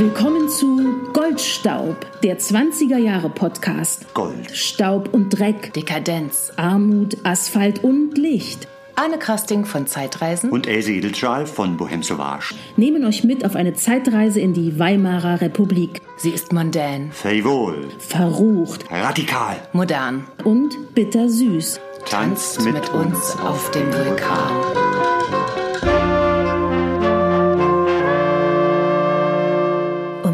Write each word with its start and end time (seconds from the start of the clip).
Willkommen 0.00 0.48
zu 0.48 1.10
Goldstaub, 1.12 2.06
der 2.22 2.38
20er 2.38 2.96
Jahre 2.96 3.28
Podcast. 3.28 4.14
Gold. 4.14 4.50
Staub 4.50 5.12
und 5.12 5.28
Dreck, 5.28 5.74
Dekadenz. 5.74 6.54
Armut, 6.56 7.18
Asphalt 7.22 7.84
und 7.84 8.16
Licht. 8.16 8.66
Arne 8.96 9.18
Krasting 9.18 9.66
von 9.66 9.86
Zeitreisen. 9.86 10.48
Und 10.48 10.66
Else 10.66 10.90
Edelschal 10.92 11.44
von 11.44 11.76
Bohem 11.76 12.02
Sauvage. 12.02 12.54
Nehmen 12.78 13.04
euch 13.04 13.24
mit 13.24 13.44
auf 13.44 13.54
eine 13.54 13.74
Zeitreise 13.74 14.40
in 14.40 14.54
die 14.54 14.78
Weimarer 14.78 15.42
Republik. 15.42 16.00
Sie 16.16 16.30
ist 16.30 16.50
mondän, 16.50 17.12
Frivol. 17.12 17.90
Verrucht 17.98 18.90
Radikal. 18.90 19.56
modern. 19.74 20.26
und 20.44 20.94
bittersüß. 20.94 21.78
Tanzt 22.06 22.64
mit, 22.64 22.88
uns 22.94 23.36
auf 23.44 23.70
dem 23.72 23.92
Vulkan. 23.92 24.79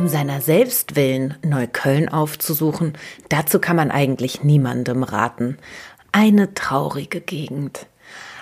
Seiner 0.09 0.41
selbst 0.41 0.97
willen 0.97 1.35
Neukölln 1.43 2.09
aufzusuchen, 2.09 2.97
dazu 3.29 3.59
kann 3.59 3.77
man 3.77 3.91
eigentlich 3.91 4.45
niemandem 4.45 5.03
raten. 5.03 5.59
Eine 6.13 6.55
traurige 6.55 7.21
Gegend. 7.21 7.87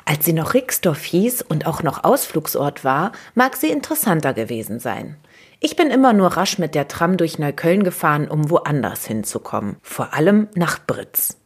Als 0.04 0.24
sie 0.24 0.32
noch 0.34 0.54
Rixdorf 0.54 1.02
hieß 1.02 1.42
und 1.42 1.66
auch 1.66 1.82
noch 1.82 2.04
Ausflugsort 2.04 2.84
war, 2.84 3.12
mag 3.34 3.56
sie 3.56 3.70
interessanter 3.70 4.34
gewesen 4.34 4.78
sein. 4.78 5.16
Ich 5.60 5.76
bin 5.76 5.90
immer 5.90 6.12
nur 6.12 6.28
rasch 6.28 6.58
mit 6.58 6.74
der 6.74 6.88
Tram 6.88 7.16
durch 7.16 7.38
Neukölln 7.38 7.84
gefahren, 7.84 8.28
um 8.28 8.50
woanders 8.50 9.06
hinzukommen. 9.06 9.76
Vor 9.82 10.12
allem 10.12 10.48
nach 10.54 10.78
Britz. 10.86 11.38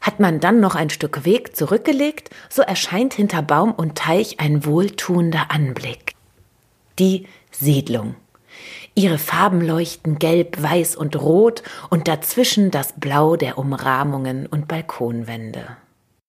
Hat 0.00 0.18
man 0.18 0.40
dann 0.40 0.58
noch 0.58 0.74
ein 0.74 0.90
Stück 0.90 1.24
Weg 1.24 1.54
zurückgelegt, 1.54 2.30
so 2.48 2.62
erscheint 2.62 3.14
hinter 3.14 3.42
Baum 3.42 3.70
und 3.72 3.96
Teich 3.96 4.40
ein 4.40 4.64
wohltuender 4.64 5.46
Anblick. 5.50 6.16
Die 6.98 7.28
Siedlung. 7.52 8.16
Ihre 8.94 9.16
Farben 9.16 9.62
leuchten 9.62 10.18
gelb, 10.18 10.62
weiß 10.62 10.96
und 10.96 11.16
rot 11.20 11.62
und 11.88 12.08
dazwischen 12.08 12.70
das 12.70 12.92
Blau 12.92 13.36
der 13.36 13.56
Umrahmungen 13.56 14.46
und 14.46 14.68
Balkonwände. 14.68 15.78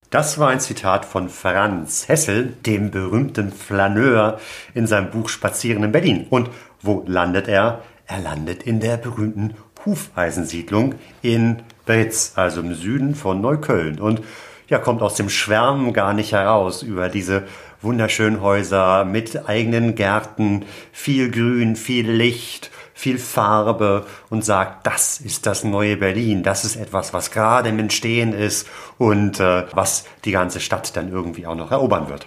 Das 0.09 0.39
war 0.39 0.49
ein 0.49 0.61
Zitat 0.61 1.05
von 1.05 1.27
Franz 1.27 2.07
Hessel, 2.07 2.53
dem 2.65 2.91
berühmten 2.91 3.51
Flaneur, 3.51 4.39
in 4.73 4.87
seinem 4.87 5.09
Buch 5.09 5.27
Spazieren 5.27 5.83
in 5.83 5.91
Berlin. 5.91 6.27
Und 6.29 6.51
wo 6.81 7.03
landet 7.05 7.47
er? 7.47 7.81
Er 8.05 8.19
landet 8.19 8.63
in 8.63 8.79
der 8.79 8.97
berühmten 8.97 9.55
Hufeisensiedlung 9.85 10.95
in 11.21 11.63
Britz, 11.85 12.33
also 12.35 12.61
im 12.61 12.75
Süden 12.75 13.15
von 13.15 13.41
Neukölln. 13.41 13.99
Und 13.99 14.21
ja, 14.69 14.77
kommt 14.77 15.01
aus 15.01 15.15
dem 15.15 15.29
Schwärmen 15.29 15.91
gar 15.93 16.13
nicht 16.13 16.31
heraus 16.31 16.81
über 16.81 17.09
diese 17.09 17.43
wunderschönen 17.83 18.41
Häuser 18.41 19.05
mit 19.05 19.47
eigenen 19.47 19.95
Gärten, 19.95 20.65
viel 20.91 21.29
Grün, 21.29 21.75
viel 21.75 22.09
Licht, 22.09 22.71
viel 22.93 23.17
Farbe 23.17 24.05
und 24.29 24.45
sagt, 24.45 24.87
das 24.87 25.19
ist 25.19 25.45
das 25.45 25.63
neue 25.63 25.97
Berlin, 25.97 26.43
das 26.43 26.63
ist 26.63 26.75
etwas, 26.75 27.13
was 27.13 27.31
gerade 27.31 27.69
im 27.69 27.79
Entstehen 27.79 28.33
ist 28.33 28.67
und 28.97 29.39
äh, 29.39 29.65
was 29.73 30.05
die 30.25 30.31
ganze 30.31 30.59
Stadt 30.59 30.95
dann 30.95 31.11
irgendwie 31.11 31.45
auch 31.45 31.55
noch 31.55 31.71
erobern 31.71 32.09
wird. 32.09 32.25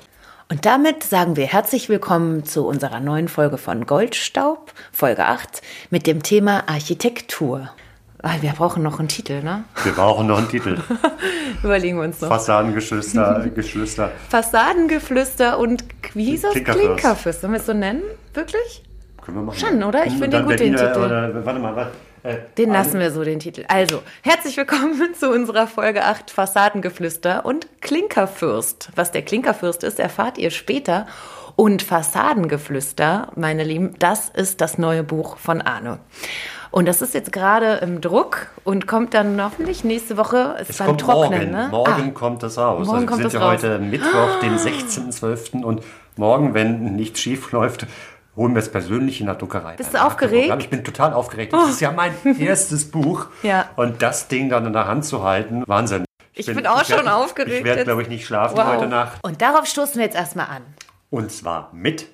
Und 0.49 0.65
damit 0.65 1.03
sagen 1.03 1.35
wir 1.37 1.47
herzlich 1.47 1.89
willkommen 1.89 2.45
zu 2.45 2.67
unserer 2.67 3.01
neuen 3.01 3.27
Folge 3.27 3.59
von 3.59 3.85
Goldstaub, 3.85 4.73
Folge 4.93 5.27
8, 5.27 5.61
mit 5.91 6.07
dem 6.07 6.23
Thema 6.23 6.69
Architektur. 6.69 7.71
Ah, 8.29 8.39
wir 8.41 8.51
brauchen 8.55 8.83
noch 8.83 8.99
einen 8.99 9.07
Titel, 9.07 9.41
ne? 9.41 9.63
Wir 9.85 9.93
brauchen 9.93 10.27
noch 10.27 10.39
einen 10.39 10.49
Titel. 10.49 10.79
Überlegen 11.63 11.99
wir 11.99 12.05
uns 12.07 12.21
noch. 12.21 12.29
Fassadengeschwister, 12.29 13.49
Geschwister. 13.55 14.11
Fassadengeflüster 14.31 15.57
und 15.61 15.85
wie 16.15 16.25
hieß 16.25 16.43
das? 16.43 16.55
Klinkerfürst. 16.55 16.87
Klinkerfürst. 16.87 17.41
Sollen 17.43 17.53
wir 17.53 17.61
es 17.61 17.67
so 17.67 17.73
nennen? 17.73 18.03
Wirklich? 18.35 18.83
Können 19.23 19.37
wir 19.37 19.43
machen. 19.45 19.59
Schon, 19.61 19.81
oder? 19.81 20.07
Ich 20.07 20.15
finde 20.15 20.39
den 20.39 20.47
gut, 20.47 20.59
den 20.59 20.75
Titel. 20.75 20.99
Oder, 20.99 21.47
warte 21.47 21.61
mal, 21.61 21.77
warte. 21.77 21.93
Äh, 22.25 22.39
Den 22.59 22.73
lassen 22.73 22.99
wir 22.99 23.13
so, 23.13 23.23
den 23.23 23.39
Titel. 23.39 23.65
Also, 23.69 24.03
herzlich 24.23 24.57
willkommen 24.57 25.15
zu 25.21 25.31
unserer 25.31 25.69
Folge 25.69 26.03
8 26.03 26.29
Fassadengeflüster 26.33 27.47
und 27.47 27.69
Klinkerfürst. 27.81 28.91
Was 28.97 29.13
der 29.13 29.23
Klinkerfürst 29.23 29.85
ist, 29.85 30.01
erfahrt 30.01 30.37
ihr 30.37 30.51
später. 30.51 31.07
Und 31.55 31.81
Fassadengeflüster, 31.81 33.31
meine 33.37 33.63
Lieben, 33.63 33.95
das 34.01 34.31
ist 34.31 34.61
das 34.61 34.79
neue 34.79 35.05
Buch 35.05 35.39
von 35.39 35.63
Arne. 35.63 36.01
Und 36.71 36.87
das 36.87 37.03
ist 37.03 37.15
jetzt 37.15 37.33
gerade 37.33 37.75
im 37.77 38.01
Druck 38.01 38.49
und 38.65 38.87
kommt 38.87 39.15
dann 39.15 39.43
hoffentlich 39.43 39.85
nächste 39.85 40.17
Woche 40.17 40.57
ist 40.61 40.71
Es 40.71 40.79
beim 40.79 40.89
kommt 40.89 41.01
Trocknen. 41.03 41.31
morgen. 41.41 41.51
Ne? 41.53 41.69
Morgen 41.71 42.09
Ah, 42.09 42.19
kommt 42.19 42.43
das 42.43 42.59
raus. 42.59 42.87
morgen 42.87 42.99
also 42.99 43.07
kommt 43.07 43.23
wir 43.23 43.31
sind 43.31 43.41
ja 43.41 43.47
heute 43.49 43.79
Mittwoch, 43.79 44.41
den 44.43 44.57
16.12. 44.59 45.63
Und 45.63 45.83
morgen, 46.17 46.55
wenn 46.55 46.97
nichts 46.97 47.21
schief 47.21 47.53
läuft, 47.53 47.87
holen 48.37 48.55
wir 48.55 48.61
es 48.61 48.71
persönlich 48.71 49.21
in 49.21 49.27
der 49.27 49.37
Druckerei. 49.37 49.77
Bist 49.77 49.95
du 49.95 50.03
aufgeregt? 50.05 50.55
Ich 50.59 50.69
bin 50.69 50.85
total 50.85 51.13
aufgeregt. 51.13 51.53
Das 51.53 51.69
ist 51.71 51.81
ja 51.81 51.91
mein 51.93 52.13
erstes 52.39 52.91
Buch. 52.91 53.27
Ja. 53.43 53.67
Und 53.77 54.03
das 54.03 54.29
Ding 54.29 54.51
dann 54.51 54.67
in 54.67 54.73
der 54.73 54.87
Hand 54.87 55.05
zu 55.05 55.23
halten, 55.23 55.63
Wahnsinn. 55.67 56.05
Ich 56.35 56.47
bin 56.47 56.67
auch 56.67 56.85
schon 56.85 56.99
werd- 57.07 57.09
aufgeregt 57.15 57.59
Ich 57.61 57.65
werde, 57.65 57.85
glaube 57.85 58.03
ich, 58.03 58.09
nicht 58.09 58.27
schlafen 58.27 58.59
wow. 58.59 58.67
heute 58.67 58.89
Nacht. 58.89 59.19
Und 59.23 59.41
darauf 59.41 59.65
stoßen 59.67 59.95
wir 59.97 60.05
jetzt 60.05 60.17
erstmal 60.17 60.47
an. 60.49 60.63
Und 61.09 61.33
zwar 61.33 61.71
mit 61.73 62.09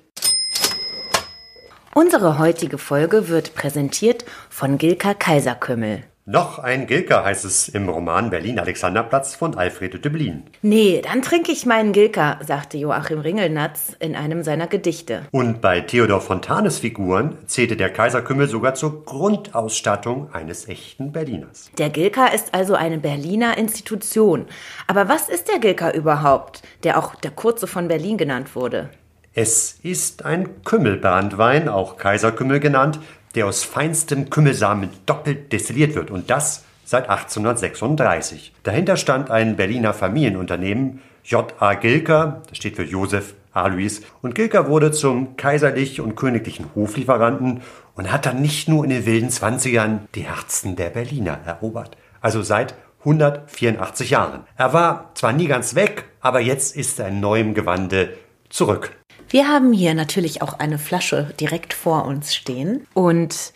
Unsere 1.95 2.39
heutige 2.39 2.79
Folge 2.79 3.29
wird 3.29 3.53
präsentiert 3.53 4.25
von 4.49 4.79
Gilka 4.79 5.13
Kaiserkümmel. 5.13 6.01
noch 6.25 6.57
ein 6.57 6.87
Gilka, 6.87 7.23
heißt 7.23 7.45
es 7.45 7.69
im 7.69 7.87
Roman 7.87 8.31
Berlin-Alexanderplatz 8.31 9.35
von 9.35 9.55
Alfred 9.55 10.03
Döblin. 10.03 10.43
Nee, 10.63 11.01
dann 11.03 11.21
trinke 11.21 11.51
ich 11.51 11.67
meinen 11.67 11.91
Gilka, 11.91 12.39
sagte 12.43 12.77
Joachim 12.77 13.19
Ringelnatz 13.19 13.95
in 13.99 14.15
einem 14.15 14.41
seiner 14.41 14.65
Gedichte. 14.65 15.23
Und 15.31 15.61
bei 15.61 15.81
Theodor 15.81 16.21
Fontanes 16.21 16.79
Figuren 16.79 17.37
zählte 17.45 17.75
der 17.77 17.91
Kaiserkümmel 17.91 18.47
sogar 18.47 18.73
zur 18.73 19.05
Grundausstattung 19.05 20.33
eines 20.33 20.67
echten 20.67 21.11
Berliners. 21.11 21.69
Der 21.77 21.91
Gilka 21.91 22.27
ist 22.27 22.55
also 22.55 22.73
eine 22.73 22.97
Berliner 22.97 23.57
Institution. 23.57 24.47
Aber 24.87 25.09
was 25.09 25.29
ist 25.29 25.47
der 25.47 25.59
Gilka 25.59 25.91
überhaupt, 25.91 26.63
der 26.83 26.97
auch 26.97 27.13
der 27.13 27.31
Kurze 27.31 27.67
von 27.67 27.87
Berlin 27.87 28.17
genannt 28.17 28.55
wurde? 28.55 28.89
Es 29.35 29.79
ist 29.81 30.25
ein 30.25 30.63
Kümmelbrandwein, 30.63 31.67
auch 31.67 31.97
Kaiserkümmel 31.97 32.59
genannt, 32.59 32.99
der 33.33 33.47
aus 33.47 33.63
feinstem 33.63 34.29
Kümmelsamen 34.29 34.91
doppelt 35.07 35.51
destilliert 35.51 35.95
wird 35.95 36.11
und 36.11 36.29
das 36.29 36.65
seit 36.85 37.09
1836. 37.09 38.53
Dahinter 38.61 38.95
stand 38.95 39.31
ein 39.31 39.55
Berliner 39.55 39.95
Familienunternehmen, 39.95 41.01
J.A. 41.23 41.73
Gilker, 41.73 42.43
das 42.47 42.57
steht 42.57 42.75
für 42.75 42.83
Josef 42.83 43.33
Alois, 43.53 44.01
und 44.21 44.35
Gilker 44.35 44.67
wurde 44.67 44.91
zum 44.91 45.35
kaiserlich 45.35 45.99
und 45.99 46.15
königlichen 46.15 46.67
Hoflieferanten 46.75 47.61
und 47.95 48.11
hat 48.11 48.27
dann 48.27 48.39
nicht 48.39 48.69
nur 48.69 48.83
in 48.83 48.91
den 48.91 49.07
wilden 49.07 49.31
Zwanzigern 49.31 50.07
die 50.13 50.27
Herzen 50.27 50.75
der 50.75 50.89
Berliner 50.89 51.39
erobert. 51.43 51.97
Also 52.21 52.43
seit 52.43 52.75
184 52.99 54.11
Jahren. 54.11 54.43
Er 54.57 54.73
war 54.73 55.09
zwar 55.15 55.33
nie 55.33 55.47
ganz 55.47 55.73
weg, 55.73 56.05
aber 56.21 56.39
jetzt 56.39 56.75
ist 56.75 56.99
er 56.99 57.07
in 57.07 57.19
neuem 57.19 57.55
Gewande 57.55 58.13
zurück. 58.49 58.91
Wir 59.33 59.47
haben 59.47 59.73
hier 59.73 59.95
natürlich 59.95 60.43
auch 60.43 60.59
eine 60.59 60.77
Flasche 60.77 61.33
direkt 61.39 61.73
vor 61.73 62.05
uns 62.05 62.35
stehen. 62.35 62.85
Und 62.93 63.51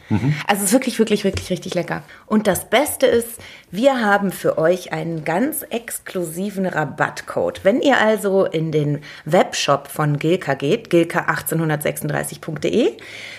Also 0.46 0.62
es 0.62 0.68
ist 0.68 0.72
wirklich, 0.72 0.98
wirklich, 0.98 1.24
wirklich 1.24 1.50
richtig 1.50 1.74
lecker. 1.74 2.02
Und 2.26 2.46
das 2.46 2.68
Beste 2.68 3.06
ist, 3.06 3.38
wir 3.70 4.00
haben 4.00 4.32
für 4.32 4.58
euch 4.58 4.92
einen 4.92 5.24
ganz 5.24 5.62
exklusiven 5.62 6.66
Rabattcode. 6.66 7.64
Wenn 7.64 7.80
ihr 7.80 7.98
also 7.98 8.44
in 8.44 8.72
den 8.72 9.00
Webshop 9.24 9.88
von 9.88 10.18
Gilka 10.18 10.54
geht, 10.54 10.88
gilka1836.de, 10.88 12.96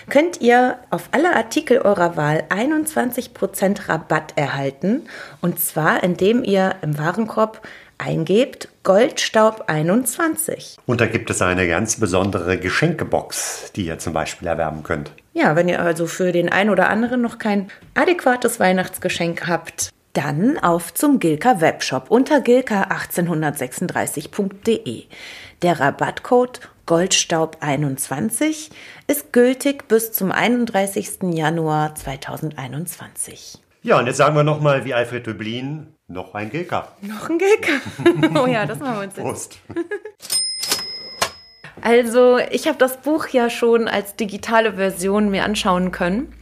könnt 0.08 0.40
ihr 0.40 0.78
auf 0.90 1.08
alle 1.12 1.34
Artikel 1.34 1.78
eurer 1.78 2.16
Wahl 2.16 2.44
21% 2.48 3.88
Rabatt 3.88 4.32
erhalten. 4.36 5.02
Und 5.40 5.60
zwar, 5.60 6.02
indem 6.02 6.44
ihr 6.44 6.76
im 6.82 6.98
Warenkorb 6.98 7.66
eingebt 7.98 8.68
Goldstaub 8.82 9.64
21. 9.66 10.78
Und 10.86 11.02
da 11.02 11.06
gibt 11.06 11.28
es 11.28 11.42
eine 11.42 11.68
ganz 11.68 12.00
besondere 12.00 12.58
Geschenkebox, 12.58 13.72
die 13.76 13.86
ihr 13.86 13.98
zum 13.98 14.14
Beispiel 14.14 14.48
erwerben 14.48 14.82
könnt. 14.82 15.12
Ja, 15.32 15.56
wenn 15.56 15.68
ihr 15.68 15.80
also 15.80 16.06
für 16.06 16.32
den 16.32 16.48
einen 16.48 16.70
oder 16.70 16.88
anderen 16.90 17.20
noch 17.22 17.38
kein 17.38 17.70
adäquates 17.94 18.58
Weihnachtsgeschenk 18.58 19.46
habt, 19.46 19.90
dann 20.12 20.58
auf 20.58 20.92
zum 20.92 21.20
Gilka 21.20 21.60
Webshop 21.60 22.10
unter 22.10 22.38
gilka1836.de. 22.38 25.04
Der 25.62 25.78
Rabattcode 25.78 26.58
Goldstaub21 26.86 28.70
ist 29.06 29.32
gültig 29.32 29.86
bis 29.86 30.10
zum 30.10 30.32
31. 30.32 31.32
Januar 31.32 31.94
2021. 31.94 33.60
Ja, 33.82 34.00
und 34.00 34.08
jetzt 34.08 34.16
sagen 34.16 34.34
wir 34.34 34.42
nochmal 34.42 34.84
wie 34.84 34.94
Alfred 34.94 35.24
Döblin, 35.26 35.94
noch 36.08 36.34
ein 36.34 36.50
Gilka. 36.50 36.88
Noch 37.02 37.30
ein 37.30 37.38
Gilka. 37.38 37.74
oh 38.42 38.46
ja, 38.46 38.66
das 38.66 38.80
machen 38.80 38.96
wir 38.96 39.04
uns 39.04 39.14
jetzt. 39.16 39.24
Prost. 39.24 39.60
Also, 41.82 42.38
ich 42.50 42.66
habe 42.66 42.78
das 42.78 42.98
Buch 42.98 43.28
ja 43.28 43.50
schon 43.50 43.88
als 43.88 44.16
digitale 44.16 44.74
Version 44.74 45.30
mir 45.30 45.44
anschauen 45.44 45.92
können. 45.92 46.32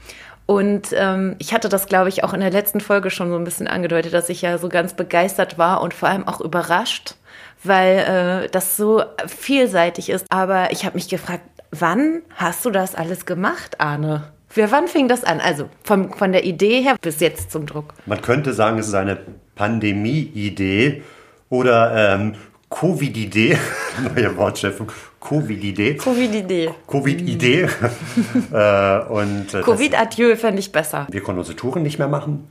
Und 0.46 0.94
ähm, 0.94 1.36
ich 1.38 1.52
hatte 1.52 1.68
das, 1.68 1.86
glaube 1.86 2.08
ich, 2.08 2.24
auch 2.24 2.32
in 2.32 2.40
der 2.40 2.50
letzten 2.50 2.80
Folge 2.80 3.10
schon 3.10 3.28
so 3.28 3.36
ein 3.36 3.44
bisschen 3.44 3.68
angedeutet, 3.68 4.14
dass 4.14 4.30
ich 4.30 4.40
ja 4.40 4.56
so 4.56 4.70
ganz 4.70 4.94
begeistert 4.94 5.58
war 5.58 5.82
und 5.82 5.92
vor 5.92 6.08
allem 6.08 6.26
auch 6.26 6.40
überrascht, 6.40 7.16
weil 7.62 8.44
äh, 8.44 8.48
das 8.48 8.78
so 8.78 9.02
vielseitig 9.26 10.08
ist. 10.08 10.24
Aber 10.30 10.72
ich 10.72 10.86
habe 10.86 10.94
mich 10.94 11.10
gefragt, 11.10 11.42
wann 11.70 12.22
hast 12.34 12.64
du 12.64 12.70
das 12.70 12.94
alles 12.94 13.26
gemacht, 13.26 13.78
Arne? 13.78 14.32
Für 14.48 14.70
wann 14.72 14.88
fing 14.88 15.08
das 15.08 15.24
an? 15.24 15.40
Also 15.40 15.68
vom, 15.84 16.14
von 16.14 16.32
der 16.32 16.44
Idee 16.44 16.80
her 16.80 16.96
bis 16.98 17.20
jetzt 17.20 17.50
zum 17.50 17.66
Druck. 17.66 17.92
Man 18.06 18.22
könnte 18.22 18.54
sagen, 18.54 18.78
es 18.78 18.88
ist 18.88 18.94
eine 18.94 19.18
Pandemie-Idee 19.54 21.02
oder 21.50 22.14
ähm, 22.14 22.34
Covid-Idee, 22.70 23.58
neue 24.14 24.36
Wortschöpfung, 24.36 24.90
Covid-Idee. 25.20 25.94
Covid-Idee. 25.94 26.70
Covid-Idee. 26.86 27.62
äh, 28.52 28.98
und 29.08 29.54
äh, 29.54 29.62
Covid-Adieu 29.62 30.36
fände 30.36 30.60
ich 30.60 30.70
besser. 30.72 31.06
wir 31.10 31.20
konnten 31.20 31.40
unsere 31.40 31.56
Touren 31.56 31.82
nicht 31.82 31.98
mehr 31.98 32.08
machen. 32.08 32.48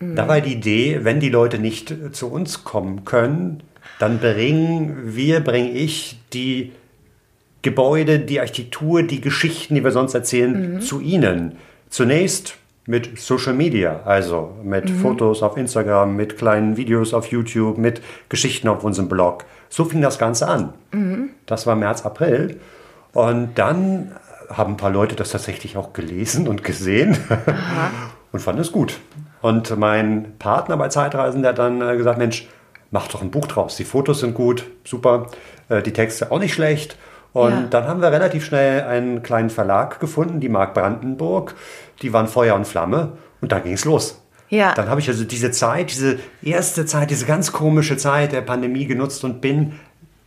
Da 0.00 0.26
war 0.28 0.40
die 0.40 0.54
Idee, 0.54 1.00
wenn 1.02 1.20
die 1.20 1.28
Leute 1.28 1.58
nicht 1.58 1.90
äh, 1.90 2.10
zu 2.10 2.30
uns 2.32 2.64
kommen 2.64 3.04
können, 3.04 3.62
dann 3.98 4.18
bringen 4.18 5.14
wir, 5.14 5.40
bringe 5.40 5.70
ich 5.72 6.18
die 6.32 6.72
Gebäude, 7.60 8.18
die 8.18 8.40
Architektur, 8.40 9.02
die 9.02 9.20
Geschichten, 9.20 9.74
die 9.74 9.84
wir 9.84 9.90
sonst 9.90 10.14
erzählen, 10.14 10.80
zu 10.80 11.00
ihnen. 11.00 11.56
Zunächst 11.90 12.56
mit 12.86 13.18
Social 13.18 13.52
Media, 13.52 14.00
also 14.06 14.56
mit 14.64 14.88
Fotos 14.88 15.42
auf 15.42 15.58
Instagram, 15.58 16.16
mit 16.16 16.38
kleinen 16.38 16.78
Videos 16.78 17.12
auf 17.12 17.26
YouTube, 17.26 17.76
mit 17.76 18.00
Geschichten 18.30 18.68
auf 18.68 18.82
unserem 18.82 19.08
Blog. 19.08 19.44
So 19.70 19.84
fing 19.86 20.02
das 20.02 20.18
Ganze 20.18 20.46
an. 20.48 20.74
Das 21.46 21.66
war 21.66 21.76
März, 21.76 22.04
April. 22.04 22.60
Und 23.12 23.54
dann 23.58 24.12
haben 24.50 24.74
ein 24.74 24.76
paar 24.76 24.90
Leute 24.90 25.14
das 25.16 25.30
tatsächlich 25.30 25.76
auch 25.76 25.92
gelesen 25.92 26.46
und 26.48 26.62
gesehen 26.64 27.16
und 28.32 28.40
fanden 28.40 28.60
es 28.60 28.72
gut. 28.72 28.98
Und 29.42 29.74
mein 29.78 30.34
Partner 30.38 30.76
bei 30.76 30.88
Zeitreisen, 30.88 31.42
der 31.42 31.50
hat 31.52 31.58
dann 31.58 31.80
äh, 31.80 31.96
gesagt, 31.96 32.18
Mensch, 32.18 32.46
mach 32.90 33.08
doch 33.08 33.22
ein 33.22 33.30
Buch 33.30 33.46
draus. 33.46 33.76
Die 33.76 33.84
Fotos 33.84 34.20
sind 34.20 34.34
gut, 34.34 34.66
super, 34.84 35.28
äh, 35.68 35.80
die 35.82 35.92
Texte 35.92 36.30
auch 36.30 36.38
nicht 36.40 36.52
schlecht. 36.52 36.96
Und 37.32 37.52
Ja. 37.52 37.66
dann 37.70 37.84
haben 37.86 38.02
wir 38.02 38.10
relativ 38.10 38.44
schnell 38.44 38.82
einen 38.82 39.22
kleinen 39.22 39.50
Verlag 39.50 40.00
gefunden, 40.00 40.40
die 40.40 40.48
Mark 40.48 40.74
Brandenburg. 40.74 41.54
Die 42.02 42.12
waren 42.12 42.26
Feuer 42.26 42.56
und 42.56 42.66
Flamme 42.66 43.12
und 43.40 43.52
dann 43.52 43.62
ging 43.62 43.72
es 43.74 43.84
los. 43.84 44.19
Ja. 44.50 44.74
Dann 44.74 44.88
habe 44.88 45.00
ich 45.00 45.08
also 45.08 45.24
diese 45.24 45.50
Zeit, 45.52 45.90
diese 45.90 46.18
erste 46.42 46.84
Zeit, 46.84 47.10
diese 47.10 47.24
ganz 47.24 47.52
komische 47.52 47.96
Zeit 47.96 48.32
der 48.32 48.40
Pandemie 48.42 48.84
genutzt 48.86 49.24
und 49.24 49.40
bin 49.40 49.72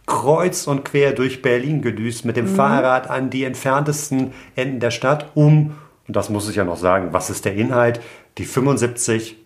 kreuz 0.06 0.66
und 0.68 0.84
quer 0.84 1.12
durch 1.14 1.42
Berlin 1.42 1.82
gedüst 1.82 2.26
mit 2.26 2.36
dem 2.38 2.48
Fahrrad 2.48 3.10
an 3.10 3.30
die 3.30 3.44
entferntesten 3.44 4.34
Enden 4.56 4.80
der 4.80 4.92
Stadt, 4.92 5.32
um, 5.34 5.76
und 6.08 6.16
das 6.16 6.30
muss 6.30 6.50
ich 6.50 6.56
ja 6.58 6.64
noch 6.66 6.78
sagen, 6.78 7.10
was 7.12 7.30
ist 7.30 7.46
der 7.46 7.56
Inhalt, 7.56 8.02
die 8.38 8.46
75 8.46 9.38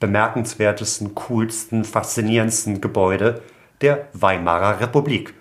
bemerkenswertesten, 0.00 1.14
coolsten, 1.14 1.84
faszinierendsten 1.84 2.80
Gebäude 2.80 3.42
der 3.80 4.08
Weimarer 4.12 4.80
Republik. 4.80 5.34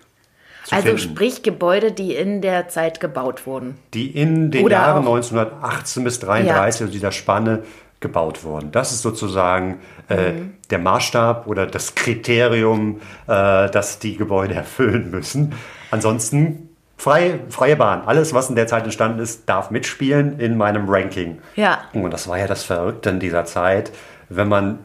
Also 0.71 0.87
finden, 0.87 0.99
sprich 0.99 1.41
Gebäude, 1.41 1.91
die 1.91 2.13
in 2.13 2.41
der 2.41 2.67
Zeit 2.67 2.99
gebaut 2.99 3.47
wurden. 3.47 3.77
die 3.93 4.07
in 4.11 4.51
den 4.51 4.65
Oder 4.65 4.75
Jahren 4.77 5.03
auch- 5.07 5.15
1918 5.15 6.03
bis 6.03 6.19
33, 6.19 6.81
also 6.81 6.91
dieser 6.93 7.11
Spanne, 7.11 7.63
gebaut 7.99 8.43
wurden. 8.43 8.71
Das 8.71 8.91
ist 8.91 9.01
sozusagen 9.01 9.79
äh, 10.09 10.31
Mhm. 10.33 10.53
der 10.69 10.79
Maßstab 10.79 11.47
oder 11.47 11.65
das 11.67 11.95
Kriterium, 11.95 13.01
äh, 13.27 13.69
das 13.69 13.99
die 13.99 14.15
Gebäude 14.17 14.53
erfüllen 14.55 15.11
müssen. 15.11 15.53
Ansonsten 15.91 16.69
frei, 16.97 17.39
freie 17.49 17.75
Bahn. 17.75 18.01
Alles, 18.05 18.33
was 18.33 18.49
in 18.49 18.55
der 18.55 18.67
Zeit 18.67 18.83
entstanden 18.85 19.19
ist, 19.19 19.47
darf 19.49 19.69
mitspielen 19.71 20.39
in 20.39 20.57
meinem 20.57 20.87
Ranking. 20.89 21.39
Ja. 21.55 21.79
Und 21.93 22.11
das 22.11 22.27
war 22.27 22.37
ja 22.37 22.47
das 22.47 22.63
Verrückte 22.63 23.09
in 23.09 23.19
dieser 23.19 23.45
Zeit, 23.45 23.91
wenn 24.29 24.47
man 24.47 24.79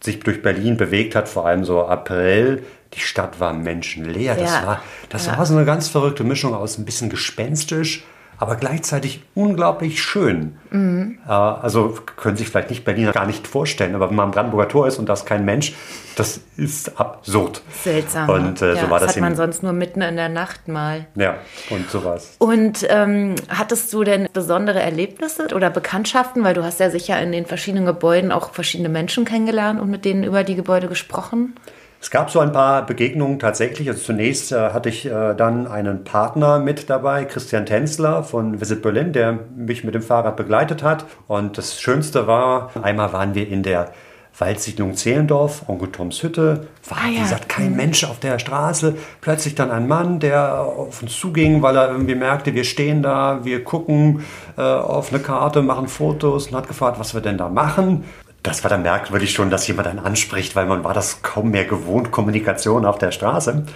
sich 0.00 0.20
durch 0.20 0.42
Berlin 0.42 0.76
bewegt 0.76 1.14
hat, 1.16 1.28
vor 1.28 1.46
allem 1.46 1.64
so 1.64 1.84
April, 1.86 2.62
die 2.94 3.00
Stadt 3.00 3.40
war 3.40 3.52
menschenleer. 3.52 4.34
Das, 4.36 4.50
Ja. 4.52 4.66
war, 4.66 4.82
das 5.08 5.26
Ja. 5.26 5.36
war 5.38 5.44
so 5.46 5.54
eine 5.56 5.64
ganz 5.64 5.88
verrückte 5.88 6.24
Mischung 6.24 6.54
aus 6.54 6.78
ein 6.78 6.84
bisschen 6.84 7.10
gespenstisch, 7.10 8.04
aber 8.38 8.56
gleichzeitig 8.56 9.22
unglaublich 9.34 10.02
schön. 10.02 10.56
Mhm. 10.70 11.18
Äh, 11.26 11.30
also 11.30 11.98
können 12.16 12.36
sich 12.36 12.48
vielleicht 12.48 12.70
nicht 12.70 12.84
Berliner 12.84 13.12
gar 13.12 13.26
nicht 13.26 13.46
vorstellen, 13.46 13.94
aber 13.94 14.08
wenn 14.08 14.16
man 14.16 14.26
am 14.26 14.30
Brandenburger 14.30 14.68
Tor 14.68 14.86
ist 14.86 14.98
und 14.98 15.08
da 15.08 15.14
ist 15.14 15.26
kein 15.26 15.44
Mensch, 15.44 15.74
das 16.16 16.40
ist 16.56 17.00
absurd. 17.00 17.62
Seltsam. 17.82 18.28
Und 18.28 18.62
äh, 18.62 18.74
ja, 18.74 18.82
so 18.82 18.90
war 18.90 19.00
das, 19.00 19.10
hat 19.10 19.20
man 19.20 19.36
sonst 19.36 19.62
nur 19.62 19.72
mitten 19.72 20.02
in 20.02 20.16
der 20.16 20.28
Nacht 20.28 20.68
mal. 20.68 21.06
Ja, 21.14 21.36
und 21.70 21.90
sowas. 21.90 22.36
Und 22.38 22.86
ähm, 22.88 23.34
hattest 23.48 23.92
du 23.92 24.04
denn 24.04 24.28
besondere 24.32 24.80
Erlebnisse 24.80 25.48
oder 25.54 25.70
Bekanntschaften? 25.70 26.44
Weil 26.44 26.54
du 26.54 26.64
hast 26.64 26.80
ja 26.80 26.90
sicher 26.90 27.20
in 27.20 27.32
den 27.32 27.46
verschiedenen 27.46 27.86
Gebäuden 27.86 28.32
auch 28.32 28.52
verschiedene 28.52 28.88
Menschen 28.88 29.24
kennengelernt 29.24 29.80
und 29.80 29.90
mit 29.90 30.04
denen 30.04 30.24
über 30.24 30.44
die 30.44 30.54
Gebäude 30.54 30.88
gesprochen. 30.88 31.54
Es 32.00 32.10
gab 32.10 32.30
so 32.30 32.38
ein 32.38 32.52
paar 32.52 32.86
Begegnungen 32.86 33.38
tatsächlich. 33.38 33.88
Also 33.88 34.00
zunächst 34.00 34.52
äh, 34.52 34.70
hatte 34.70 34.88
ich 34.88 35.06
äh, 35.06 35.34
dann 35.34 35.66
einen 35.66 36.04
Partner 36.04 36.60
mit 36.60 36.88
dabei, 36.88 37.24
Christian 37.24 37.66
Tänzler 37.66 38.22
von 38.22 38.60
Visit 38.60 38.82
Berlin, 38.82 39.12
der 39.12 39.38
mich 39.56 39.82
mit 39.82 39.94
dem 39.94 40.02
Fahrrad 40.02 40.36
begleitet 40.36 40.82
hat. 40.82 41.06
Und 41.26 41.58
das 41.58 41.80
Schönste 41.80 42.26
war, 42.26 42.70
einmal 42.82 43.12
waren 43.12 43.34
wir 43.34 43.48
in 43.48 43.64
der 43.64 43.90
Waldsiedlung 44.38 44.94
Zehlendorf, 44.94 45.68
Onkel 45.68 45.90
Toms 45.90 46.22
Hütte. 46.22 46.68
War, 46.88 46.98
Ah 46.98 47.08
wie 47.08 47.16
ja. 47.16 47.22
gesagt, 47.22 47.48
kein 47.48 47.74
Mensch 47.74 48.04
auf 48.04 48.20
der 48.20 48.38
Straße. 48.38 48.94
Plötzlich 49.20 49.56
dann 49.56 49.72
ein 49.72 49.88
Mann, 49.88 50.20
der 50.20 50.60
auf 50.60 51.02
uns 51.02 51.18
zuging, 51.18 51.62
weil 51.62 51.76
er 51.76 51.90
irgendwie 51.90 52.14
merkte, 52.14 52.54
wir 52.54 52.62
stehen 52.62 53.02
da, 53.02 53.40
wir 53.42 53.64
gucken 53.64 54.24
äh, 54.56 54.62
auf 54.62 55.12
eine 55.12 55.20
Karte, 55.20 55.62
machen 55.62 55.88
Fotos 55.88 56.46
und 56.46 56.54
hat 56.56 56.68
gefragt, 56.68 57.00
was 57.00 57.14
wir 57.14 57.20
denn 57.20 57.38
da 57.38 57.48
machen. 57.48 58.04
Das 58.48 58.64
war 58.64 58.70
dann 58.70 58.80
merkwürdig 58.80 59.32
schon, 59.32 59.50
dass 59.50 59.66
jemand 59.66 59.88
einen 59.88 59.98
anspricht, 59.98 60.56
weil 60.56 60.64
man 60.64 60.82
war 60.82 60.94
das 60.94 61.20
kaum 61.20 61.50
mehr 61.50 61.66
gewohnt, 61.66 62.10
Kommunikation 62.10 62.86
auf 62.86 62.96
der 62.96 63.10
Straße. 63.10 63.66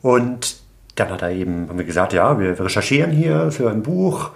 Und 0.00 0.56
dann 0.94 1.10
hat 1.10 1.20
er 1.20 1.32
eben 1.32 1.68
haben 1.68 1.76
wir 1.76 1.84
gesagt, 1.84 2.14
ja, 2.14 2.40
wir 2.40 2.58
recherchieren 2.58 3.10
hier 3.10 3.50
für 3.50 3.68
ein 3.68 3.82
Buch 3.82 4.30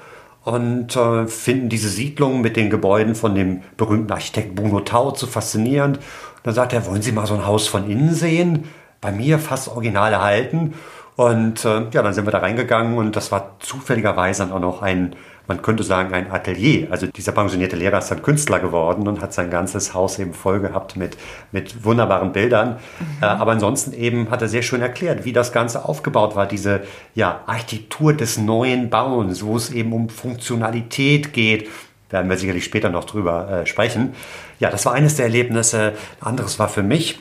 und 0.45 0.95
äh, 0.97 1.27
finden 1.27 1.71
diese 1.71 1.89
Siedlung 1.89 2.43
mit 2.43 2.59
den 2.59 2.69
Gebäuden 2.69 3.15
von 3.15 3.35
dem 3.35 3.63
berühmten 3.79 4.13
Architekt 4.13 4.55
Bruno 4.55 4.81
Tau 4.81 5.13
zu 5.13 5.27
faszinierend. 5.27 5.97
Und 5.97 6.05
dann 6.43 6.55
sagt 6.55 6.75
er, 6.75 6.85
wollen 6.85 7.01
Sie 7.01 7.13
mal 7.13 7.27
so 7.27 7.33
ein 7.33 7.47
Haus 7.47 7.67
von 7.67 7.91
innen 7.91 8.13
sehen? 8.13 8.65
Bei 9.01 9.13
mir 9.13 9.39
fast 9.39 9.69
original 9.69 10.13
erhalten. 10.13 10.75
Und 11.17 11.65
äh, 11.65 11.87
ja, 11.91 12.03
dann 12.03 12.13
sind 12.13 12.27
wir 12.27 12.33
da 12.33 12.41
reingegangen 12.41 12.99
und 12.99 13.17
das 13.17 13.33
war 13.33 13.57
zufälligerweise 13.61 14.43
dann 14.43 14.53
auch 14.53 14.61
noch 14.61 14.83
ein 14.83 15.17
man 15.51 15.63
könnte 15.63 15.83
sagen, 15.83 16.15
ein 16.15 16.31
Atelier. 16.31 16.87
Also 16.93 17.09
dieser 17.09 17.33
pensionierte 17.33 17.75
Lehrer 17.75 17.99
ist 17.99 18.09
dann 18.09 18.23
Künstler 18.23 18.61
geworden 18.61 19.09
und 19.09 19.21
hat 19.21 19.35
sein 19.35 19.51
ganzes 19.51 19.95
Haus 19.95 20.17
eben 20.21 20.33
voll 20.33 20.61
gehabt 20.61 20.97
mit, 20.97 21.17
mit 21.51 21.85
wunderbaren 21.85 22.31
Bildern. 22.31 22.75
Mhm. 23.01 23.07
Äh, 23.21 23.27
aber 23.27 23.51
ansonsten 23.51 23.93
eben 23.93 24.31
hat 24.31 24.43
er 24.43 24.49
sehr 24.49 24.63
schön 24.63 24.81
erklärt, 24.81 25.25
wie 25.25 25.33
das 25.33 25.51
Ganze 25.51 25.85
aufgebaut 25.85 26.37
war, 26.37 26.47
diese 26.47 26.83
ja, 27.17 27.41
Architektur 27.47 28.13
des 28.13 28.39
neuen 28.39 28.91
Bauens, 28.91 29.45
wo 29.45 29.57
es 29.57 29.73
eben 29.73 29.93
um 29.93 30.09
Funktionalität 30.09 31.33
geht. 31.33 31.69
Werden 32.11 32.31
wir 32.31 32.37
sicherlich 32.37 32.65
später 32.65 32.89
noch 32.89 33.05
drüber 33.05 33.51
äh, 33.51 33.67
sprechen. 33.67 34.15
Ja, 34.61 34.71
das 34.71 34.87
war 34.87 34.93
eines 34.93 35.17
der 35.17 35.25
Erlebnisse. 35.25 35.95
Ein 36.21 36.29
anderes 36.29 36.61
war 36.61 36.69
für 36.69 36.85
mich, 36.85 37.19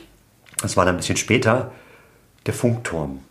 das 0.62 0.76
war 0.76 0.84
dann 0.84 0.94
ein 0.94 0.98
bisschen 0.98 1.16
später, 1.16 1.72
der 2.46 2.54
Funkturm. 2.54 3.22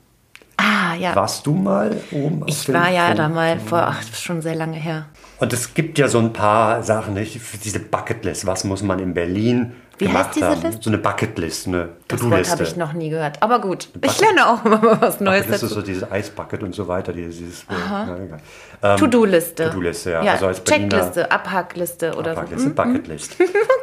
Ah, 0.59 0.93
ja. 0.95 1.15
Warst 1.15 1.45
du 1.47 1.53
mal 1.53 1.95
oben? 2.11 2.43
Ich 2.47 2.71
war 2.73 2.89
ja 2.91 3.13
da 3.13 3.29
mal 3.29 3.57
vor, 3.59 3.79
ach, 3.79 4.03
schon 4.13 4.41
sehr 4.41 4.55
lange 4.55 4.75
her. 4.77 5.05
Und 5.39 5.53
es 5.53 5.73
gibt 5.73 5.97
ja 5.97 6.09
so 6.09 6.19
ein 6.19 6.33
paar 6.33 6.83
Sachen, 6.83 7.13
nicht? 7.13 7.39
diese 7.63 7.79
Bucketlist. 7.79 8.45
Was 8.45 8.65
muss 8.65 8.83
man 8.83 8.99
in 8.99 9.13
Berlin 9.13 9.71
Wie 9.97 10.05
gemacht 10.05 10.27
heißt 10.27 10.35
diese 10.35 10.47
haben? 10.49 10.61
Liste? 10.61 10.81
So 10.83 10.89
eine 10.89 10.97
Bucketlist, 10.97 11.67
eine 11.67 11.89
Das 12.09 12.19
To-Do-Liste. 12.19 12.51
habe 12.51 12.63
ich 12.63 12.75
noch 12.75 12.91
nie 12.91 13.09
gehört. 13.09 13.41
Aber 13.41 13.59
gut, 13.61 13.87
ich 14.03 14.19
lerne 14.19 14.49
auch 14.49 14.65
immer 14.65 14.79
mal 14.79 15.01
was 15.01 15.21
Neues 15.21 15.47
Das 15.47 15.63
ist 15.63 15.71
so 15.71 15.81
dieses 15.81 16.11
Eisbucket 16.11 16.61
und 16.61 16.75
so 16.75 16.89
weiter. 16.89 17.13
Dieses. 17.13 17.65
Ähm, 18.83 18.97
To-Do-Liste. 18.97 19.69
To-Do-Liste, 19.69 20.11
ja. 20.11 20.23
ja 20.23 20.31
Also 20.33 20.47
als 20.47 20.61
Checkliste, 20.65 21.31
Abhackliste 21.31 22.15
oder 22.15 22.35
Bucketlist, 22.35 22.61
so. 22.61 22.65
eine 22.65 22.73
Bucketlist. 22.73 23.35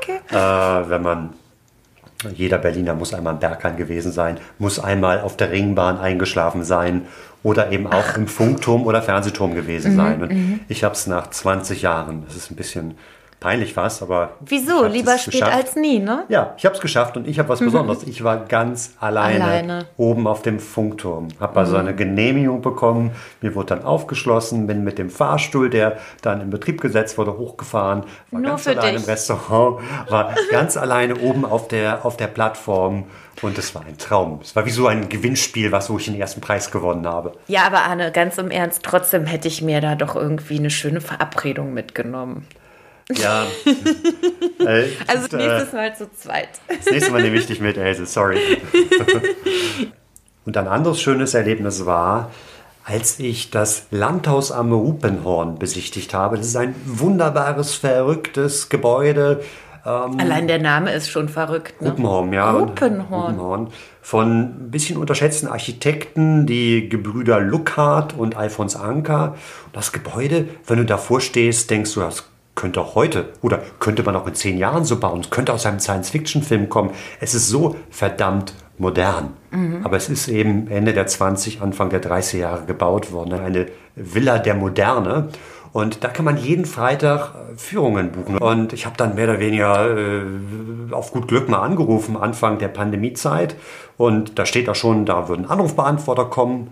Okay. 0.02 0.20
äh, 0.30 0.90
wenn 0.90 1.02
man 1.02 1.30
jeder 2.34 2.58
Berliner 2.58 2.94
muss 2.94 3.12
einmal 3.14 3.34
im 3.34 3.40
Berghain 3.40 3.76
gewesen 3.76 4.12
sein, 4.12 4.38
muss 4.58 4.78
einmal 4.78 5.20
auf 5.20 5.36
der 5.36 5.50
Ringbahn 5.50 5.98
eingeschlafen 5.98 6.64
sein 6.64 7.02
oder 7.42 7.70
eben 7.70 7.86
auch 7.86 8.16
im 8.16 8.26
Funkturm 8.26 8.84
oder 8.86 9.02
Fernsehturm 9.02 9.54
gewesen 9.54 9.92
Mhm, 9.92 9.96
sein. 9.96 10.22
Und 10.22 10.60
ich 10.68 10.82
habe 10.82 10.94
es 10.94 11.06
nach 11.06 11.30
20 11.30 11.82
Jahren, 11.82 12.24
das 12.26 12.36
ist 12.36 12.50
ein 12.50 12.56
bisschen 12.56 12.94
peinlich 13.40 13.74
fast, 13.74 14.02
aber 14.02 14.30
Wieso? 14.40 14.84
Lieber 14.86 15.14
es 15.14 15.22
spät 15.22 15.34
geschafft. 15.34 15.52
als 15.54 15.76
nie, 15.76 15.98
ne? 15.98 16.24
Ja, 16.28 16.54
ich 16.56 16.64
habe 16.64 16.74
es 16.74 16.80
geschafft 16.80 17.16
und 17.16 17.28
ich 17.28 17.38
habe 17.38 17.48
was 17.48 17.60
Besonderes. 17.60 18.02
Ich 18.04 18.24
war 18.24 18.38
ganz 18.46 18.94
alleine, 19.00 19.44
Alleine. 19.44 19.86
oben 19.96 20.26
auf 20.26 20.42
dem 20.42 20.58
Funkturm. 20.58 21.28
Habe 21.38 21.60
also 21.60 21.76
eine 21.76 21.94
Genehmigung 21.94 22.62
bekommen. 22.62 23.12
Mir 23.40 23.54
wurde 23.54 23.74
dann 23.76 23.84
aufgeschlossen, 23.84 24.66
bin 24.66 24.84
mit 24.84 24.98
dem 24.98 25.10
Fahrstuhl, 25.10 25.70
der 25.70 25.98
dann 26.22 26.40
in 26.40 26.50
Betrieb 26.50 26.80
gesetzt 26.80 27.18
wurde, 27.18 27.36
hochgefahren. 27.38 28.04
War 28.30 28.40
Nur 28.40 28.50
ganz 28.50 28.62
für 28.64 28.70
alleine 28.70 28.92
dich. 28.98 29.02
im 29.04 29.10
Restaurant, 29.10 29.80
war 30.08 30.34
ganz 30.50 30.76
alleine 30.76 31.16
oben 31.16 31.44
auf 31.44 31.68
der, 31.68 32.04
auf 32.04 32.16
der 32.16 32.26
Plattform 32.28 33.04
und 33.42 33.58
es 33.58 33.74
war 33.74 33.82
ein 33.84 33.98
Traum. 33.98 34.40
Es 34.42 34.56
war 34.56 34.64
wie 34.64 34.70
so 34.70 34.86
ein 34.86 35.08
Gewinnspiel, 35.10 35.70
was 35.72 35.90
wo 35.90 35.98
ich 35.98 36.06
den 36.06 36.14
ersten 36.18 36.40
Preis 36.40 36.70
gewonnen 36.70 37.06
habe. 37.06 37.32
Ja, 37.48 37.66
aber 37.66 37.82
Arne, 37.84 38.10
ganz 38.12 38.38
im 38.38 38.50
Ernst, 38.50 38.82
trotzdem 38.82 39.26
hätte 39.26 39.46
ich 39.48 39.60
mir 39.60 39.80
da 39.82 39.94
doch 39.94 40.16
irgendwie 40.16 40.58
eine 40.58 40.70
schöne 40.70 41.00
Verabredung 41.02 41.74
mitgenommen. 41.74 42.46
Ja. 43.14 43.44
äh, 44.58 44.88
Also 45.06 45.26
ist, 45.26 45.34
äh, 45.34 45.36
nächstes 45.36 45.72
Mal 45.72 45.96
zu 45.96 46.10
zweit. 46.12 46.48
Das 46.68 46.86
nächste 46.90 47.12
Mal 47.12 47.22
nehme 47.22 47.36
ich 47.36 47.46
dich 47.46 47.60
mit, 47.60 47.76
Else, 47.76 48.06
sorry. 48.06 48.38
Und 50.44 50.56
ein 50.56 50.68
anderes 50.68 51.00
schönes 51.00 51.34
Erlebnis 51.34 51.86
war, 51.86 52.30
als 52.84 53.18
ich 53.18 53.50
das 53.50 53.86
Landhaus 53.90 54.52
am 54.52 54.72
Rupenhorn 54.72 55.58
besichtigt 55.58 56.14
habe. 56.14 56.36
Das 56.36 56.46
ist 56.46 56.56
ein 56.56 56.74
wunderbares, 56.84 57.74
verrücktes 57.74 58.68
Gebäude. 58.68 59.42
Allein 59.82 60.48
der 60.48 60.58
Name 60.58 60.92
ist 60.92 61.10
schon 61.10 61.28
verrückt, 61.28 61.80
ne? 61.80 61.90
Rupenhorn, 61.90 62.32
ja. 62.32 62.50
Rupenhorn. 62.50 63.34
Rupenhorn. 63.34 63.68
Von 64.02 64.66
ein 64.66 64.70
bisschen 64.72 64.96
unterschätzten 64.96 65.48
Architekten, 65.48 66.44
die 66.46 66.88
Gebrüder 66.88 67.38
Luckhard 67.38 68.16
und 68.16 68.36
Alfons 68.36 68.74
Anker. 68.74 69.36
Das 69.72 69.92
Gebäude, 69.92 70.48
wenn 70.66 70.78
du 70.78 70.84
davor 70.84 71.20
stehst, 71.20 71.70
denkst 71.70 71.94
du, 71.94 72.00
das 72.00 72.24
könnte 72.56 72.80
auch 72.80 72.96
heute 72.96 73.28
oder 73.42 73.60
könnte 73.78 74.02
man 74.02 74.16
auch 74.16 74.26
in 74.26 74.34
zehn 74.34 74.58
Jahren 74.58 74.84
so 74.84 74.98
bauen. 74.98 75.20
Es 75.20 75.30
könnte 75.30 75.52
aus 75.52 75.64
einem 75.66 75.78
Science-Fiction-Film 75.78 76.68
kommen. 76.68 76.90
Es 77.20 77.34
ist 77.34 77.48
so 77.48 77.76
verdammt 77.90 78.54
modern. 78.78 79.34
Aber 79.84 79.96
es 79.96 80.08
ist 80.08 80.26
eben 80.28 80.68
Ende 80.68 80.92
der 80.92 81.06
20, 81.06 81.62
Anfang 81.62 81.90
der 81.90 82.02
30er 82.02 82.38
Jahre 82.38 82.64
gebaut 82.66 83.12
worden. 83.12 83.34
Eine 83.34 83.66
Villa 83.94 84.38
der 84.38 84.54
Moderne. 84.54 85.28
Und 85.72 86.04
da 86.04 86.08
kann 86.08 86.24
man 86.24 86.38
jeden 86.38 86.64
Freitag 86.64 87.34
äh, 87.34 87.58
Führungen 87.58 88.10
buchen. 88.10 88.38
Und 88.38 88.72
ich 88.72 88.86
habe 88.86 88.96
dann 88.96 89.14
mehr 89.14 89.28
oder 89.28 89.38
weniger 89.38 89.94
äh, 89.94 90.22
auf 90.90 91.12
gut 91.12 91.28
Glück 91.28 91.50
mal 91.50 91.60
angerufen, 91.60 92.16
Anfang 92.16 92.58
der 92.58 92.68
Pandemiezeit. 92.68 93.56
Und 93.98 94.38
da 94.38 94.46
steht 94.46 94.70
auch 94.70 94.74
schon, 94.74 95.04
da 95.04 95.28
würden 95.28 95.44
Anrufbeantworter 95.44 96.24
kommen. 96.24 96.68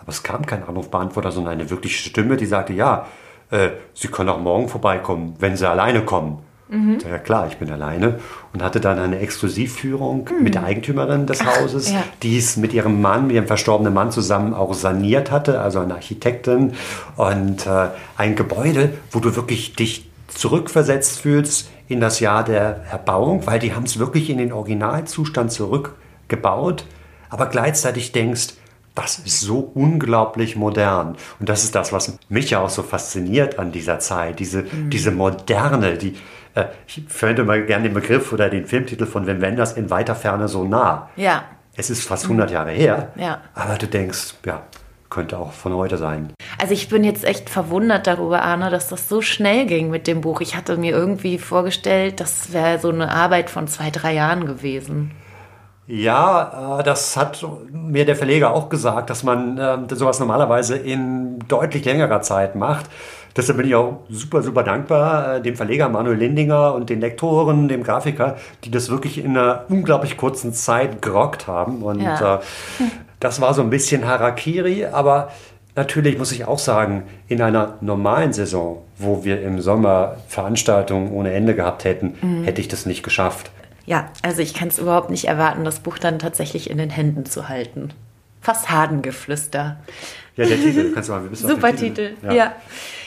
Aber 0.00 0.08
es 0.08 0.24
kam 0.24 0.44
kein 0.44 0.64
Anrufbeantworter, 0.64 1.30
sondern 1.30 1.52
eine 1.52 1.70
wirkliche 1.70 2.08
Stimme, 2.08 2.36
die 2.36 2.46
sagte, 2.46 2.72
ja, 2.72 3.06
äh, 3.50 3.70
Sie 3.94 4.08
können 4.08 4.28
auch 4.28 4.40
morgen 4.40 4.68
vorbeikommen, 4.68 5.36
wenn 5.38 5.56
Sie 5.56 5.68
alleine 5.68 6.02
kommen. 6.04 6.38
Sag, 7.00 7.10
Ja 7.10 7.18
klar, 7.18 7.46
ich 7.48 7.56
bin 7.56 7.70
alleine 7.70 8.18
und 8.52 8.62
hatte 8.62 8.80
dann 8.80 8.98
eine 8.98 9.18
Exklusivführung 9.20 10.28
mit 10.42 10.54
der 10.54 10.64
Eigentümerin 10.64 11.26
des 11.26 11.44
Hauses, 11.44 11.90
ja. 11.90 12.02
die 12.22 12.36
es 12.36 12.58
mit 12.58 12.74
ihrem 12.74 13.00
Mann, 13.00 13.26
mit 13.26 13.36
ihrem 13.36 13.46
verstorbenen 13.46 13.94
Mann 13.94 14.10
zusammen 14.10 14.52
auch 14.52 14.74
saniert 14.74 15.30
hatte, 15.30 15.60
also 15.60 15.80
eine 15.80 15.94
Architektin 15.94 16.74
und 17.16 17.66
äh, 17.66 17.88
ein 18.18 18.36
Gebäude, 18.36 18.92
wo 19.10 19.20
du 19.20 19.34
wirklich 19.34 19.76
dich 19.76 20.10
zurückversetzt 20.28 21.20
fühlst 21.20 21.70
in 21.88 22.00
das 22.00 22.20
Jahr 22.20 22.44
der 22.44 22.84
Erbauung, 22.90 23.46
weil 23.46 23.58
die 23.58 23.74
haben 23.74 23.84
es 23.84 23.98
wirklich 23.98 24.28
in 24.28 24.36
den 24.36 24.52
Originalzustand 24.52 25.50
zurückgebaut, 25.50 26.84
aber 27.30 27.46
gleichzeitig 27.46 28.12
denkst, 28.12 28.54
das 29.00 29.18
ist 29.18 29.40
so 29.40 29.70
unglaublich 29.74 30.56
modern. 30.56 31.16
Und 31.40 31.48
das 31.48 31.64
ist 31.64 31.74
das, 31.74 31.92
was 31.92 32.18
mich 32.28 32.50
ja 32.50 32.60
auch 32.60 32.70
so 32.70 32.82
fasziniert 32.82 33.58
an 33.58 33.72
dieser 33.72 33.98
Zeit. 33.98 34.38
Diese, 34.38 34.62
diese 34.64 35.10
Moderne, 35.10 35.96
die, 35.98 36.16
äh, 36.54 36.64
ich 36.86 37.02
verwende 37.08 37.44
mal 37.44 37.64
gerne 37.64 37.84
den 37.84 37.94
Begriff 37.94 38.32
oder 38.32 38.48
den 38.48 38.66
Filmtitel 38.66 39.06
von 39.06 39.26
Wim 39.26 39.40
Wenders 39.40 39.72
in 39.74 39.90
weiter 39.90 40.14
Ferne 40.14 40.48
so 40.48 40.64
nah. 40.64 41.08
Ja. 41.16 41.44
Es 41.76 41.90
ist 41.90 42.06
fast 42.06 42.24
100 42.24 42.50
Jahre 42.50 42.70
her, 42.72 43.12
Ja. 43.16 43.40
aber 43.54 43.76
du 43.76 43.86
denkst, 43.86 44.34
ja, 44.44 44.62
könnte 45.10 45.38
auch 45.38 45.52
von 45.52 45.72
heute 45.74 45.96
sein. 45.96 46.32
Also 46.60 46.74
ich 46.74 46.88
bin 46.88 47.04
jetzt 47.04 47.24
echt 47.24 47.48
verwundert 47.48 48.06
darüber, 48.08 48.42
Arne, 48.42 48.68
dass 48.70 48.88
das 48.88 49.08
so 49.08 49.22
schnell 49.22 49.64
ging 49.66 49.88
mit 49.88 50.06
dem 50.08 50.20
Buch. 50.20 50.40
Ich 50.40 50.56
hatte 50.56 50.76
mir 50.76 50.90
irgendwie 50.90 51.38
vorgestellt, 51.38 52.18
das 52.20 52.52
wäre 52.52 52.78
so 52.80 52.88
eine 52.90 53.10
Arbeit 53.12 53.48
von 53.48 53.68
zwei, 53.68 53.90
drei 53.90 54.12
Jahren 54.14 54.44
gewesen. 54.46 55.12
Ja, 55.88 56.78
äh, 56.78 56.82
das 56.82 57.16
hat 57.16 57.44
mir 57.72 58.04
der 58.04 58.14
Verleger 58.14 58.52
auch 58.52 58.68
gesagt, 58.68 59.08
dass 59.10 59.22
man 59.22 59.56
äh, 59.58 59.78
sowas 59.94 60.20
normalerweise 60.20 60.76
in 60.76 61.38
deutlich 61.48 61.84
längerer 61.84 62.20
Zeit 62.20 62.54
macht. 62.54 62.86
Deshalb 63.36 63.56
bin 63.58 63.68
ich 63.68 63.74
auch 63.74 64.00
super, 64.10 64.42
super 64.42 64.62
dankbar 64.62 65.36
äh, 65.36 65.40
dem 65.42 65.56
Verleger 65.56 65.88
Manuel 65.88 66.18
Lindinger 66.18 66.74
und 66.74 66.90
den 66.90 67.00
Lektoren, 67.00 67.68
dem 67.68 67.82
Grafiker, 67.84 68.36
die 68.64 68.70
das 68.70 68.90
wirklich 68.90 69.16
in 69.24 69.36
einer 69.36 69.64
unglaublich 69.70 70.18
kurzen 70.18 70.52
Zeit 70.52 71.00
gerockt 71.00 71.46
haben. 71.46 71.82
Und 71.82 72.02
Ja. 72.02 72.36
äh, 72.36 72.38
das 73.18 73.40
war 73.40 73.54
so 73.54 73.62
ein 73.62 73.70
bisschen 73.70 74.06
Harakiri, 74.06 74.84
aber 74.86 75.30
natürlich 75.74 76.18
muss 76.18 76.32
ich 76.32 76.44
auch 76.46 76.58
sagen, 76.58 77.04
in 77.28 77.40
einer 77.40 77.74
normalen 77.80 78.32
Saison, 78.34 78.82
wo 78.98 79.24
wir 79.24 79.40
im 79.42 79.60
Sommer 79.60 80.16
Veranstaltungen 80.28 81.10
ohne 81.12 81.32
Ende 81.32 81.54
gehabt 81.54 81.84
hätten, 81.84 82.14
hätte 82.44 82.60
ich 82.60 82.68
das 82.68 82.84
nicht 82.86 83.02
geschafft. 83.02 83.50
Ja, 83.88 84.10
also 84.20 84.42
ich 84.42 84.52
kann 84.52 84.68
es 84.68 84.78
überhaupt 84.78 85.08
nicht 85.08 85.24
erwarten, 85.24 85.64
das 85.64 85.80
Buch 85.80 85.96
dann 85.96 86.18
tatsächlich 86.18 86.68
in 86.68 86.76
den 86.76 86.90
Händen 86.90 87.24
zu 87.24 87.48
halten. 87.48 87.94
Fassadengeflüster. 88.42 89.78
Ja, 90.36 90.44
der 90.44 90.58
Titel, 90.58 90.92
kannst 90.92 91.08
du 91.08 91.14
mal, 91.14 91.22
wir 91.22 91.30
den 91.30 91.36
Super 91.36 91.74
Titel. 91.74 92.10
Ja. 92.22 92.54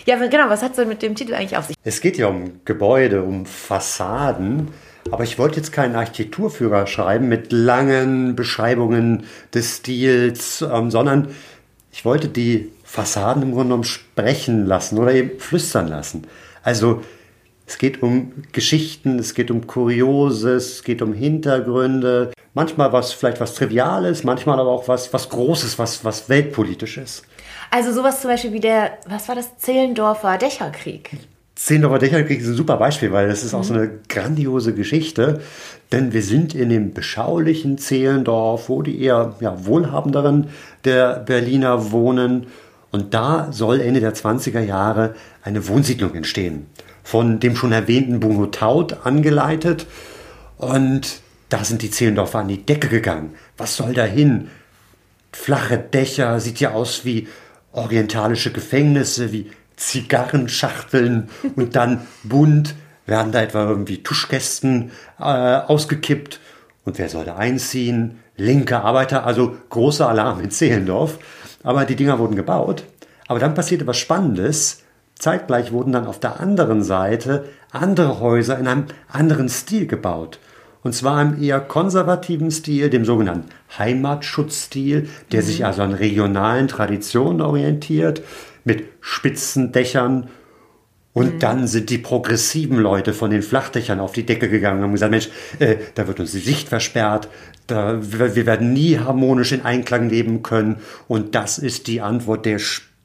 ja. 0.07 0.15
aber 0.15 0.27
genau, 0.27 0.49
was 0.49 0.63
hat 0.63 0.71
es 0.71 0.77
denn 0.77 0.87
mit 0.87 1.03
dem 1.03 1.13
Titel 1.13 1.35
eigentlich 1.35 1.55
auf 1.55 1.67
sich? 1.67 1.75
Es 1.83 2.01
geht 2.01 2.17
ja 2.17 2.25
um 2.25 2.61
Gebäude, 2.65 3.21
um 3.21 3.45
Fassaden. 3.45 4.69
Aber 5.11 5.23
ich 5.23 5.37
wollte 5.37 5.57
jetzt 5.57 5.71
keinen 5.71 5.95
Architekturführer 5.95 6.87
schreiben 6.87 7.29
mit 7.29 7.51
langen 7.51 8.35
Beschreibungen 8.35 9.25
des 9.53 9.77
Stils, 9.77 10.63
ähm, 10.63 10.89
sondern 10.89 11.27
ich 11.91 12.05
wollte 12.05 12.27
die 12.27 12.71
Fassaden 12.83 13.43
im 13.43 13.51
Grunde 13.51 13.65
genommen 13.65 13.83
sprechen 13.83 14.65
lassen 14.65 14.97
oder 14.97 15.13
eben 15.13 15.39
flüstern 15.39 15.87
lassen. 15.87 16.25
Also 16.63 17.03
es 17.71 17.77
geht 17.77 18.03
um 18.03 18.33
Geschichten, 18.51 19.17
es 19.17 19.33
geht 19.33 19.49
um 19.49 19.65
Kurioses, 19.65 20.73
es 20.73 20.83
geht 20.83 21.01
um 21.01 21.13
Hintergründe. 21.13 22.33
Manchmal 22.53 22.91
was, 22.91 23.13
vielleicht 23.13 23.39
was 23.39 23.55
Triviales, 23.55 24.25
manchmal 24.25 24.59
aber 24.59 24.69
auch 24.69 24.89
was, 24.89 25.13
was 25.13 25.29
Großes, 25.29 25.79
was, 25.79 26.03
was 26.03 26.27
Weltpolitisches. 26.27 27.23
Also 27.69 27.93
sowas 27.93 28.19
zum 28.19 28.29
Beispiel 28.29 28.51
wie 28.51 28.59
der, 28.59 28.97
was 29.07 29.29
war 29.29 29.35
das, 29.35 29.57
Zehlendorfer 29.57 30.37
Dächerkrieg. 30.37 31.11
Zehlendorfer 31.55 31.99
Dächerkrieg 31.99 32.41
ist 32.41 32.47
ein 32.47 32.55
super 32.55 32.75
Beispiel, 32.75 33.13
weil 33.13 33.29
das 33.29 33.41
ist 33.41 33.53
auch 33.53 33.63
so 33.63 33.73
eine 33.73 33.89
grandiose 34.09 34.73
Geschichte. 34.73 35.39
Denn 35.93 36.11
wir 36.11 36.23
sind 36.23 36.53
in 36.53 36.67
dem 36.67 36.93
beschaulichen 36.93 37.77
Zehlendorf, 37.77 38.67
wo 38.67 38.81
die 38.81 39.01
eher 39.01 39.35
ja, 39.39 39.65
wohlhabenderen 39.65 40.49
der 40.83 41.19
Berliner 41.19 41.93
wohnen. 41.93 42.47
Und 42.91 43.13
da 43.13 43.47
soll 43.53 43.79
Ende 43.79 44.01
der 44.01 44.13
20er 44.13 44.59
Jahre 44.59 45.15
eine 45.41 45.69
Wohnsiedlung 45.69 46.13
entstehen. 46.15 46.65
Von 47.03 47.39
dem 47.39 47.55
schon 47.55 47.71
erwähnten 47.71 48.19
Bruno 48.19 48.47
Taut 48.47 49.05
angeleitet. 49.05 49.87
Und 50.57 51.21
da 51.49 51.63
sind 51.63 51.81
die 51.81 51.91
Zehlendorfer 51.91 52.39
an 52.39 52.47
die 52.47 52.65
Decke 52.65 52.87
gegangen. 52.87 53.35
Was 53.57 53.75
soll 53.75 53.93
da 53.93 54.05
hin? 54.05 54.49
flache 55.31 55.77
Dächer, 55.77 56.39
sieht 56.39 56.59
ja 56.59 56.71
aus 56.71 57.05
wie 57.05 57.27
orientalische 57.71 58.51
Gefängnisse, 58.51 59.31
wie 59.31 59.51
Zigarrenschachteln 59.77 61.29
und 61.55 61.75
dann 61.75 62.07
bunt 62.23 62.75
werden 63.07 63.31
da 63.31 63.41
etwa 63.41 63.67
irgendwie 63.67 64.03
Tuschkästen 64.03 64.91
äh, 65.19 65.23
ausgekippt. 65.23 66.39
Und 66.85 66.97
wer 66.97 67.09
soll 67.09 67.25
da 67.25 67.35
einziehen? 67.35 68.19
Linke 68.37 68.81
Arbeiter, 68.81 69.25
also 69.25 69.57
großer 69.69 70.07
Alarm 70.07 70.39
in 70.41 70.51
Zehlendorf. 70.51 71.17
Aber 71.63 71.85
die 71.85 71.95
Dinger 71.95 72.19
wurden 72.19 72.35
gebaut. 72.35 72.83
Aber 73.27 73.39
dann 73.39 73.53
passierte 73.53 73.87
was 73.87 73.97
Spannendes. 73.97 74.80
Zeitgleich 75.21 75.71
wurden 75.71 75.91
dann 75.91 76.07
auf 76.07 76.19
der 76.19 76.39
anderen 76.39 76.81
Seite 76.83 77.45
andere 77.71 78.19
Häuser 78.19 78.57
in 78.57 78.67
einem 78.67 78.85
anderen 79.07 79.49
Stil 79.49 79.85
gebaut. 79.85 80.39
Und 80.83 80.95
zwar 80.95 81.21
im 81.21 81.41
eher 81.41 81.59
konservativen 81.59 82.49
Stil, 82.49 82.89
dem 82.89 83.05
sogenannten 83.05 83.49
Heimatschutzstil, 83.77 85.09
der 85.31 85.41
mhm. 85.41 85.45
sich 85.45 85.63
also 85.63 85.83
an 85.83 85.93
regionalen 85.93 86.67
Traditionen 86.67 87.41
orientiert, 87.41 88.23
mit 88.63 88.85
spitzen 88.99 89.71
Dächern. 89.71 90.29
Und 91.13 91.35
mhm. 91.35 91.39
dann 91.39 91.67
sind 91.67 91.91
die 91.91 91.99
progressiven 91.99 92.79
Leute 92.79 93.13
von 93.13 93.29
den 93.29 93.43
Flachdächern 93.43 93.99
auf 93.99 94.13
die 94.13 94.25
Decke 94.25 94.49
gegangen 94.49 94.79
und 94.79 94.85
haben 94.85 94.93
gesagt, 94.93 95.11
Mensch, 95.11 95.29
äh, 95.59 95.75
da 95.93 96.07
wird 96.07 96.19
uns 96.19 96.31
die 96.31 96.39
Sicht 96.39 96.67
versperrt, 96.67 97.27
da, 97.67 97.99
wir 98.01 98.47
werden 98.47 98.73
nie 98.73 98.97
harmonisch 98.97 99.51
in 99.51 99.63
Einklang 99.63 100.09
leben 100.09 100.41
können. 100.41 100.77
Und 101.07 101.35
das 101.35 101.59
ist 101.59 101.85
die 101.85 102.01
Antwort 102.01 102.47
der 102.47 102.57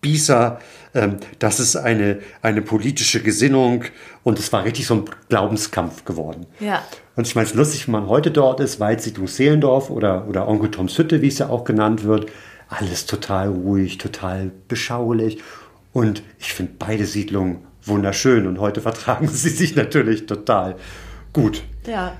Spießer, 0.06 0.60
ähm, 0.94 1.16
das 1.40 1.58
ist 1.58 1.74
eine, 1.74 2.20
eine 2.40 2.62
politische 2.62 3.20
Gesinnung 3.20 3.82
und 4.22 4.38
es 4.38 4.52
war 4.52 4.62
richtig 4.62 4.86
so 4.86 4.94
ein 4.94 5.04
Glaubenskampf 5.28 6.04
geworden. 6.04 6.46
Ja. 6.60 6.84
Und 7.16 7.26
ich 7.26 7.34
meine, 7.34 7.46
es 7.46 7.50
ist 7.50 7.56
lustig, 7.56 7.88
wenn 7.88 7.92
man 7.92 8.06
heute 8.06 8.30
dort 8.30 8.60
ist, 8.60 8.78
Waldsiedlung 8.78 9.26
Seelendorf 9.26 9.90
oder, 9.90 10.28
oder 10.28 10.46
Onkel 10.46 10.70
Toms 10.70 10.96
Hütte, 10.96 11.22
wie 11.22 11.26
es 11.26 11.38
ja 11.38 11.48
auch 11.48 11.64
genannt 11.64 12.04
wird, 12.04 12.30
alles 12.68 13.06
total 13.06 13.48
ruhig, 13.48 13.98
total 13.98 14.52
beschaulich. 14.68 15.42
Und 15.92 16.22
ich 16.38 16.52
finde 16.52 16.74
beide 16.78 17.04
Siedlungen 17.04 17.64
wunderschön 17.82 18.46
und 18.46 18.60
heute 18.60 18.80
vertragen 18.82 19.26
sie 19.26 19.48
sich 19.48 19.74
natürlich 19.74 20.26
total 20.26 20.76
gut. 21.32 21.64
Ja. 21.84 22.16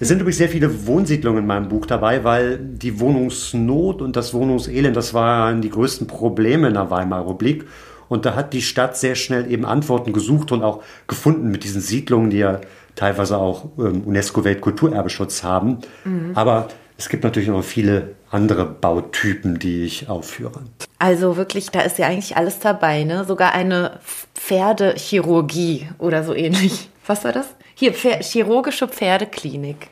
Es 0.00 0.08
sind 0.08 0.20
übrigens 0.20 0.38
sehr 0.38 0.48
viele 0.48 0.86
Wohnsiedlungen 0.86 1.42
in 1.42 1.46
meinem 1.46 1.68
Buch 1.68 1.86
dabei, 1.86 2.24
weil 2.24 2.58
die 2.58 2.98
Wohnungsnot 2.98 4.02
und 4.02 4.16
das 4.16 4.34
Wohnungselend, 4.34 4.96
das 4.96 5.14
waren 5.14 5.62
die 5.62 5.70
größten 5.70 6.06
Probleme 6.06 6.68
in 6.68 6.74
der 6.74 6.90
Weimarer 6.90 7.22
Republik. 7.22 7.64
Und 8.08 8.26
da 8.26 8.34
hat 8.34 8.52
die 8.52 8.62
Stadt 8.62 8.96
sehr 8.96 9.14
schnell 9.14 9.50
eben 9.50 9.64
Antworten 9.64 10.12
gesucht 10.12 10.52
und 10.52 10.62
auch 10.62 10.82
gefunden 11.06 11.50
mit 11.50 11.64
diesen 11.64 11.80
Siedlungen, 11.80 12.30
die 12.30 12.38
ja 12.38 12.60
teilweise 12.96 13.38
auch 13.38 13.66
ähm, 13.78 14.02
UNESCO-Weltkulturerbeschutz 14.04 15.42
haben. 15.42 15.78
Mhm. 16.04 16.32
Aber 16.34 16.68
es 16.98 17.08
gibt 17.08 17.24
natürlich 17.24 17.48
noch 17.48 17.64
viele 17.64 18.14
andere 18.30 18.66
Bautypen, 18.66 19.58
die 19.58 19.84
ich 19.84 20.08
aufführe. 20.08 20.60
Also 20.98 21.36
wirklich, 21.36 21.70
da 21.70 21.80
ist 21.80 21.98
ja 21.98 22.06
eigentlich 22.06 22.36
alles 22.36 22.58
dabei, 22.58 23.04
ne? 23.04 23.24
Sogar 23.24 23.52
eine 23.52 23.98
Pferdechirurgie 24.34 25.88
oder 25.98 26.24
so 26.24 26.34
ähnlich. 26.34 26.88
Was 27.06 27.24
war 27.24 27.32
das? 27.32 27.46
Hier, 27.74 27.92
Pfer 27.92 28.20
chirurgische 28.20 28.88
Pferdeklinik. 28.88 29.88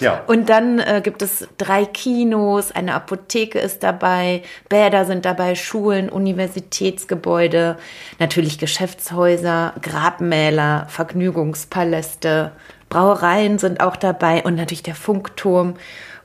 Ja. 0.00 0.22
Und 0.26 0.48
dann 0.48 0.80
äh, 0.80 1.00
gibt 1.02 1.22
es 1.22 1.46
drei 1.56 1.84
Kinos, 1.84 2.72
eine 2.72 2.94
Apotheke 2.94 3.58
ist 3.58 3.82
dabei, 3.82 4.42
Bäder 4.68 5.04
sind 5.04 5.24
dabei, 5.24 5.54
Schulen, 5.54 6.08
Universitätsgebäude, 6.08 7.76
natürlich 8.18 8.58
Geschäftshäuser, 8.58 9.74
Grabmäler, 9.80 10.86
Vergnügungspaläste, 10.88 12.52
Brauereien 12.88 13.58
sind 13.58 13.80
auch 13.80 13.96
dabei 13.96 14.42
und 14.42 14.54
natürlich 14.54 14.82
der 14.82 14.94
Funkturm. 14.94 15.74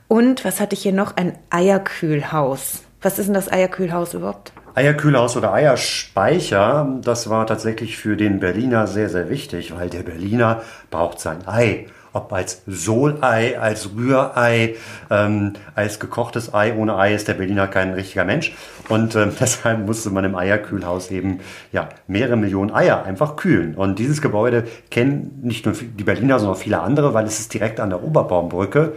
Und 0.08 0.44
was 0.44 0.60
hatte 0.60 0.74
ich 0.74 0.82
hier 0.82 0.92
noch? 0.92 1.16
Ein 1.16 1.38
Eierkühlhaus. 1.50 2.82
Was 3.02 3.18
ist 3.18 3.26
denn 3.26 3.34
das 3.34 3.50
Eierkühlhaus 3.50 4.14
überhaupt? 4.14 4.52
Eierkühlhaus 4.74 5.36
oder 5.36 5.52
Eierspeicher, 5.52 6.98
das 7.02 7.28
war 7.28 7.46
tatsächlich 7.46 7.96
für 7.96 8.16
den 8.16 8.40
Berliner 8.40 8.86
sehr, 8.86 9.08
sehr 9.08 9.28
wichtig, 9.28 9.74
weil 9.76 9.90
der 9.90 10.02
Berliner 10.02 10.62
braucht 10.90 11.20
sein 11.20 11.46
Ei 11.46 11.86
ob 12.12 12.32
als 12.32 12.62
Sohlei, 12.66 13.58
als 13.58 13.90
Rührei, 13.94 14.74
ähm, 15.10 15.54
als 15.74 16.00
gekochtes 16.00 16.52
Ei. 16.52 16.74
Ohne 16.74 16.96
Ei 16.96 17.14
ist 17.14 17.28
der 17.28 17.34
Berliner 17.34 17.68
kein 17.68 17.92
richtiger 17.92 18.24
Mensch. 18.24 18.52
Und 18.88 19.14
ähm, 19.14 19.32
deshalb 19.40 19.86
musste 19.86 20.10
man 20.10 20.24
im 20.24 20.34
Eierkühlhaus 20.34 21.10
eben 21.10 21.40
ja, 21.72 21.88
mehrere 22.06 22.36
Millionen 22.36 22.72
Eier 22.72 23.04
einfach 23.04 23.36
kühlen. 23.36 23.74
Und 23.74 23.98
dieses 23.98 24.20
Gebäude 24.20 24.64
kennen 24.90 25.38
nicht 25.42 25.66
nur 25.66 25.74
die 25.74 26.04
Berliner, 26.04 26.38
sondern 26.38 26.56
auch 26.56 26.60
viele 26.60 26.80
andere, 26.80 27.14
weil 27.14 27.26
es 27.26 27.38
ist 27.38 27.54
direkt 27.54 27.80
an 27.80 27.90
der 27.90 28.02
Oberbaumbrücke. 28.02 28.94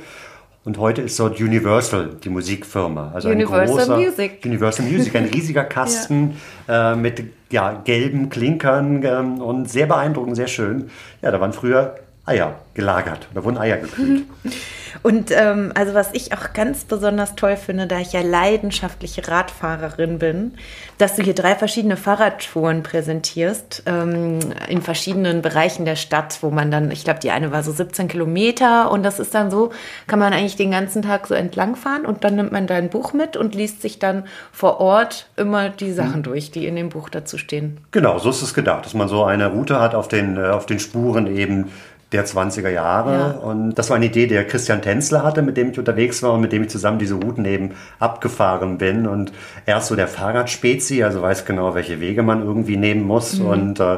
Und 0.66 0.78
heute 0.78 1.02
ist 1.02 1.20
dort 1.20 1.42
Universal, 1.42 2.12
die 2.24 2.30
Musikfirma. 2.30 3.12
Also 3.14 3.30
Universal 3.30 3.62
ein 3.62 3.68
großer, 3.68 3.98
Music. 3.98 4.46
Universal 4.46 4.86
Music, 4.86 5.16
ein 5.16 5.26
riesiger 5.26 5.64
Kasten 5.66 6.38
ja. 6.68 6.94
äh, 6.94 6.96
mit 6.96 7.24
ja, 7.50 7.82
gelben 7.84 8.30
Klinkern 8.30 9.04
ähm, 9.04 9.42
und 9.42 9.70
sehr 9.70 9.88
beeindruckend, 9.88 10.38
sehr 10.38 10.48
schön. 10.48 10.90
Ja, 11.22 11.32
da 11.32 11.42
waren 11.42 11.52
früher 11.52 11.96
Eier 12.26 12.56
gelagert. 12.74 13.28
Da 13.34 13.44
wurden 13.44 13.58
Eier 13.58 13.78
gekühlt. 13.78 14.24
Und 15.02 15.32
ähm, 15.32 15.72
also 15.76 15.94
was 15.94 16.14
ich 16.14 16.34
auch 16.34 16.54
ganz 16.54 16.86
besonders 16.86 17.36
toll 17.36 17.58
finde, 17.58 17.88
da 17.88 18.00
ich 18.00 18.14
ja 18.14 18.22
leidenschaftliche 18.22 19.28
Radfahrerin 19.28 20.20
bin, 20.20 20.54
dass 20.98 21.16
du 21.16 21.24
hier 21.24 21.34
drei 21.34 21.56
verschiedene 21.56 21.98
Fahrradtouren 21.98 22.84
präsentierst 22.84 23.84
ähm, 23.86 24.40
in 24.70 24.82
verschiedenen 24.82 25.42
Bereichen 25.42 25.84
der 25.84 25.98
Stadt, 25.98 26.38
wo 26.42 26.52
man 26.52 26.72
dann, 26.72 26.92
ich 26.92 27.04
glaube, 27.04 27.20
die 27.20 27.32
eine 27.32 27.52
war 27.52 27.64
so 27.64 27.72
17 27.72 28.08
Kilometer 28.08 28.92
und 28.92 29.04
das 29.04 29.20
ist 29.20 29.36
dann 29.36 29.52
so, 29.52 29.72
kann 30.08 30.20
man 30.20 30.32
eigentlich 30.32 30.56
den 30.56 30.72
ganzen 30.72 31.02
Tag 31.02 31.28
so 31.28 31.34
entlangfahren 31.34 32.06
und 32.06 32.24
dann 32.24 32.36
nimmt 32.36 32.54
man 32.54 32.68
dein 32.68 32.90
Buch 32.90 33.12
mit 33.12 33.36
und 33.36 33.56
liest 33.56 33.82
sich 33.82 34.00
dann 34.00 34.24
vor 34.54 34.80
Ort 34.80 35.28
immer 35.36 35.70
die 35.70 35.92
Sachen 35.92 36.20
mhm. 36.20 36.24
durch, 36.24 36.52
die 36.52 36.68
in 36.68 36.76
dem 36.76 36.90
Buch 36.90 37.10
dazu 37.10 37.38
stehen. 37.38 37.80
Genau, 37.92 38.20
so 38.20 38.30
ist 38.30 38.42
es 38.42 38.54
gedacht, 38.54 38.86
dass 38.86 38.94
man 38.94 39.10
so 39.10 39.26
eine 39.26 39.48
Route 39.48 39.82
hat 39.82 39.96
auf 39.96 40.08
den, 40.08 40.38
äh, 40.38 40.48
auf 40.48 40.66
den 40.66 40.80
Spuren 40.80 41.28
eben 41.28 41.72
der 42.14 42.26
20er 42.26 42.70
Jahre. 42.70 43.14
Ja. 43.14 43.32
Und 43.32 43.76
das 43.76 43.90
war 43.90 43.98
eine 43.98 44.06
Idee, 44.06 44.28
die 44.28 44.36
Christian 44.44 44.82
Tänzler 44.82 45.24
hatte, 45.24 45.42
mit 45.42 45.58
dem 45.58 45.72
ich 45.72 45.80
unterwegs 45.80 46.24
war 46.24 46.34
und 46.34 46.42
mit 46.42 46.52
dem 46.52 46.64
ich 46.64 46.70
zusammen 46.70 47.00
diese 47.00 47.16
Routen 47.16 47.46
eben 47.46 47.72
abgefahren 48.00 48.78
bin. 48.78 49.08
Und 49.08 49.34
er 49.66 49.80
ist 49.80 49.88
so 49.88 49.96
der 49.96 50.08
Fahrradspezi, 50.08 51.04
also 51.04 51.22
weiß 51.22 51.46
genau, 51.46 51.76
welche 51.76 52.00
Wege 52.00 52.24
man 52.24 52.44
irgendwie 52.44 52.78
nehmen 52.78 53.04
muss. 53.04 53.40
Mhm. 53.40 53.46
Und 53.46 53.80
äh, 53.80 53.98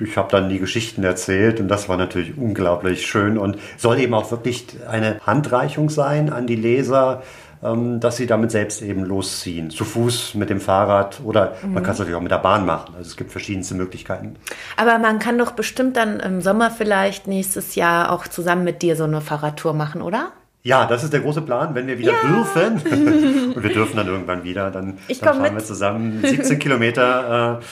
ich 0.00 0.16
habe 0.16 0.28
dann 0.30 0.48
die 0.48 0.58
Geschichten 0.58 1.04
erzählt 1.04 1.60
und 1.60 1.68
das 1.68 1.88
war 1.88 1.96
natürlich 1.96 2.36
unglaublich 2.36 3.06
schön 3.06 3.38
und 3.38 3.56
soll 3.76 4.00
eben 4.00 4.14
auch 4.14 4.30
wirklich 4.30 4.66
eine 4.88 5.20
Handreichung 5.24 5.88
sein 5.90 6.32
an 6.32 6.46
die 6.46 6.56
Leser 6.56 7.22
dass 7.64 8.16
sie 8.16 8.26
damit 8.26 8.50
selbst 8.50 8.82
eben 8.82 9.04
losziehen. 9.04 9.70
Zu 9.70 9.84
Fuß, 9.84 10.34
mit 10.34 10.50
dem 10.50 10.60
Fahrrad 10.60 11.20
oder 11.24 11.56
mhm. 11.62 11.74
man 11.74 11.82
kann 11.82 11.94
es 11.94 11.98
natürlich 11.98 12.16
auch 12.16 12.22
mit 12.22 12.30
der 12.30 12.38
Bahn 12.38 12.66
machen. 12.66 12.94
Also 12.96 13.08
es 13.08 13.16
gibt 13.16 13.32
verschiedenste 13.32 13.74
Möglichkeiten. 13.74 14.36
Aber 14.76 14.98
man 14.98 15.18
kann 15.18 15.38
doch 15.38 15.52
bestimmt 15.52 15.96
dann 15.96 16.20
im 16.20 16.42
Sommer 16.42 16.70
vielleicht 16.70 17.26
nächstes 17.26 17.74
Jahr 17.74 18.12
auch 18.12 18.28
zusammen 18.28 18.64
mit 18.64 18.82
dir 18.82 18.96
so 18.96 19.04
eine 19.04 19.22
Fahrradtour 19.22 19.72
machen, 19.72 20.02
oder? 20.02 20.32
Ja, 20.62 20.86
das 20.86 21.04
ist 21.04 21.12
der 21.12 21.20
große 21.20 21.42
Plan, 21.42 21.74
wenn 21.74 21.86
wir 21.86 21.98
wieder 21.98 22.12
ja. 22.12 22.28
dürfen. 22.28 23.52
und 23.54 23.62
wir 23.62 23.72
dürfen 23.72 23.96
dann 23.96 24.08
irgendwann 24.08 24.44
wieder, 24.44 24.70
dann, 24.70 24.98
dann 25.08 25.16
fahren 25.16 25.42
mit. 25.42 25.54
wir 25.54 25.64
zusammen 25.64 26.20
17 26.22 26.58
Kilometer. 26.58 27.60
Äh, 27.60 27.64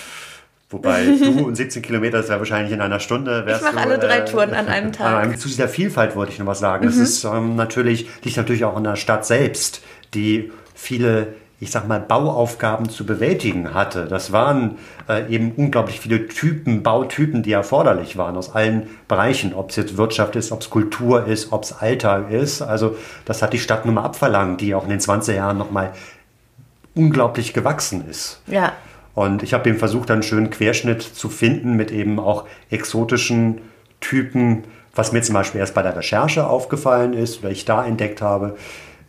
Wobei 0.72 1.04
du 1.04 1.44
und 1.46 1.56
17 1.56 1.82
Kilometer 1.82 2.20
ist 2.20 2.30
ja 2.30 2.38
wahrscheinlich 2.38 2.72
in 2.72 2.80
einer 2.80 3.00
Stunde. 3.00 3.44
Ich 3.46 3.62
mache 3.62 3.78
alle 3.78 3.98
drei 3.98 4.18
äh, 4.18 4.24
Touren 4.24 4.54
an 4.54 4.68
einem 4.68 4.92
Tag. 4.92 5.38
Zu 5.38 5.48
dieser 5.48 5.68
Vielfalt 5.68 6.16
wollte 6.16 6.32
ich 6.32 6.38
noch 6.38 6.46
was 6.46 6.58
sagen. 6.58 6.86
Mhm. 6.86 7.02
ist 7.02 7.24
ähm, 7.24 7.56
natürlich, 7.56 8.08
liegt 8.22 8.36
natürlich 8.36 8.64
auch 8.64 8.76
in 8.76 8.84
der 8.84 8.96
Stadt 8.96 9.26
selbst, 9.26 9.82
die 10.14 10.50
viele 10.74 11.34
ich 11.62 11.70
sag 11.70 11.86
mal, 11.86 12.00
Bauaufgaben 12.00 12.88
zu 12.88 13.06
bewältigen 13.06 13.72
hatte. 13.72 14.06
Das 14.06 14.32
waren 14.32 14.78
äh, 15.08 15.32
eben 15.32 15.52
unglaublich 15.52 16.00
viele 16.00 16.26
Typen, 16.26 16.82
Bautypen, 16.82 17.44
die 17.44 17.52
erforderlich 17.52 18.16
waren 18.16 18.36
aus 18.36 18.52
allen 18.52 18.90
Bereichen, 19.06 19.54
ob 19.54 19.70
es 19.70 19.76
jetzt 19.76 19.96
Wirtschaft 19.96 20.34
ist, 20.34 20.50
ob 20.50 20.62
es 20.62 20.70
Kultur 20.70 21.24
ist, 21.24 21.52
ob 21.52 21.62
es 21.62 21.72
Alltag 21.72 22.32
ist. 22.32 22.62
Also 22.62 22.96
das 23.26 23.42
hat 23.42 23.52
die 23.52 23.60
Stadt 23.60 23.86
nun 23.86 23.94
mal 23.94 24.02
abverlangt, 24.02 24.60
die 24.60 24.74
auch 24.74 24.82
in 24.82 24.90
den 24.90 24.98
20er 24.98 25.34
Jahren 25.34 25.56
nochmal 25.56 25.92
unglaublich 26.96 27.52
gewachsen 27.52 28.08
ist. 28.10 28.42
Ja. 28.48 28.72
Und 29.14 29.42
ich 29.42 29.52
habe 29.54 29.68
eben 29.68 29.78
versucht, 29.78 30.10
einen 30.10 30.22
schönen 30.22 30.50
Querschnitt 30.50 31.02
zu 31.02 31.28
finden 31.28 31.74
mit 31.74 31.90
eben 31.90 32.18
auch 32.18 32.46
exotischen 32.70 33.60
Typen. 34.00 34.64
Was 34.94 35.12
mir 35.12 35.22
zum 35.22 35.34
Beispiel 35.34 35.60
erst 35.60 35.74
bei 35.74 35.82
der 35.82 35.96
Recherche 35.96 36.46
aufgefallen 36.46 37.12
ist 37.12 37.40
oder 37.40 37.50
ich 37.50 37.64
da 37.64 37.84
entdeckt 37.84 38.22
habe, 38.22 38.56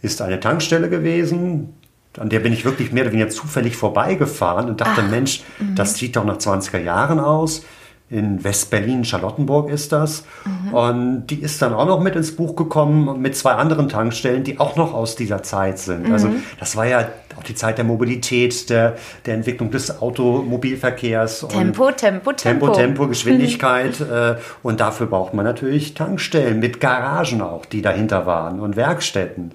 ist 0.01 0.21
eine 0.21 0.39
Tankstelle 0.39 0.89
gewesen. 0.89 1.73
An 2.17 2.29
der 2.29 2.39
bin 2.39 2.53
ich 2.53 2.65
wirklich 2.65 2.91
mehr 2.91 3.03
oder 3.03 3.13
weniger 3.13 3.29
zufällig 3.29 3.75
vorbeigefahren 3.75 4.69
und 4.69 4.81
dachte, 4.81 5.01
Ach, 5.05 5.09
Mensch, 5.09 5.43
das 5.75 5.95
sieht 5.95 6.15
doch 6.15 6.25
nach 6.25 6.37
20er 6.37 6.79
Jahren 6.79 7.19
aus 7.19 7.65
in 8.13 8.43
West-Berlin, 8.43 9.04
Charlottenburg 9.04 9.69
ist 9.69 9.91
das. 9.91 10.23
Mhm. 10.45 10.73
Und 10.73 11.28
die 11.28 11.41
ist 11.41 11.62
dann 11.62 11.73
auch 11.73 11.86
noch 11.86 11.99
mit 11.99 12.15
ins 12.15 12.36
Buch 12.36 12.56
gekommen 12.56 13.21
mit 13.21 13.36
zwei 13.36 13.54
anderen 13.54 13.89
Tankstellen, 13.89 14.43
die 14.43 14.60
auch 14.60 14.76
noch 14.76 14.93
aus 14.93 15.15
dieser 15.15 15.43
Zeit 15.43 15.80
sind. 15.80 16.12
Also 16.12 16.28
mhm. 16.28 16.34
Also 16.34 16.43
das 16.60 16.76
war 16.76 16.86
ja 16.86 17.08
auch 17.38 17.43
die 17.43 17.56
Zeit 17.56 17.78
der 17.78 17.86
Mobilität, 17.86 18.69
der, 18.69 18.95
der 19.26 19.36
Entwicklung 19.36 19.71
des 19.71 20.02
Automobilverkehrs. 20.02 21.47
Tempo, 21.49 21.91
Tempo, 21.91 22.32
Tempo. 22.32 22.34
Tempo, 22.34 22.69
Tempo, 22.69 23.08
Geschwindigkeit. 23.08 23.99
äh, 24.02 24.36
und 24.62 24.80
dafür 24.80 25.08
braucht 25.08 25.34
man 25.34 25.45
natürlich 25.45 25.93
Tankstellen 25.93 26.60
mit 26.60 26.80
Garagen 26.80 27.41
auch, 27.41 27.65
die 27.65 27.82
dahinter 27.82 28.26
waren 28.26 28.60
und 28.60 28.76
Werkstätten. 28.76 29.52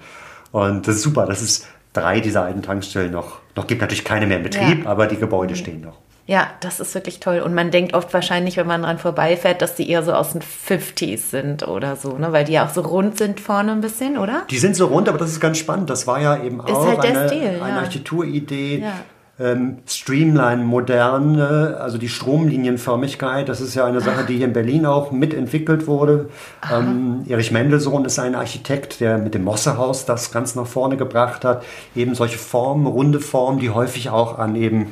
Und 0.51 0.87
das 0.87 0.97
ist 0.97 1.03
super, 1.03 1.25
dass 1.25 1.41
es 1.41 1.67
drei 1.93 2.19
dieser 2.19 2.43
alten 2.43 2.61
Tankstellen 2.61 3.11
noch, 3.11 3.39
noch 3.55 3.67
gibt. 3.67 3.81
Natürlich 3.81 4.03
keine 4.03 4.27
mehr 4.27 4.37
in 4.37 4.43
Betrieb, 4.43 4.83
ja. 4.83 4.89
aber 4.89 5.07
die 5.07 5.17
Gebäude 5.17 5.53
mhm. 5.53 5.57
stehen 5.57 5.81
noch. 5.81 5.97
Ja, 6.29 6.45
das 6.59 6.79
ist 6.79 6.93
wirklich 6.93 7.19
toll. 7.19 7.39
Und 7.39 7.55
man 7.55 7.71
denkt 7.71 7.95
oft 7.95 8.13
wahrscheinlich, 8.13 8.55
wenn 8.55 8.67
man 8.67 8.83
dran 8.83 8.99
vorbeifährt, 8.99 9.63
dass 9.63 9.73
die 9.73 9.89
eher 9.89 10.03
so 10.03 10.13
aus 10.13 10.33
den 10.33 10.43
50s 10.43 11.31
sind 11.31 11.67
oder 11.67 11.95
so, 11.95 12.19
ne? 12.19 12.31
Weil 12.31 12.45
die 12.45 12.51
ja 12.51 12.67
auch 12.67 12.69
so 12.69 12.81
rund 12.81 13.17
sind 13.17 13.39
vorne 13.39 13.71
ein 13.71 13.81
bisschen, 13.81 14.15
oder? 14.15 14.43
Die 14.51 14.59
sind 14.59 14.75
so 14.75 14.85
rund, 14.85 15.09
aber 15.09 15.17
das 15.17 15.31
ist 15.31 15.39
ganz 15.39 15.57
spannend. 15.57 15.89
Das 15.89 16.05
war 16.05 16.21
ja 16.21 16.43
eben 16.43 16.61
auch 16.61 16.85
halt 16.85 16.99
eine, 16.99 17.27
Stil, 17.27 17.59
eine 17.63 17.69
ja. 17.69 17.77
Architekturidee. 17.79 18.77
Ja. 18.77 18.93
Ähm, 19.39 19.77
Streamline, 19.87 20.63
moderne, 20.65 21.77
also 21.79 21.97
die 21.97 22.09
Stromlinienförmigkeit, 22.09 23.47
das 23.49 23.61
ist 23.61 23.73
ja 23.73 23.85
eine 23.85 24.01
Sache, 24.01 24.25
die 24.25 24.35
hier 24.35 24.47
in 24.47 24.53
Berlin 24.53 24.85
auch 24.85 25.11
mitentwickelt 25.11 25.87
wurde. 25.87 26.29
Ähm, 26.71 27.23
Erich 27.27 27.49
Mendelssohn 27.49 28.05
ist 28.05 28.19
ein 28.19 28.35
Architekt, 28.35 28.99
der 28.99 29.17
mit 29.17 29.33
dem 29.33 29.45
Mossehaus 29.45 30.05
das 30.05 30.31
ganz 30.31 30.55
nach 30.55 30.67
vorne 30.67 30.95
gebracht 30.95 31.43
hat. 31.43 31.63
Eben 31.95 32.13
solche 32.13 32.37
Formen, 32.37 32.85
runde 32.85 33.19
Formen, 33.19 33.59
die 33.59 33.71
häufig 33.71 34.09
auch 34.09 34.37
an 34.37 34.55
eben 34.55 34.91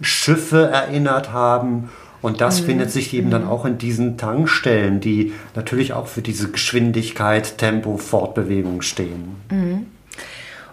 Schiffe 0.00 0.68
erinnert 0.72 1.32
haben. 1.32 1.90
Und 2.20 2.32
Mhm. 2.32 2.38
das 2.38 2.60
findet 2.60 2.90
sich 2.90 3.14
eben 3.14 3.30
dann 3.30 3.46
auch 3.46 3.64
in 3.64 3.78
diesen 3.78 4.16
Tankstellen, 4.18 5.00
die 5.00 5.32
natürlich 5.54 5.92
auch 5.92 6.08
für 6.08 6.20
diese 6.22 6.50
Geschwindigkeit, 6.50 7.58
Tempo, 7.58 7.96
Fortbewegung 7.96 8.82
stehen. 8.82 9.36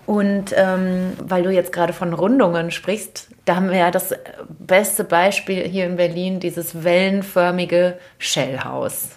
Und 0.08 0.46
ähm, 0.56 1.14
weil 1.20 1.44
du 1.44 1.50
jetzt 1.52 1.72
gerade 1.74 1.94
von 1.94 2.14
Rundungen 2.14 2.70
sprichst, 2.72 3.30
da 3.46 3.56
haben 3.56 3.70
wir 3.70 3.78
ja 3.78 3.92
das 3.92 4.14
beste 4.60 5.04
Beispiel 5.04 5.64
hier 5.68 5.86
in 5.86 5.96
Berlin, 5.98 6.40
dieses 6.40 6.84
wellenförmige 6.84 7.98
Shellhaus. 8.20 9.10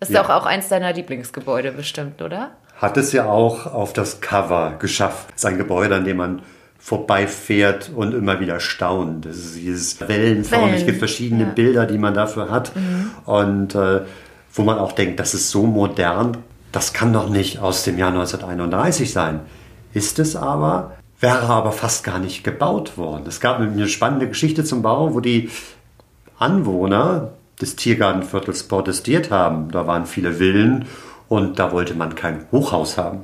Ist 0.00 0.10
Ja. 0.12 0.22
doch 0.22 0.30
auch 0.30 0.46
eins 0.46 0.68
deiner 0.68 0.92
Lieblingsgebäude 0.92 1.72
bestimmt, 1.72 2.22
oder? 2.22 2.50
Hat 2.80 2.96
es 2.96 3.12
ja 3.12 3.26
auch 3.26 3.66
auf 3.66 3.92
das 3.92 4.20
Cover 4.20 4.74
geschafft. 4.78 5.28
Es 5.30 5.36
ist 5.42 5.46
ein 5.46 5.56
Gebäude, 5.58 5.94
an 5.96 6.04
dem 6.04 6.18
man 6.18 6.42
vorbeifährt 6.86 7.90
und 7.92 8.14
immer 8.14 8.38
wieder 8.38 8.60
staunt. 8.60 9.26
Das 9.26 9.38
ist 9.38 9.56
dieses 9.56 10.00
wellenförmig, 10.08 10.76
es 10.76 10.86
gibt 10.86 11.00
verschiedene 11.00 11.42
ja. 11.42 11.50
Bilder, 11.50 11.84
die 11.84 11.98
man 11.98 12.14
dafür 12.14 12.48
hat. 12.48 12.70
Und 13.24 13.74
äh, 13.74 14.02
wo 14.54 14.62
man 14.62 14.78
auch 14.78 14.92
denkt, 14.92 15.18
das 15.18 15.34
ist 15.34 15.50
so 15.50 15.64
modern, 15.66 16.36
das 16.70 16.92
kann 16.92 17.12
doch 17.12 17.28
nicht 17.28 17.58
aus 17.58 17.82
dem 17.82 17.98
Jahr 17.98 18.10
1931 18.10 19.12
sein. 19.12 19.40
Ist 19.94 20.20
es 20.20 20.36
aber, 20.36 20.92
wäre 21.18 21.48
aber 21.48 21.72
fast 21.72 22.04
gar 22.04 22.20
nicht 22.20 22.44
gebaut 22.44 22.96
worden. 22.96 23.24
Es 23.26 23.40
gab 23.40 23.58
eine 23.58 23.88
spannende 23.88 24.28
Geschichte 24.28 24.62
zum 24.62 24.82
Bau, 24.82 25.12
wo 25.12 25.18
die 25.18 25.50
Anwohner 26.38 27.32
des 27.60 27.74
Tiergartenviertels 27.74 28.68
protestiert 28.68 29.32
haben. 29.32 29.72
Da 29.72 29.88
waren 29.88 30.06
viele 30.06 30.34
Villen 30.34 30.84
und 31.26 31.58
da 31.58 31.72
wollte 31.72 31.94
man 31.94 32.14
kein 32.14 32.46
Hochhaus 32.52 32.96
haben. 32.96 33.22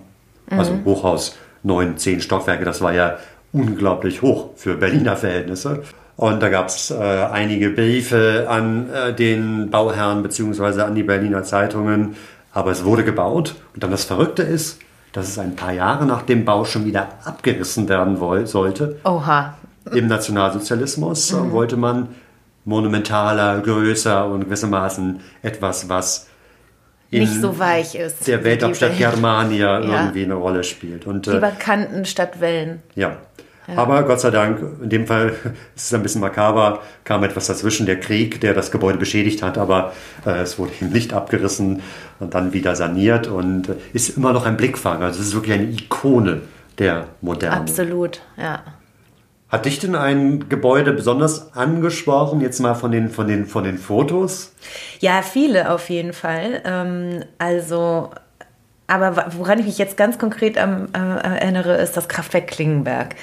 Also 0.51 0.77
Hochhaus, 0.85 1.37
neun, 1.63 1.97
zehn 1.97 2.21
Stockwerke, 2.21 2.65
das 2.65 2.81
war 2.81 2.93
ja 2.93 3.19
unglaublich 3.53 4.23
hoch 4.23 4.51
für 4.57 4.77
Berliner 4.77 5.17
Verhältnisse. 5.17 5.83
Und 6.17 6.43
da 6.43 6.49
gab 6.49 6.69
es 6.69 6.91
äh, 6.91 6.95
einige 6.95 7.71
Briefe 7.71 8.47
an 8.49 8.91
äh, 8.91 9.15
den 9.15 9.71
Bauherrn 9.71 10.23
bzw. 10.23 10.83
an 10.83 10.95
die 10.95 11.03
Berliner 11.03 11.43
Zeitungen. 11.43 12.17
Aber 12.53 12.71
es 12.71 12.85
wurde 12.85 13.05
gebaut. 13.05 13.55
Und 13.75 13.83
dann 13.83 13.91
das 13.91 14.05
Verrückte 14.05 14.43
ist, 14.43 14.79
dass 15.13 15.29
es 15.29 15.39
ein 15.39 15.57
paar 15.57 15.73
Jahre 15.73 16.07
nach 16.07 16.23
dem 16.23 16.45
Bau 16.45 16.65
schon 16.65 16.85
wieder 16.85 17.09
abgerissen 17.25 17.89
werden 17.89 18.17
sollte. 18.47 18.99
Oha. 19.05 19.55
Im 19.93 20.07
Nationalsozialismus 20.07 21.33
äh, 21.33 21.51
wollte 21.51 21.77
man 21.77 22.09
monumentaler, 22.65 23.61
größer 23.61 24.27
und 24.27 24.45
gewissermaßen 24.45 25.21
etwas, 25.43 25.89
was 25.89 26.29
Nicht 27.21 27.41
so 27.41 27.59
weich 27.59 27.95
ist. 27.95 28.27
der 28.27 28.43
Welthauptstadt 28.45 28.97
Germania 28.97 29.81
Ja. 29.81 30.01
irgendwie 30.03 30.25
eine 30.25 30.35
Rolle 30.35 30.65
spielt. 30.65 31.07
Und 31.07 31.27
äh, 31.29 31.33
Lieber 31.35 31.51
Kanten 31.51 32.05
statt 32.05 32.41
Wellen. 32.41 32.83
ja. 32.95 33.17
Aber 33.77 34.03
Gott 34.03 34.21
sei 34.21 34.31
Dank, 34.33 34.61
in 34.83 34.91
dem 34.91 35.07
Fall 35.07 35.29
ist 35.77 35.87
es 35.87 35.95
ein 35.95 36.03
bisschen 36.03 36.21
makaber, 36.21 36.83
kam 37.05 37.23
etwas 37.23 37.47
dazwischen, 37.47 37.87
der 37.87 38.01
Krieg, 38.01 38.41
der 38.41 38.55
das 38.55 38.73
Gebäude 38.73 38.99
beschädigt 38.99 39.41
hat, 39.41 39.57
aber 39.57 39.93
äh, 40.27 40.31
es 40.41 40.59
wurde 40.59 40.73
eben 40.81 40.91
nicht 40.93 41.13
abgerissen 41.15 41.81
und 42.19 42.35
dann 42.35 42.53
wieder 42.53 42.75
saniert 42.75 43.29
und 43.29 43.69
äh, 43.69 43.75
ist 43.93 44.17
immer 44.17 44.33
noch 44.33 44.47
ein 44.47 44.57
Blickfang. 44.57 45.03
Also 45.03 45.21
es 45.21 45.29
ist 45.29 45.35
wirklich 45.35 45.55
eine 45.55 45.71
Ikone 45.71 46.41
der 46.79 47.07
Moderne. 47.21 47.57
Absolut, 47.57 48.21
ja. 48.37 48.63
Hat 49.53 49.67
dich 49.67 49.79
denn 49.79 49.95
ein 49.95 50.49
Gebäude 50.49 50.95
besonders 50.95 51.55
angesprochen, 51.55 52.41
jetzt 52.41 52.59
mal 52.59 52.73
von 52.73 52.91
den, 52.91 53.11
von 53.11 53.29
den, 53.29 53.45
von 53.45 53.65
den 53.65 53.77
Fotos? 53.77 54.55
Ja, 55.01 55.21
viele 55.21 55.71
auf 55.71 55.91
jeden 55.91 56.15
Fall. 56.15 56.63
Ähm, 56.65 57.23
also, 57.37 58.09
aber 58.87 59.27
woran 59.37 59.59
ich 59.59 59.67
mich 59.67 59.77
jetzt 59.77 59.99
ganz 59.99 60.19
konkret 60.19 60.57
am, 60.57 60.89
äh, 60.95 60.99
erinnere, 60.99 61.77
ist 61.77 61.99
das 61.99 62.09
Kraftwerk 62.09 62.47
Klingenberg. 62.47 63.15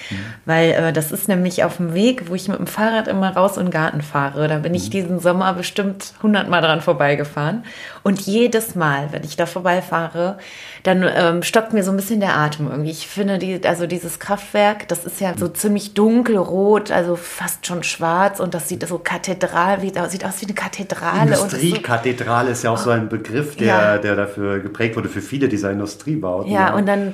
Weil 0.45 0.71
äh, 0.71 0.93
das 0.93 1.11
ist 1.11 1.27
nämlich 1.29 1.63
auf 1.63 1.77
dem 1.77 1.95
Weg, 1.95 2.29
wo 2.29 2.35
ich 2.35 2.47
mit 2.47 2.59
dem 2.59 2.67
Fahrrad 2.67 3.07
immer 3.07 3.35
raus 3.35 3.57
in 3.57 3.65
den 3.65 3.71
Garten 3.71 4.03
fahre. 4.03 4.47
Da 4.47 4.59
bin 4.59 4.75
ich 4.75 4.91
diesen 4.91 5.19
Sommer 5.19 5.51
bestimmt 5.55 6.13
hundertmal 6.21 6.61
dran 6.61 6.81
vorbeigefahren. 6.81 7.65
Und 8.03 8.21
jedes 8.21 8.75
Mal, 8.75 9.07
wenn 9.11 9.23
ich 9.23 9.35
da 9.35 9.47
vorbeifahre, 9.47 10.37
dann 10.83 11.05
ähm, 11.13 11.43
stockt 11.43 11.73
mir 11.73 11.83
so 11.83 11.91
ein 11.91 11.97
bisschen 11.97 12.19
der 12.19 12.35
Atem 12.37 12.69
irgendwie. 12.69 12.91
Ich 12.91 13.07
finde, 13.07 13.37
die, 13.37 13.59
also 13.65 13.85
dieses 13.87 14.19
Kraftwerk, 14.19 14.87
das 14.87 15.05
ist 15.05 15.19
ja 15.21 15.33
so 15.37 15.47
ziemlich 15.47 15.93
dunkelrot, 15.93 16.91
also 16.91 17.15
fast 17.15 17.65
schon 17.67 17.83
schwarz 17.83 18.39
und 18.39 18.53
das 18.53 18.69
sieht 18.69 18.87
so 18.87 18.97
kathedral, 18.99 19.81
wie, 19.81 19.91
sieht 20.09 20.25
aus 20.25 20.41
wie 20.41 20.45
eine 20.45 20.53
Kathedrale. 20.53 21.31
ist 21.33 21.39
so- 21.39 21.45
Industriekathedrale 21.57 22.51
ist 22.51 22.63
ja 22.63 22.71
auch 22.71 22.77
so 22.77 22.89
ein 22.91 23.09
Begriff, 23.09 23.55
der, 23.55 23.67
Ja. 23.67 23.97
der 23.97 24.15
dafür 24.15 24.59
geprägt 24.59 24.95
wurde 24.95 25.09
für 25.09 25.21
viele 25.21 25.49
dieser 25.49 25.71
Industriebauten. 25.71 26.51
Ja, 26.51 26.73
und 26.73 26.85
dann, 26.87 27.13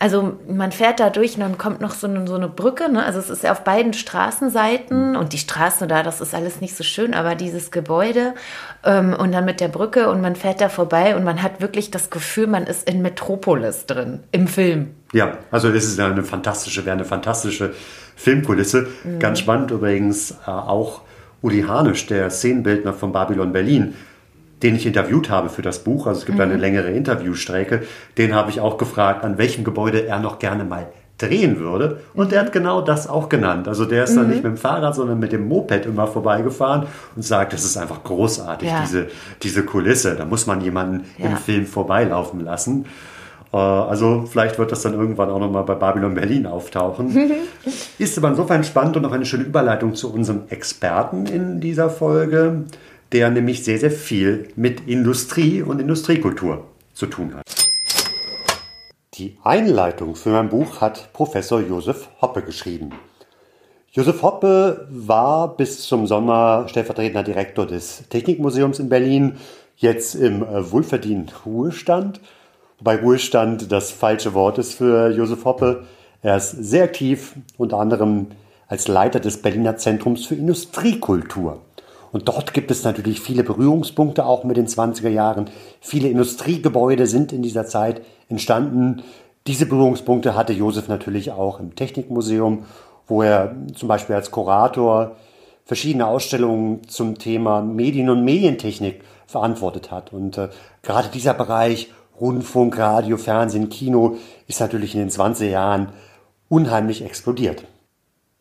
also 0.00 0.38
man 0.48 0.72
fährt 0.72 0.98
da 0.98 1.10
durch 1.10 1.34
und 1.34 1.40
dann 1.40 1.58
kommt 1.58 1.82
noch 1.82 1.92
so 1.92 2.06
eine, 2.06 2.26
so 2.26 2.34
eine 2.34 2.48
Brücke, 2.48 2.90
ne? 2.90 3.04
Also 3.04 3.18
es 3.18 3.28
ist 3.28 3.44
ja 3.44 3.52
auf 3.52 3.64
beiden 3.64 3.92
Straßenseiten 3.92 5.14
und 5.14 5.34
die 5.34 5.38
Straßen 5.38 5.86
da, 5.88 6.02
das 6.02 6.22
ist 6.22 6.34
alles 6.34 6.62
nicht 6.62 6.74
so 6.74 6.82
schön, 6.82 7.12
aber 7.12 7.34
dieses 7.34 7.70
Gebäude 7.70 8.34
ähm, 8.82 9.12
und 9.12 9.30
dann 9.32 9.44
mit 9.44 9.60
der 9.60 9.68
Brücke 9.68 10.10
und 10.10 10.22
man 10.22 10.36
fährt 10.36 10.62
da 10.62 10.70
vorbei 10.70 11.14
und 11.14 11.22
man 11.22 11.42
hat 11.42 11.60
wirklich 11.60 11.90
das 11.90 12.08
Gefühl, 12.08 12.46
man 12.46 12.64
ist 12.64 12.88
in 12.88 13.02
Metropolis 13.02 13.84
drin, 13.84 14.20
im 14.32 14.48
Film. 14.48 14.94
Ja, 15.12 15.36
also 15.50 15.68
es 15.68 15.84
ist 15.84 16.00
eine 16.00 16.24
fantastische, 16.24 16.86
wäre 16.86 16.96
eine 16.96 17.04
fantastische 17.04 17.74
Filmkulisse. 18.16 18.88
Mhm. 19.04 19.18
Ganz 19.18 19.40
spannend 19.40 19.70
übrigens 19.70 20.30
äh, 20.46 20.50
auch 20.50 21.02
Uli 21.42 21.62
Hanisch, 21.62 22.06
der 22.06 22.30
Szenenbildner 22.30 22.94
von 22.94 23.12
Babylon 23.12 23.52
Berlin, 23.52 23.94
den 24.62 24.76
ich 24.76 24.86
interviewt 24.86 25.30
habe 25.30 25.48
für 25.48 25.62
das 25.62 25.80
Buch. 25.80 26.06
Also 26.06 26.20
es 26.20 26.26
gibt 26.26 26.38
Mhm. 26.38 26.44
eine 26.44 26.56
längere 26.56 26.90
Interviewstrecke. 26.90 27.82
Den 28.18 28.34
habe 28.34 28.50
ich 28.50 28.60
auch 28.60 28.78
gefragt, 28.78 29.24
an 29.24 29.38
welchem 29.38 29.64
Gebäude 29.64 30.06
er 30.06 30.18
noch 30.20 30.38
gerne 30.38 30.64
mal 30.64 30.86
drehen 31.18 31.58
würde. 31.60 32.00
Und 32.14 32.32
er 32.32 32.40
hat 32.40 32.52
genau 32.52 32.80
das 32.80 33.06
auch 33.06 33.28
genannt. 33.28 33.68
Also 33.68 33.84
der 33.84 34.04
ist 34.04 34.16
dann 34.16 34.24
Mhm. 34.24 34.30
nicht 34.30 34.42
mit 34.42 34.52
dem 34.54 34.56
Fahrrad, 34.56 34.94
sondern 34.94 35.18
mit 35.18 35.32
dem 35.32 35.48
Moped 35.48 35.84
immer 35.84 36.06
vorbeigefahren 36.06 36.86
und 37.14 37.22
sagt, 37.22 37.52
das 37.52 37.64
ist 37.64 37.76
einfach 37.76 38.02
großartig, 38.04 38.68
Ja. 38.70 38.80
diese, 38.80 39.08
diese 39.42 39.62
Kulisse. 39.64 40.14
Da 40.16 40.24
muss 40.24 40.46
man 40.46 40.62
jemanden 40.62 41.04
im 41.18 41.32
Ja. 41.32 41.36
Film 41.36 41.66
vorbeilaufen 41.66 42.40
lassen. 42.40 42.86
Äh, 43.52 43.56
Also 43.56 44.24
vielleicht 44.30 44.58
wird 44.58 44.72
das 44.72 44.80
dann 44.82 44.94
irgendwann 44.94 45.28
auch 45.28 45.40
nochmal 45.40 45.64
bei 45.64 45.74
Babylon 45.74 46.14
Berlin 46.14 46.46
auftauchen. 46.46 47.10
Ist 47.98 48.16
aber 48.16 48.28
insofern 48.28 48.64
spannend 48.64 48.96
und 48.96 49.04
auch 49.04 49.12
eine 49.12 49.26
schöne 49.26 49.44
Überleitung 49.44 49.94
zu 49.94 50.12
unserem 50.14 50.42
Experten 50.48 51.26
in 51.26 51.60
dieser 51.60 51.90
Folge, 51.90 52.62
der 53.12 53.30
nämlich 53.30 53.64
sehr, 53.64 53.78
sehr 53.78 53.90
viel 53.90 54.48
mit 54.56 54.86
Industrie 54.86 55.62
und 55.62 55.80
Industriekultur 55.80 56.64
zu 56.94 57.06
tun 57.06 57.34
hat. 57.34 57.44
Die 59.14 59.36
Einleitung 59.42 60.14
für 60.14 60.30
mein 60.30 60.48
Buch 60.48 60.80
hat 60.80 61.12
Professor 61.12 61.60
Josef 61.60 62.08
Hoppe 62.22 62.42
geschrieben. 62.42 62.90
Josef 63.92 64.22
Hoppe 64.22 64.86
war 64.88 65.56
bis 65.56 65.82
zum 65.82 66.06
Sommer 66.06 66.66
stellvertretender 66.68 67.24
Direktor 67.24 67.66
des 67.66 68.08
Technikmuseums 68.08 68.78
in 68.78 68.88
Berlin, 68.88 69.36
jetzt 69.76 70.14
im 70.14 70.42
wohlverdienten 70.42 71.34
Ruhestand. 71.44 72.20
Wobei 72.78 72.96
Ruhestand 72.96 73.72
das 73.72 73.90
falsche 73.90 74.32
Wort 74.32 74.58
ist 74.58 74.74
für 74.74 75.10
Josef 75.10 75.44
Hoppe. 75.44 75.84
Er 76.22 76.36
ist 76.36 76.52
sehr 76.52 76.84
aktiv, 76.84 77.34
unter 77.58 77.78
anderem 77.78 78.28
als 78.68 78.86
Leiter 78.86 79.18
des 79.18 79.42
Berliner 79.42 79.76
Zentrums 79.76 80.24
für 80.24 80.36
Industriekultur. 80.36 81.60
Und 82.12 82.28
dort 82.28 82.54
gibt 82.54 82.70
es 82.70 82.84
natürlich 82.84 83.20
viele 83.20 83.44
Berührungspunkte 83.44 84.26
auch 84.26 84.44
mit 84.44 84.56
den 84.56 84.66
20er 84.66 85.08
Jahren. 85.08 85.48
Viele 85.80 86.08
Industriegebäude 86.08 87.06
sind 87.06 87.32
in 87.32 87.42
dieser 87.42 87.66
Zeit 87.66 88.02
entstanden. 88.28 89.02
Diese 89.46 89.66
Berührungspunkte 89.66 90.34
hatte 90.34 90.52
Josef 90.52 90.88
natürlich 90.88 91.30
auch 91.30 91.60
im 91.60 91.74
Technikmuseum, 91.74 92.64
wo 93.06 93.22
er 93.22 93.54
zum 93.74 93.88
Beispiel 93.88 94.16
als 94.16 94.30
Kurator 94.30 95.16
verschiedene 95.64 96.06
Ausstellungen 96.06 96.88
zum 96.88 97.18
Thema 97.18 97.62
Medien 97.62 98.10
und 98.10 98.24
Medientechnik 98.24 99.02
verantwortet 99.26 99.90
hat. 99.90 100.12
Und 100.12 100.36
äh, 100.36 100.48
gerade 100.82 101.08
dieser 101.08 101.34
Bereich 101.34 101.92
Rundfunk, 102.20 102.76
Radio, 102.76 103.16
Fernsehen, 103.16 103.68
Kino 103.70 104.16
ist 104.46 104.60
natürlich 104.60 104.94
in 104.94 105.00
den 105.00 105.10
20er 105.10 105.48
Jahren 105.48 105.90
unheimlich 106.48 107.04
explodiert. 107.04 107.64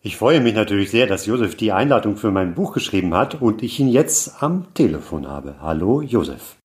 Ich 0.01 0.15
freue 0.15 0.39
mich 0.39 0.55
natürlich 0.55 0.91
sehr, 0.91 1.07
dass 1.07 1.25
Josef 1.25 1.57
die 1.57 1.73
Einladung 1.73 2.15
für 2.15 2.31
mein 2.31 2.55
Buch 2.55 2.71
geschrieben 2.71 3.13
hat 3.13 3.41
und 3.41 3.61
ich 3.61 3.81
ihn 3.81 3.89
jetzt 3.89 4.41
am 4.41 4.73
Telefon 4.73 5.27
habe. 5.27 5.55
Hallo 5.61 6.01
Josef. 6.01 6.55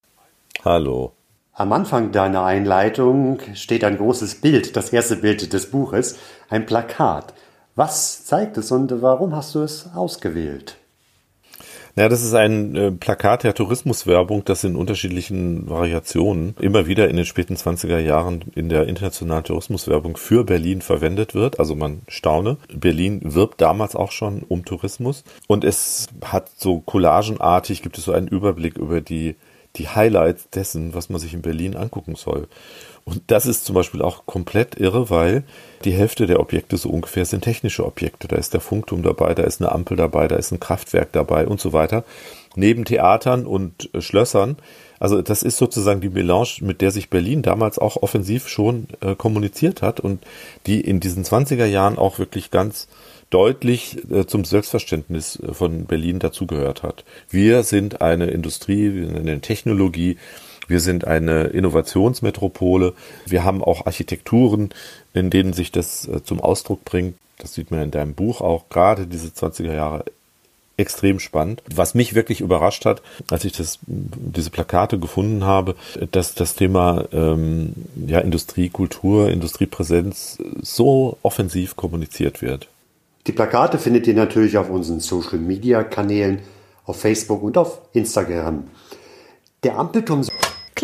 Hallo. 0.65 1.15
Am 1.53 1.73
Anfang 1.73 2.13
deiner 2.13 2.45
Einleitung 2.45 3.41
steht 3.55 3.83
ein 3.83 3.97
großes 3.97 4.37
Bild, 4.37 4.77
das 4.77 4.93
erste 4.93 5.17
Bild 5.17 5.53
des 5.53 5.73
Buches, 5.73 6.17
ein 6.49 6.65
Plakat. 6.65 7.35
Was 7.75 8.25
zeigt 8.25 8.57
es 8.57 8.71
und 8.71 9.03
warum 9.03 9.35
hast 9.35 9.57
du 9.57 9.63
es 9.63 9.91
ausgewählt? 9.97 10.77
Ja, 11.97 12.09
das 12.09 12.25
ist 12.25 12.35
ein 12.35 12.75
äh, 12.75 12.91
Plakat 12.91 13.45
der 13.45 13.55
Tourismuswerbung, 13.55 14.45
das 14.45 14.65
in 14.65 14.75
unterschiedlichen 14.75 15.71
Variationen 15.71 16.57
immer 16.61 16.89
wieder 16.89 17.09
in 17.09 17.15
den 17.15 17.25
späten 17.25 17.55
20er 17.55 17.99
Jahren 17.99 18.45
in 18.57 18.69
der 18.69 18.89
internationalen 18.89 19.45
Tourismuswerbung 19.45 20.17
für 20.17 20.43
Berlin 20.43 20.83
verwendet 20.83 21.35
wird. 21.35 21.61
Also 21.61 21.77
man 21.77 22.03
staune. 22.09 22.57
Berlin 22.75 23.21
wirbt 23.23 23.61
damals 23.61 23.95
auch 23.95 24.11
schon 24.11 24.43
um 24.43 24.65
Tourismus 24.65 25.23
und 25.47 25.63
es 25.63 26.09
hat 26.25 26.51
so 26.57 26.81
collagenartig, 26.81 27.81
gibt 27.83 27.97
es 27.97 28.05
so 28.05 28.13
einen 28.13 28.27
Überblick 28.27 28.77
über 28.77 29.01
die, 29.01 29.37
die 29.77 29.87
Highlights 29.87 30.51
dessen, 30.51 30.95
was 30.95 31.11
man 31.11 31.21
sich 31.21 31.33
in 31.33 31.43
Berlin 31.43 31.77
angucken 31.77 32.17
soll. 32.17 32.49
Und 33.05 33.23
das 33.27 33.45
ist 33.45 33.67
zum 33.67 33.75
Beispiel 33.75 34.01
auch 34.01 34.25
komplett 34.25 34.81
irre, 34.81 35.11
weil 35.11 35.45
die 35.85 35.93
Hälfte 35.93 36.27
der 36.27 36.41
Objekte 36.41 36.79
so 36.79 36.89
ungefähr 36.89 37.27
sind 37.27 37.45
technische 37.45 37.85
Objekte. 37.85 38.29
Da 38.29 38.37
ist 38.37 38.55
der 38.55 38.61
Funkturm 38.61 39.03
dabei, 39.03 39.35
da 39.35 39.43
ist 39.43 39.61
eine 39.61 39.73
Ampel 39.73 39.97
dabei, 39.97 40.27
da 40.27 40.37
ist 40.37 40.53
ein 40.53 40.61
Kraftwerk 40.61 41.13
dabei 41.13 41.47
und 41.47 41.61
so 41.61 41.75
weiter. 41.75 42.05
Neben 42.57 42.87
Theatern 42.87 43.47
und 43.47 43.93
äh, 43.95 44.01
Schlössern. 44.01 44.57
Also 45.01 45.21
das 45.21 45.43
ist 45.43 45.59
sozusagen 45.59 46.01
die 46.01 46.09
Melange, 46.09 46.61
mit 46.61 46.81
der 46.81 46.91
sich 46.91 47.11
Berlin 47.11 47.43
damals 47.43 47.79
auch 47.79 47.97
offensiv 47.97 48.49
schon 48.49 48.87
äh, 49.01 49.15
kommuniziert 49.15 49.83
hat 49.83 50.01
und 50.01 50.25
die 50.67 50.81
in 50.81 51.01
diesen 51.01 51.25
20er 51.25 51.67
Jahren 51.67 51.99
auch 51.99 52.19
wirklich 52.19 52.51
ganz 52.51 52.89
deutlich 53.29 53.99
äh, 54.11 54.27
zum 54.27 54.45
Selbstverständnis 54.45 55.41
äh, 55.41 55.53
von 55.53 55.87
Berlin 55.87 56.21
dazugehört 56.21 56.83
hat. 56.83 57.05
Wir 57.29 57.65
sind 57.65 58.01
eine 58.01 58.27
Industrie, 58.27 58.95
wir 58.95 59.07
sind 59.09 59.19
eine 59.19 59.41
Technologie, 59.41 60.17
wir 60.69 60.81
sind 60.81 61.07
eine 61.07 61.45
Innovationsmetropole. 61.45 62.95
Wir 63.27 63.45
haben 63.45 63.63
auch 63.63 63.87
Architekturen, 63.87 64.71
in 65.13 65.31
denen 65.31 65.53
sich 65.53 65.73
das 65.73 66.09
äh, 66.09 66.23
zum 66.23 66.41
Ausdruck 66.41 66.85
bringt. 66.85 67.17
Das 67.39 67.55
sieht 67.55 67.71
man 67.71 67.81
in 67.83 67.91
deinem 67.91 68.15
Buch 68.15 68.41
auch, 68.41 68.69
gerade 68.69 69.07
diese 69.07 69.29
20er 69.29 69.75
Jahre 69.75 70.05
extrem 70.77 71.21
spannend. 71.21 71.63
Was 71.73 71.95
mich 71.95 72.15
wirklich 72.15 72.41
überrascht 72.41 72.85
hat, 72.85 73.03
als 73.31 73.45
ich 73.45 73.53
das, 73.53 73.79
diese 73.87 74.51
Plakate 74.51 74.99
gefunden 74.99 75.45
habe, 75.45 75.77
dass 76.11 76.35
das 76.35 76.55
Thema 76.55 77.05
ähm, 77.13 77.75
ja, 78.07 78.21
Industrie, 78.21 78.71
Kultur, 78.71 79.31
Industriepräsenz 79.31 80.39
so 80.63 81.17
offensiv 81.23 81.77
kommuniziert 81.77 82.43
wird. 82.43 82.69
Die 83.27 83.33
Plakate 83.33 83.79
findet 83.79 84.07
ihr 84.07 84.15
natürlich 84.15 84.59
auf 84.59 84.69
unseren 84.69 85.01
Social-Media-Kanälen, 85.01 86.41
auf 86.85 87.01
Facebook 87.01 87.43
und 87.43 87.57
auf 87.57 87.81
Instagram. 87.93 88.65
Der 89.63 89.79
Ampelturm 89.79 90.23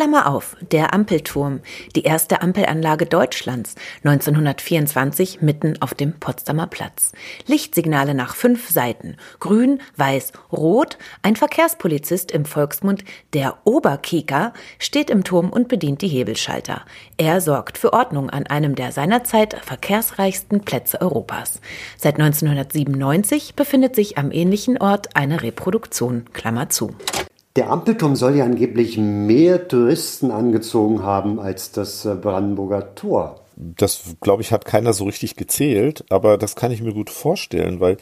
Klammer 0.01 0.33
auf, 0.33 0.57
der 0.61 0.95
Ampelturm, 0.95 1.59
die 1.95 2.01
erste 2.01 2.41
Ampelanlage 2.41 3.05
Deutschlands, 3.05 3.75
1924 4.03 5.43
mitten 5.43 5.79
auf 5.79 5.93
dem 5.93 6.13
Potsdamer 6.13 6.65
Platz. 6.65 7.11
Lichtsignale 7.45 8.15
nach 8.15 8.33
fünf 8.33 8.71
Seiten, 8.71 9.17
grün, 9.39 9.79
weiß, 9.97 10.31
rot, 10.51 10.97
ein 11.21 11.35
Verkehrspolizist 11.35 12.31
im 12.31 12.45
Volksmund, 12.45 13.03
der 13.33 13.59
Oberkieker, 13.63 14.53
steht 14.79 15.11
im 15.11 15.23
Turm 15.23 15.51
und 15.51 15.67
bedient 15.67 16.01
die 16.01 16.07
Hebelschalter. 16.07 16.81
Er 17.17 17.39
sorgt 17.39 17.77
für 17.77 17.93
Ordnung 17.93 18.31
an 18.31 18.47
einem 18.47 18.73
der 18.73 18.91
seinerzeit 18.91 19.53
verkehrsreichsten 19.53 20.61
Plätze 20.61 20.99
Europas. 20.99 21.61
Seit 21.95 22.15
1997 22.15 23.53
befindet 23.53 23.95
sich 23.95 24.17
am 24.17 24.31
ähnlichen 24.31 24.79
Ort 24.79 25.15
eine 25.15 25.43
Reproduktion, 25.43 26.25
Klammer 26.33 26.69
zu. 26.69 26.95
Der 27.55 27.69
Ampelturm 27.69 28.15
soll 28.15 28.37
ja 28.37 28.45
angeblich 28.45 28.97
mehr 28.97 29.67
Touristen 29.67 30.31
angezogen 30.31 31.03
haben 31.03 31.39
als 31.39 31.71
das 31.71 32.05
äh, 32.05 32.15
Brandenburger 32.15 32.95
Tor. 32.95 33.41
Das, 33.57 34.15
glaube 34.21 34.41
ich, 34.41 34.51
hat 34.51 34.65
keiner 34.65 34.93
so 34.93 35.03
richtig 35.03 35.35
gezählt, 35.35 36.05
aber 36.09 36.37
das 36.37 36.55
kann 36.55 36.71
ich 36.71 36.81
mir 36.81 36.93
gut 36.93 37.09
vorstellen, 37.09 37.79
weil 37.81 37.97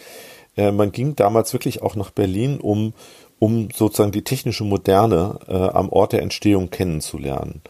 äh, 0.55 0.71
man 0.71 0.91
ging 0.91 1.15
damals 1.15 1.51
wirklich 1.53 1.81
auch 1.81 1.95
nach 1.95 2.11
Berlin, 2.11 2.59
um, 2.59 2.93
um 3.39 3.69
sozusagen 3.73 4.11
die 4.11 4.23
technische 4.23 4.63
Moderne 4.63 5.39
äh, 5.47 5.53
am 5.53 5.89
Ort 5.89 6.13
der 6.13 6.21
Entstehung 6.21 6.69
kennenzulernen. 6.69 7.61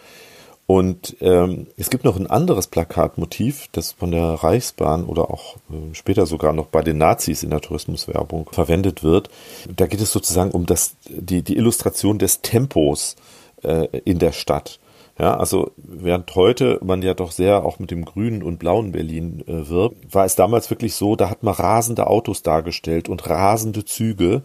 Und 0.70 1.18
ähm, 1.22 1.66
es 1.78 1.90
gibt 1.90 2.04
noch 2.04 2.16
ein 2.16 2.28
anderes 2.28 2.68
Plakatmotiv, 2.68 3.70
das 3.72 3.94
von 3.94 4.12
der 4.12 4.22
Reichsbahn 4.22 5.06
oder 5.06 5.32
auch 5.32 5.56
äh, 5.72 5.96
später 5.96 6.28
sogar 6.28 6.54
noch 6.54 6.68
bei 6.68 6.84
den 6.84 7.00
Nazis 7.00 7.42
in 7.42 7.50
der 7.50 7.62
Tourismuswerbung 7.62 8.48
verwendet 8.52 9.02
wird. 9.04 9.32
Da 9.76 9.88
geht 9.88 10.00
es 10.00 10.12
sozusagen 10.12 10.52
um 10.52 10.68
das, 10.68 10.96
die, 11.08 11.42
die 11.42 11.58
Illustration 11.58 12.20
des 12.20 12.42
Tempos 12.44 13.16
äh, 13.64 13.88
in 14.06 14.20
der 14.20 14.32
Stadt. 14.32 14.80
Ja, 15.18 15.36
also 15.36 15.72
während 15.76 16.34
heute 16.36 16.80
man 16.82 17.02
ja 17.02 17.16
doch 17.16 17.32
sehr 17.32 17.66
auch 17.66 17.80
mit 17.80 17.90
dem 17.90 18.06
grünen 18.06 18.44
und 18.44 18.60
blauen 18.60 18.92
Berlin 18.92 19.44
äh, 19.48 19.68
wirbt, 19.68 20.14
war 20.14 20.26
es 20.26 20.36
damals 20.36 20.70
wirklich 20.70 20.94
so, 20.94 21.16
da 21.16 21.32
hat 21.32 21.42
man 21.42 21.56
rasende 21.56 22.06
Autos 22.06 22.44
dargestellt 22.44 23.10
und 23.10 23.28
rasende 23.28 23.84
Züge 23.84 24.44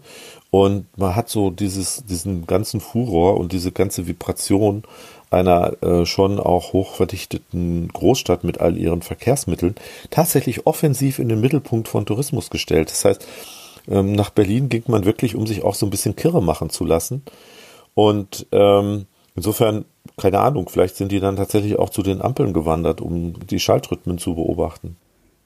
und 0.49 0.85
man 0.97 1.15
hat 1.15 1.29
so 1.29 1.49
dieses, 1.49 2.03
diesen 2.05 2.45
ganzen 2.47 2.81
Furor 2.81 3.37
und 3.37 3.53
diese 3.53 3.71
ganze 3.71 4.07
Vibration 4.07 4.83
einer 5.35 5.83
äh, 5.83 6.05
schon 6.05 6.39
auch 6.39 6.73
hochverdichteten 6.73 7.89
Großstadt 7.89 8.43
mit 8.43 8.59
all 8.59 8.77
ihren 8.77 9.01
Verkehrsmitteln 9.01 9.75
tatsächlich 10.09 10.65
offensiv 10.65 11.19
in 11.19 11.29
den 11.29 11.41
Mittelpunkt 11.41 11.87
von 11.87 12.05
Tourismus 12.05 12.49
gestellt. 12.49 12.89
Das 12.89 13.05
heißt, 13.05 13.27
ähm, 13.87 14.13
nach 14.13 14.29
Berlin 14.29 14.69
ging 14.69 14.83
man 14.87 15.05
wirklich, 15.05 15.35
um 15.35 15.45
sich 15.45 15.63
auch 15.63 15.75
so 15.75 15.85
ein 15.85 15.89
bisschen 15.91 16.15
kirre 16.15 16.41
machen 16.41 16.69
zu 16.69 16.85
lassen. 16.85 17.23
Und 17.93 18.47
ähm, 18.51 19.05
insofern, 19.35 19.85
keine 20.17 20.39
Ahnung, 20.39 20.69
vielleicht 20.69 20.95
sind 20.95 21.11
die 21.11 21.19
dann 21.19 21.35
tatsächlich 21.35 21.77
auch 21.77 21.89
zu 21.89 22.01
den 22.01 22.21
Ampeln 22.21 22.53
gewandert, 22.53 23.01
um 23.01 23.33
die 23.47 23.59
Schaltrhythmen 23.59 24.17
zu 24.17 24.35
beobachten. 24.35 24.97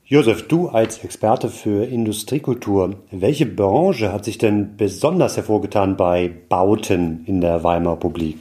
Josef, 0.05 0.47
du 0.47 0.69
als 0.69 1.03
Experte 1.03 1.49
für 1.49 1.85
Industriekultur, 1.85 2.95
welche 3.11 3.45
Branche 3.45 4.11
hat 4.11 4.25
sich 4.25 4.39
denn 4.39 4.75
besonders 4.75 5.37
hervorgetan 5.37 5.97
bei 5.97 6.31
Bauten 6.49 7.23
in 7.27 7.41
der 7.41 7.63
Weimarer 7.63 7.97
Republik? 7.97 8.37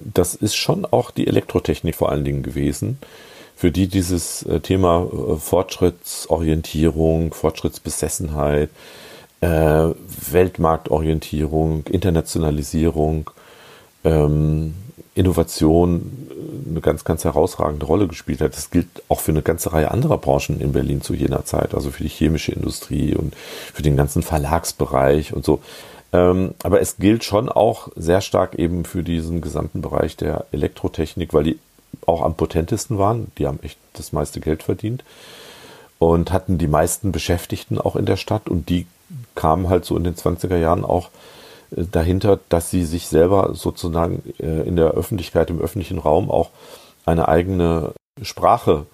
Das 0.00 0.34
ist 0.34 0.56
schon 0.56 0.84
auch 0.84 1.10
die 1.10 1.26
Elektrotechnik 1.26 1.94
vor 1.94 2.10
allen 2.10 2.24
Dingen 2.24 2.42
gewesen, 2.42 2.98
für 3.56 3.70
die 3.70 3.88
dieses 3.88 4.42
äh, 4.42 4.60
Thema 4.60 5.06
äh, 5.10 5.36
Fortschrittsorientierung, 5.36 7.32
Fortschrittsbesessenheit, 7.32 8.70
äh, 9.40 9.88
Weltmarktorientierung, 10.30 11.84
Internationalisierung, 11.86 13.30
ähm, 14.04 14.74
Innovation 15.14 16.28
eine 16.68 16.80
ganz, 16.82 17.04
ganz 17.04 17.24
herausragende 17.24 17.86
Rolle 17.86 18.06
gespielt 18.06 18.42
hat. 18.42 18.54
Das 18.54 18.70
gilt 18.70 18.88
auch 19.08 19.20
für 19.20 19.32
eine 19.32 19.42
ganze 19.42 19.72
Reihe 19.72 19.90
anderer 19.90 20.18
Branchen 20.18 20.60
in 20.60 20.72
Berlin 20.72 21.00
zu 21.00 21.14
jener 21.14 21.44
Zeit, 21.46 21.74
also 21.74 21.90
für 21.90 22.02
die 22.02 22.10
chemische 22.10 22.52
Industrie 22.52 23.14
und 23.14 23.34
für 23.72 23.82
den 23.82 23.96
ganzen 23.96 24.22
Verlagsbereich 24.22 25.32
und 25.32 25.44
so. 25.44 25.62
Ähm, 26.12 26.54
aber 26.62 26.80
es 26.80 26.96
gilt 26.96 27.24
schon 27.24 27.48
auch 27.48 27.88
sehr 27.96 28.20
stark 28.20 28.54
eben 28.54 28.84
für 28.84 29.02
diesen 29.02 29.40
gesamten 29.40 29.82
Bereich 29.82 30.16
der 30.16 30.46
Elektrotechnik, 30.52 31.34
weil 31.34 31.44
die 31.44 31.58
auch 32.06 32.22
am 32.22 32.34
potentesten 32.34 32.98
waren. 32.98 33.32
Die 33.38 33.46
haben 33.46 33.58
echt 33.62 33.78
das 33.94 34.12
meiste 34.12 34.40
Geld 34.40 34.62
verdient 34.62 35.04
und 35.98 36.32
hatten 36.32 36.58
die 36.58 36.68
meisten 36.68 37.12
Beschäftigten 37.12 37.78
auch 37.78 37.96
in 37.96 38.06
der 38.06 38.16
Stadt 38.16 38.48
und 38.48 38.68
die 38.68 38.86
kamen 39.34 39.68
halt 39.68 39.84
so 39.84 39.96
in 39.96 40.04
den 40.04 40.14
20er 40.14 40.56
Jahren 40.56 40.84
auch 40.84 41.10
äh, 41.74 41.84
dahinter, 41.90 42.38
dass 42.48 42.70
sie 42.70 42.84
sich 42.84 43.08
selber 43.08 43.54
sozusagen 43.54 44.22
äh, 44.38 44.62
in 44.66 44.76
der 44.76 44.90
Öffentlichkeit, 44.92 45.50
im 45.50 45.60
öffentlichen 45.60 45.98
Raum 45.98 46.30
auch 46.30 46.50
eine 47.04 47.28
eigene 47.28 47.92
Sprache 48.22 48.86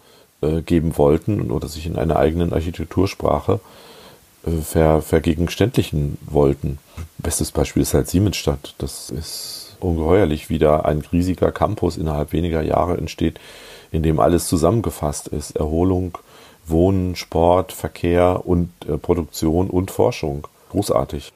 äh, 0.42 0.62
geben 0.62 0.96
wollten 0.98 1.51
oder 1.51 1.68
sich 1.68 1.87
in 1.87 1.96
einer 1.96 2.16
eigenen 2.16 2.53
Architektursprache 2.53 3.61
ver, 4.44 5.02
vergegenständlichen 5.02 6.18
wollten. 6.26 6.78
Bestes 7.18 7.52
Beispiel 7.52 7.83
ist 7.83 7.94
halt 7.94 8.09
Siemensstadt. 8.09 8.74
Das 8.78 9.11
ist 9.11 9.76
ungeheuerlich, 9.81 10.48
wie 10.50 10.59
da 10.59 10.81
ein 10.81 11.02
riesiger 11.12 11.52
Campus 11.52 11.96
innerhalb 11.96 12.33
weniger 12.33 12.62
Jahre 12.62 12.96
entsteht, 12.96 13.40
in 13.90 14.02
dem 14.02 14.20
alles 14.20 14.46
zusammengefasst 14.46 15.28
ist. 15.28 15.57
Erholung, 15.57 16.18
Wohnen, 16.66 17.16
Sport, 17.16 17.72
Verkehr 17.72 18.46
und 18.46 18.70
äh, 18.88 18.96
Produktion 18.96 19.68
und 19.68 19.90
Forschung. 19.90 20.46
Großartig. 20.70 21.33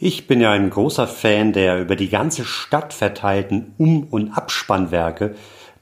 Ich 0.00 0.26
bin 0.28 0.40
ja 0.40 0.52
ein 0.52 0.70
großer 0.70 1.08
Fan 1.08 1.52
der 1.52 1.80
über 1.80 1.96
die 1.96 2.08
ganze 2.08 2.44
Stadt 2.44 2.92
verteilten 2.92 3.74
Um- 3.78 4.04
und 4.04 4.30
Abspannwerke 4.30 5.34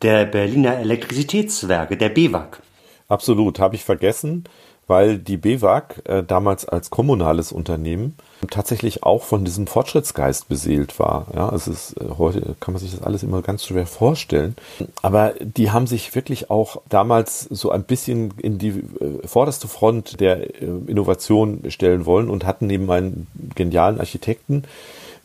der 0.03 0.25
Berliner 0.27 0.79
Elektrizitätswerke, 0.79 1.97
der 1.97 2.11
BEWAG. 2.11 2.61
Absolut, 3.09 3.59
habe 3.59 3.77
ich 3.77 3.85
vergessen 3.85 4.45
weil 4.87 5.19
die 5.19 5.37
BEWAG 5.37 6.03
äh, 6.05 6.23
damals 6.23 6.67
als 6.67 6.91
kommunales 6.91 7.53
Unternehmen 7.53 8.17
tatsächlich 8.51 9.03
auch 9.03 9.25
von 9.25 9.45
diesem 9.45 9.67
Fortschrittsgeist 9.67 10.49
beseelt 10.49 10.99
war. 10.99 11.27
Ja, 11.35 11.53
es 11.55 11.67
ist 11.67 11.97
äh, 12.01 12.05
heute 12.19 12.55
kann 12.61 12.75
man 12.75 12.81
sich 12.81 12.93
das 12.93 13.03
alles 13.03 13.23
immer 13.23 13.43
ganz 13.43 13.65
schwer 13.65 13.87
vorstellen, 13.87 14.57
aber 15.03 15.35
die 15.41 15.71
haben 15.71 15.87
sich 15.87 16.15
wirklich 16.15 16.51
auch 16.51 16.83
damals 16.89 17.43
so 17.43 17.71
ein 17.71 17.85
bisschen 17.85 18.35
in 18.39 18.59
die 18.59 18.69
äh, 19.01 19.27
vorderste 19.27 19.69
Front 19.69 20.21
der 20.21 20.63
äh, 20.63 20.67
Innovation 20.87 21.63
stellen 21.69 22.07
wollen 22.07 22.31
und 22.31 22.45
hatten 22.45 22.67
neben 22.67 22.91
einen 22.91 23.27
genialen 23.55 23.99
Architekten 23.99 24.65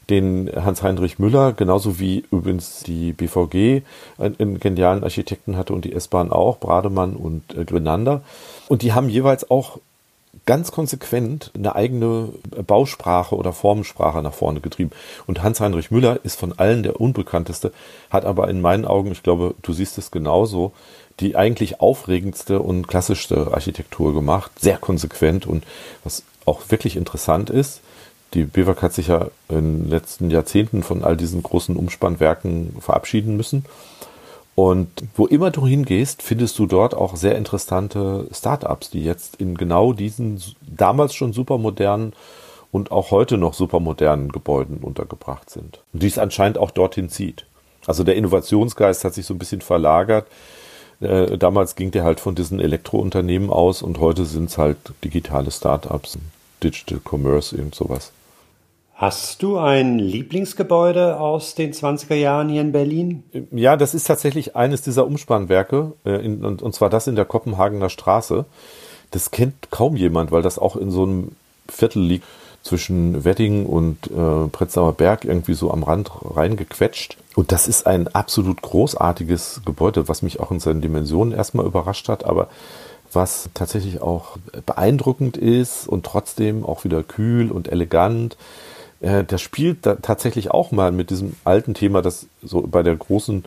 den 0.09 0.49
Hans-Heinrich 0.53 1.19
Müller, 1.19 1.53
genauso 1.53 1.99
wie 1.99 2.25
übrigens 2.31 2.83
die 2.83 3.13
BVG 3.13 3.83
einen 4.17 4.59
genialen 4.59 5.03
Architekten 5.03 5.55
hatte 5.57 5.73
und 5.73 5.85
die 5.85 5.93
S-Bahn 5.93 6.31
auch, 6.31 6.59
Brademann 6.59 7.15
und 7.15 7.55
äh, 7.55 7.65
Grenander. 7.65 8.21
Und 8.67 8.81
die 8.81 8.93
haben 8.93 9.09
jeweils 9.09 9.49
auch 9.49 9.79
ganz 10.45 10.71
konsequent 10.71 11.51
eine 11.55 11.75
eigene 11.75 12.29
Bausprache 12.65 13.35
oder 13.35 13.53
Formensprache 13.53 14.21
nach 14.21 14.33
vorne 14.33 14.61
getrieben. 14.61 14.91
Und 15.27 15.43
Hans-Heinrich 15.43 15.91
Müller 15.91 16.19
ist 16.23 16.39
von 16.39 16.57
allen 16.57 16.83
der 16.83 16.99
unbekannteste, 16.99 17.73
hat 18.09 18.25
aber 18.25 18.49
in 18.49 18.61
meinen 18.61 18.85
Augen, 18.85 19.11
ich 19.11 19.23
glaube, 19.23 19.55
du 19.61 19.73
siehst 19.73 19.97
es 19.97 20.11
genauso, 20.11 20.71
die 21.19 21.35
eigentlich 21.35 21.81
aufregendste 21.81 22.59
und 22.59 22.87
klassischste 22.87 23.53
Architektur 23.53 24.13
gemacht. 24.13 24.51
Sehr 24.59 24.77
konsequent 24.77 25.45
und 25.45 25.63
was 26.03 26.23
auch 26.45 26.61
wirklich 26.69 26.95
interessant 26.95 27.49
ist, 27.49 27.81
die 28.33 28.45
BWAG 28.45 28.81
hat 28.81 28.93
sich 28.93 29.07
ja 29.07 29.27
in 29.49 29.83
den 29.83 29.89
letzten 29.89 30.29
Jahrzehnten 30.29 30.83
von 30.83 31.03
all 31.03 31.17
diesen 31.17 31.43
großen 31.43 31.75
Umspannwerken 31.75 32.75
verabschieden 32.79 33.35
müssen. 33.35 33.65
Und 34.55 34.89
wo 35.15 35.27
immer 35.27 35.51
du 35.51 35.65
hingehst, 35.65 36.21
findest 36.21 36.59
du 36.59 36.65
dort 36.65 36.93
auch 36.93 37.15
sehr 37.15 37.37
interessante 37.37 38.27
Startups, 38.31 38.89
die 38.89 39.03
jetzt 39.03 39.37
in 39.37 39.55
genau 39.55 39.93
diesen 39.93 40.41
damals 40.61 41.13
schon 41.13 41.33
supermodernen 41.33 42.13
und 42.71 42.91
auch 42.91 43.11
heute 43.11 43.37
noch 43.37 43.53
supermodernen 43.53 44.31
Gebäuden 44.31 44.77
untergebracht 44.77 45.49
sind. 45.49 45.79
Und 45.93 46.03
dies 46.03 46.17
anscheinend 46.17 46.57
auch 46.57 46.71
dorthin 46.71 47.09
zieht. 47.09 47.45
Also 47.85 48.03
der 48.03 48.15
Innovationsgeist 48.15 49.03
hat 49.03 49.13
sich 49.13 49.25
so 49.25 49.33
ein 49.33 49.39
bisschen 49.39 49.61
verlagert. 49.61 50.27
Äh, 50.99 51.37
damals 51.37 51.75
ging 51.75 51.91
der 51.91 52.03
halt 52.03 52.19
von 52.19 52.35
diesen 52.35 52.59
Elektrounternehmen 52.59 53.49
aus 53.49 53.81
und 53.81 53.99
heute 53.99 54.25
sind 54.25 54.49
es 54.49 54.57
halt 54.57 54.77
digitale 55.03 55.51
Startups, 55.51 56.17
Digital 56.63 57.01
Commerce, 57.03 57.55
irgend 57.55 57.75
sowas. 57.75 58.11
Hast 59.01 59.41
du 59.41 59.57
ein 59.57 59.97
Lieblingsgebäude 59.97 61.19
aus 61.19 61.55
den 61.55 61.73
20er 61.73 62.13
Jahren 62.13 62.49
hier 62.49 62.61
in 62.61 62.71
Berlin? 62.71 63.23
Ja, 63.49 63.75
das 63.75 63.95
ist 63.95 64.05
tatsächlich 64.05 64.55
eines 64.55 64.83
dieser 64.83 65.07
Umspannwerke, 65.07 65.93
äh, 66.03 66.19
und 66.19 66.75
zwar 66.75 66.91
das 66.91 67.07
in 67.07 67.15
der 67.15 67.25
Kopenhagener 67.25 67.89
Straße. 67.89 68.45
Das 69.09 69.31
kennt 69.31 69.71
kaum 69.71 69.95
jemand, 69.95 70.31
weil 70.31 70.43
das 70.43 70.59
auch 70.59 70.75
in 70.75 70.91
so 70.91 71.01
einem 71.01 71.31
Viertel 71.67 72.03
liegt 72.03 72.27
zwischen 72.61 73.25
Wedding 73.25 73.65
und 73.65 74.05
äh, 74.11 74.47
Prenzlauer 74.51 74.93
Berg 74.93 75.25
irgendwie 75.25 75.55
so 75.55 75.71
am 75.71 75.81
Rand 75.81 76.11
reingequetscht. 76.23 77.17
Und 77.33 77.51
das 77.51 77.67
ist 77.67 77.87
ein 77.87 78.07
absolut 78.07 78.61
großartiges 78.61 79.63
Gebäude, 79.65 80.09
was 80.09 80.21
mich 80.21 80.39
auch 80.39 80.51
in 80.51 80.59
seinen 80.59 80.81
Dimensionen 80.81 81.33
erstmal 81.33 81.65
überrascht 81.65 82.07
hat, 82.07 82.23
aber 82.23 82.49
was 83.11 83.49
tatsächlich 83.55 83.99
auch 83.99 84.37
beeindruckend 84.67 85.37
ist 85.37 85.87
und 85.87 86.05
trotzdem 86.05 86.63
auch 86.63 86.83
wieder 86.83 87.01
kühl 87.01 87.51
und 87.51 87.67
elegant 87.67 88.37
äh, 89.01 89.23
der 89.23 89.37
spielt 89.37 89.85
da 89.85 89.95
tatsächlich 89.95 90.51
auch 90.51 90.71
mal 90.71 90.91
mit 90.91 91.09
diesem 91.09 91.35
alten 91.43 91.73
Thema, 91.73 92.01
das 92.01 92.27
so 92.41 92.61
bei 92.61 92.83
der 92.83 92.95
großen 92.95 93.43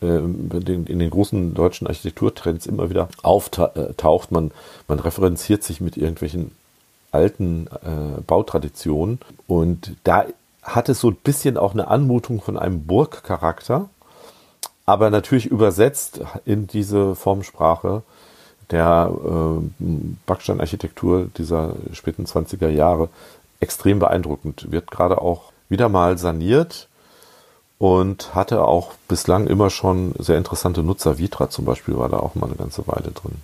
äh, 0.00 0.06
in 0.06 0.98
den 0.98 1.10
großen 1.10 1.54
deutschen 1.54 1.86
Architekturtrends 1.86 2.66
immer 2.66 2.90
wieder 2.90 3.08
auftaucht. 3.22 4.32
Man, 4.32 4.52
man 4.88 4.98
referenziert 4.98 5.62
sich 5.62 5.80
mit 5.80 5.96
irgendwelchen 5.96 6.52
alten 7.10 7.66
äh, 7.66 8.20
Bautraditionen 8.26 9.18
und 9.46 9.96
da 10.04 10.24
hat 10.62 10.88
es 10.88 11.00
so 11.00 11.10
ein 11.10 11.16
bisschen 11.16 11.56
auch 11.56 11.72
eine 11.72 11.88
Anmutung 11.88 12.40
von 12.40 12.56
einem 12.56 12.86
Burgcharakter, 12.86 13.90
aber 14.86 15.10
natürlich 15.10 15.46
übersetzt 15.46 16.20
in 16.44 16.66
diese 16.68 17.14
Formsprache 17.14 18.02
der 18.70 19.12
äh, 19.12 19.84
Backsteinarchitektur 20.26 21.28
dieser 21.36 21.74
späten 21.92 22.24
20er 22.24 22.68
Jahre 22.68 23.08
extrem 23.62 23.98
beeindruckend. 23.98 24.70
Wird 24.70 24.90
gerade 24.90 25.20
auch 25.20 25.52
wieder 25.68 25.88
mal 25.88 26.18
saniert 26.18 26.88
und 27.78 28.34
hatte 28.34 28.64
auch 28.64 28.92
bislang 29.08 29.46
immer 29.46 29.70
schon 29.70 30.14
sehr 30.18 30.38
interessante 30.38 30.82
Nutzer. 30.82 31.18
Vitra 31.18 31.50
zum 31.50 31.64
Beispiel 31.64 31.96
war 31.96 32.08
da 32.08 32.18
auch 32.18 32.34
mal 32.34 32.46
eine 32.46 32.56
ganze 32.56 32.86
Weile 32.86 33.10
drin. 33.10 33.36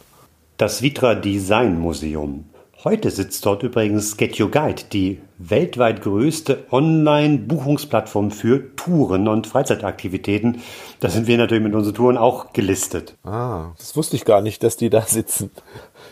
Das 0.59 0.83
Vitra 0.83 1.15
Design 1.15 1.79
Museum. 1.79 2.45
Heute 2.85 3.11
sitzt 3.11 3.45
dort 3.45 3.65
übrigens 3.65 4.17
Get 4.17 4.39
Your 4.39 4.53
Guide, 4.53 4.85
die 4.93 5.21
weltweit 5.37 6.01
größte 6.01 6.67
Online-Buchungsplattform 6.71 8.31
für 8.31 8.77
Touren 8.77 9.27
und 9.27 9.49
Freizeitaktivitäten. 9.49 10.63
Da 11.01 11.09
sind 11.09 11.27
wir 11.27 11.39
natürlich 11.39 11.65
mit 11.65 11.75
unseren 11.75 11.95
Touren 11.95 12.17
auch 12.17 12.53
gelistet. 12.53 13.17
Ah, 13.25 13.73
das 13.79 13.97
wusste 13.97 14.15
ich 14.15 14.25
gar 14.25 14.43
nicht, 14.43 14.63
dass 14.63 14.77
die 14.77 14.91
da 14.91 15.03
sitzen. 15.03 15.51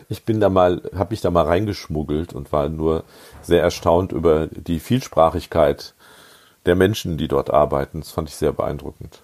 Ich 0.08 0.24
bin 0.24 0.40
da 0.40 0.48
mal, 0.48 0.82
habe 0.94 1.12
mich 1.12 1.20
da 1.20 1.30
mal 1.30 1.44
reingeschmuggelt 1.44 2.32
und 2.32 2.52
war 2.52 2.68
nur 2.68 3.04
sehr 3.42 3.62
erstaunt 3.62 4.12
über 4.12 4.46
die 4.46 4.78
Vielsprachigkeit 4.78 5.94
der 6.64 6.76
Menschen, 6.76 7.16
die 7.16 7.28
dort 7.28 7.50
arbeiten. 7.50 8.00
Das 8.00 8.10
fand 8.10 8.28
ich 8.28 8.36
sehr 8.36 8.52
beeindruckend. 8.52 9.22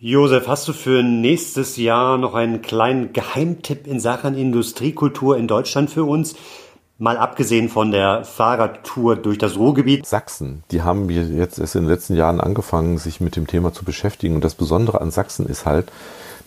Josef, 0.00 0.46
hast 0.46 0.68
du 0.68 0.72
für 0.72 1.02
nächstes 1.02 1.76
Jahr 1.76 2.18
noch 2.18 2.34
einen 2.34 2.62
kleinen 2.62 3.12
Geheimtipp 3.12 3.86
in 3.86 3.98
Sachen 3.98 4.36
Industriekultur 4.36 5.36
in 5.36 5.48
Deutschland 5.48 5.90
für 5.90 6.04
uns? 6.04 6.36
Mal 6.98 7.16
abgesehen 7.16 7.68
von 7.68 7.90
der 7.90 8.24
Fahrradtour 8.24 9.16
durch 9.16 9.38
das 9.38 9.56
Ruhrgebiet. 9.56 10.06
Sachsen, 10.06 10.64
die 10.70 10.82
haben 10.82 11.08
jetzt 11.10 11.58
erst 11.58 11.76
in 11.76 11.82
den 11.82 11.90
letzten 11.90 12.14
Jahren 12.14 12.40
angefangen, 12.40 12.98
sich 12.98 13.20
mit 13.20 13.36
dem 13.36 13.46
Thema 13.46 13.72
zu 13.72 13.84
beschäftigen. 13.84 14.36
Und 14.36 14.44
das 14.44 14.54
Besondere 14.54 15.00
an 15.00 15.10
Sachsen 15.10 15.46
ist 15.46 15.66
halt, 15.66 15.90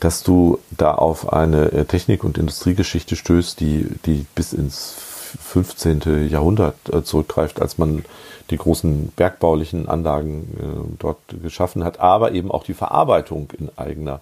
dass 0.02 0.24
du 0.24 0.60
da 0.72 0.96
auf 0.96 1.32
eine 1.32 1.72
äh, 1.72 1.86
Technik- 1.86 2.24
und 2.24 2.38
Industriegeschichte 2.38 3.16
stößt, 3.16 3.60
die, 3.60 3.88
die 4.06 4.26
bis 4.36 4.52
ins 4.52 4.96
15. 5.40 6.28
Jahrhundert 6.28 6.76
äh, 6.92 7.04
zurückgreift, 7.04 7.62
als 7.62 7.78
man 7.78 8.04
die 8.50 8.58
großen 8.58 9.14
bergbaulichen 9.16 9.88
Anlagen 9.88 10.58
äh, 10.60 10.96
dort 10.98 11.20
geschaffen 11.42 11.84
hat, 11.84 12.00
aber 12.00 12.34
eben 12.34 12.52
auch 12.52 12.64
die 12.64 12.74
Verarbeitung 12.74 13.50
in 13.58 13.70
eigener 13.78 14.20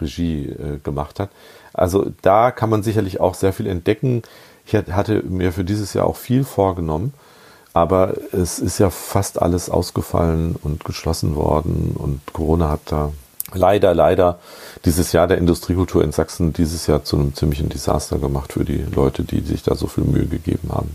Regie 0.00 0.52
gemacht 0.82 1.20
hat. 1.20 1.30
Also 1.72 2.10
da 2.20 2.50
kann 2.50 2.68
man 2.68 2.82
sicherlich 2.82 3.20
auch 3.20 3.34
sehr 3.34 3.52
viel 3.52 3.68
entdecken. 3.68 4.22
Ich 4.66 4.74
hatte 4.74 5.22
mir 5.22 5.52
für 5.52 5.62
dieses 5.62 5.94
Jahr 5.94 6.06
auch 6.06 6.16
viel 6.16 6.42
vorgenommen, 6.42 7.14
aber 7.74 8.14
es 8.32 8.58
ist 8.58 8.78
ja 8.78 8.90
fast 8.90 9.40
alles 9.40 9.70
ausgefallen 9.70 10.56
und 10.60 10.84
geschlossen 10.84 11.36
worden 11.36 11.94
und 11.96 12.22
Corona 12.32 12.70
hat 12.70 12.80
da 12.86 13.12
leider, 13.54 13.94
leider 13.94 14.38
dieses 14.84 15.12
Jahr 15.12 15.26
der 15.26 15.38
Industriekultur 15.38 16.04
in 16.04 16.12
Sachsen 16.12 16.52
dieses 16.52 16.86
Jahr 16.86 17.04
zu 17.04 17.16
einem 17.16 17.34
ziemlichen 17.34 17.68
Desaster 17.68 18.18
gemacht 18.18 18.52
für 18.52 18.64
die 18.64 18.84
Leute, 18.94 19.24
die 19.24 19.40
sich 19.40 19.62
da 19.62 19.74
so 19.74 19.86
viel 19.86 20.04
Mühe 20.04 20.26
gegeben 20.26 20.70
haben. 20.70 20.90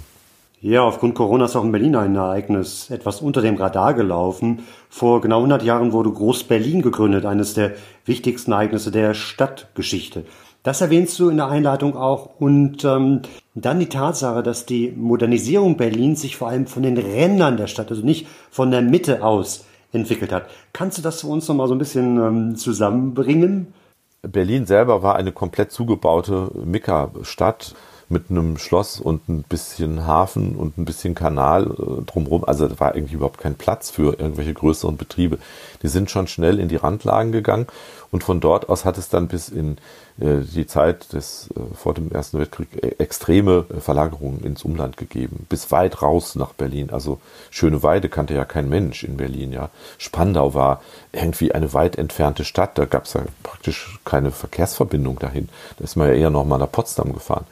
Ja, 0.61 0.83
aufgrund 0.83 1.15
Corona 1.15 1.45
ist 1.45 1.55
auch 1.55 1.63
in 1.63 1.71
Berlin 1.71 1.95
ein 1.95 2.17
Ereignis 2.17 2.89
etwas 2.89 3.21
unter 3.21 3.41
dem 3.41 3.55
Radar 3.55 3.93
gelaufen. 3.93 4.63
Vor 4.89 5.21
genau 5.21 5.37
100 5.37 5.63
Jahren 5.63 5.93
wurde 5.93 6.11
Groß-Berlin 6.11 6.81
gegründet, 6.81 7.25
eines 7.25 7.53
der 7.53 7.71
wichtigsten 8.03 8.51
Ereignisse 8.51 8.91
der 8.91 9.13
Stadtgeschichte. 9.13 10.25
Das 10.63 10.81
erwähnst 10.81 11.17
du 11.17 11.29
in 11.29 11.37
der 11.37 11.47
Einleitung 11.47 11.95
auch. 11.95 12.31
Und 12.39 12.83
ähm, 12.83 13.21
dann 13.55 13.79
die 13.79 13.87
Tatsache, 13.87 14.43
dass 14.43 14.65
die 14.65 14.91
Modernisierung 14.91 15.77
Berlins 15.77 16.21
sich 16.21 16.35
vor 16.35 16.49
allem 16.49 16.67
von 16.67 16.83
den 16.83 16.97
Rändern 16.97 17.55
der 17.55 17.67
Stadt, 17.67 17.89
also 17.89 18.03
nicht 18.03 18.27
von 18.51 18.69
der 18.69 18.81
Mitte 18.81 19.23
aus, 19.23 19.65
entwickelt 19.91 20.31
hat. 20.31 20.49
Kannst 20.73 20.97
du 20.97 21.01
das 21.01 21.21
für 21.21 21.27
uns 21.27 21.47
nochmal 21.47 21.67
so 21.67 21.75
ein 21.75 21.79
bisschen 21.79 22.17
ähm, 22.17 22.55
zusammenbringen? 22.55 23.73
Berlin 24.21 24.65
selber 24.65 25.01
war 25.01 25.15
eine 25.15 25.31
komplett 25.31 25.71
zugebaute 25.71 26.51
Mika-Stadt 26.65 27.75
mit 28.09 28.29
einem 28.29 28.57
Schloss 28.57 28.99
und 28.99 29.29
ein 29.29 29.43
bisschen 29.43 30.05
Hafen 30.05 30.55
und 30.55 30.77
ein 30.77 30.85
bisschen 30.85 31.15
Kanal 31.15 31.67
äh, 31.67 32.03
drumherum. 32.05 32.43
Also 32.43 32.67
da 32.67 32.79
war 32.79 32.95
irgendwie 32.95 33.15
überhaupt 33.15 33.39
kein 33.39 33.55
Platz 33.55 33.91
für 33.91 34.19
irgendwelche 34.19 34.53
größeren 34.53 34.97
Betriebe. 34.97 35.37
Die 35.83 35.87
sind 35.87 36.09
schon 36.09 36.27
schnell 36.27 36.59
in 36.59 36.69
die 36.69 36.75
Randlagen 36.75 37.31
gegangen 37.31 37.67
und 38.11 38.23
von 38.23 38.39
dort 38.39 38.69
aus 38.69 38.85
hat 38.85 38.97
es 38.97 39.09
dann 39.09 39.27
bis 39.27 39.49
in 39.49 39.77
äh, 40.19 40.39
die 40.39 40.65
Zeit 40.65 41.13
des 41.13 41.49
äh, 41.55 41.75
vor 41.75 41.93
dem 41.93 42.11
Ersten 42.11 42.39
Weltkrieg 42.39 42.83
äh, 42.83 42.95
extreme 42.97 43.65
äh, 43.69 43.79
Verlagerungen 43.79 44.43
ins 44.43 44.63
Umland 44.63 44.97
gegeben, 44.97 45.45
bis 45.49 45.71
weit 45.71 46.01
raus 46.01 46.35
nach 46.35 46.53
Berlin. 46.53 46.89
Also 46.89 47.19
Schöneweide 47.51 48.09
kannte 48.09 48.33
ja 48.33 48.45
kein 48.45 48.67
Mensch 48.67 49.03
in 49.03 49.17
Berlin, 49.17 49.51
ja. 49.51 49.69
Spandau 49.97 50.53
war 50.53 50.81
irgendwie 51.11 51.51
eine 51.51 51.73
weit 51.73 51.97
entfernte 51.97 52.45
Stadt, 52.45 52.77
da 52.77 52.85
gab 52.85 53.05
es 53.05 53.13
ja 53.13 53.21
praktisch 53.43 53.99
keine 54.05 54.31
Verkehrsverbindung 54.31 55.19
dahin. 55.19 55.49
Da 55.77 55.83
ist 55.83 55.95
man 55.95 56.07
ja 56.07 56.15
eher 56.15 56.29
noch 56.29 56.45
mal 56.45 56.57
nach 56.57 56.71
Potsdam 56.71 57.13
gefahren. 57.13 57.45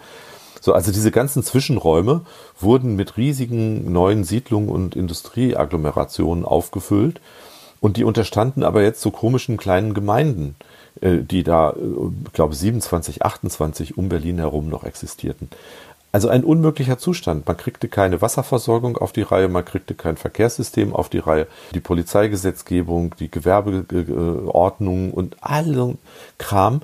So, 0.59 0.73
also 0.73 0.91
diese 0.91 1.11
ganzen 1.11 1.43
Zwischenräume 1.43 2.21
wurden 2.59 2.95
mit 2.95 3.15
riesigen 3.15 3.91
neuen 3.91 4.23
Siedlungen 4.23 4.69
und 4.69 4.95
Industrieagglomerationen 4.95 6.43
aufgefüllt 6.43 7.21
und 7.79 7.97
die 7.97 8.03
unterstanden 8.03 8.63
aber 8.63 8.83
jetzt 8.83 9.01
so 9.01 9.11
komischen 9.11 9.57
kleinen 9.57 9.93
Gemeinden, 9.93 10.55
äh, 11.01 11.17
die 11.17 11.43
da, 11.43 11.73
ich 12.25 12.33
glaube 12.33 12.55
27, 12.55 13.23
28 13.23 13.97
um 13.97 14.09
Berlin 14.09 14.39
herum 14.39 14.69
noch 14.69 14.83
existierten. 14.83 15.49
Also 16.11 16.29
ein 16.29 16.43
unmöglicher 16.43 16.97
Zustand. 16.97 17.45
Man 17.45 17.57
kriegte 17.57 17.89
keine 17.89 18.21
Wasserversorgung 18.21 18.97
auf 18.97 19.11
die 19.11 19.21
Reihe, 19.21 19.49
man 19.49 19.65
kriegte 19.65 19.93
kein 19.93 20.17
Verkehrssystem 20.17 20.95
auf 20.95 21.09
die 21.09 21.19
Reihe, 21.19 21.47
die 21.73 21.81
Polizeigesetzgebung, 21.81 23.13
die 23.19 23.29
Gewerbeordnung 23.29 25.11
und 25.11 25.35
all 25.41 25.95
Kram 26.37 26.81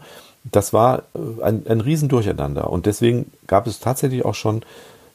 das 0.52 0.74
war 0.74 1.04
äh, 1.16 1.44
ein, 1.44 1.66
ein 1.68 1.82
Riesendurcheinander. 1.82 2.70
Und 2.70 2.86
deswegen 2.86 3.32
gab 3.48 3.68
es 3.68 3.80
tatsächlich 3.80 4.26
auch 4.26 4.36
schon 4.36 4.64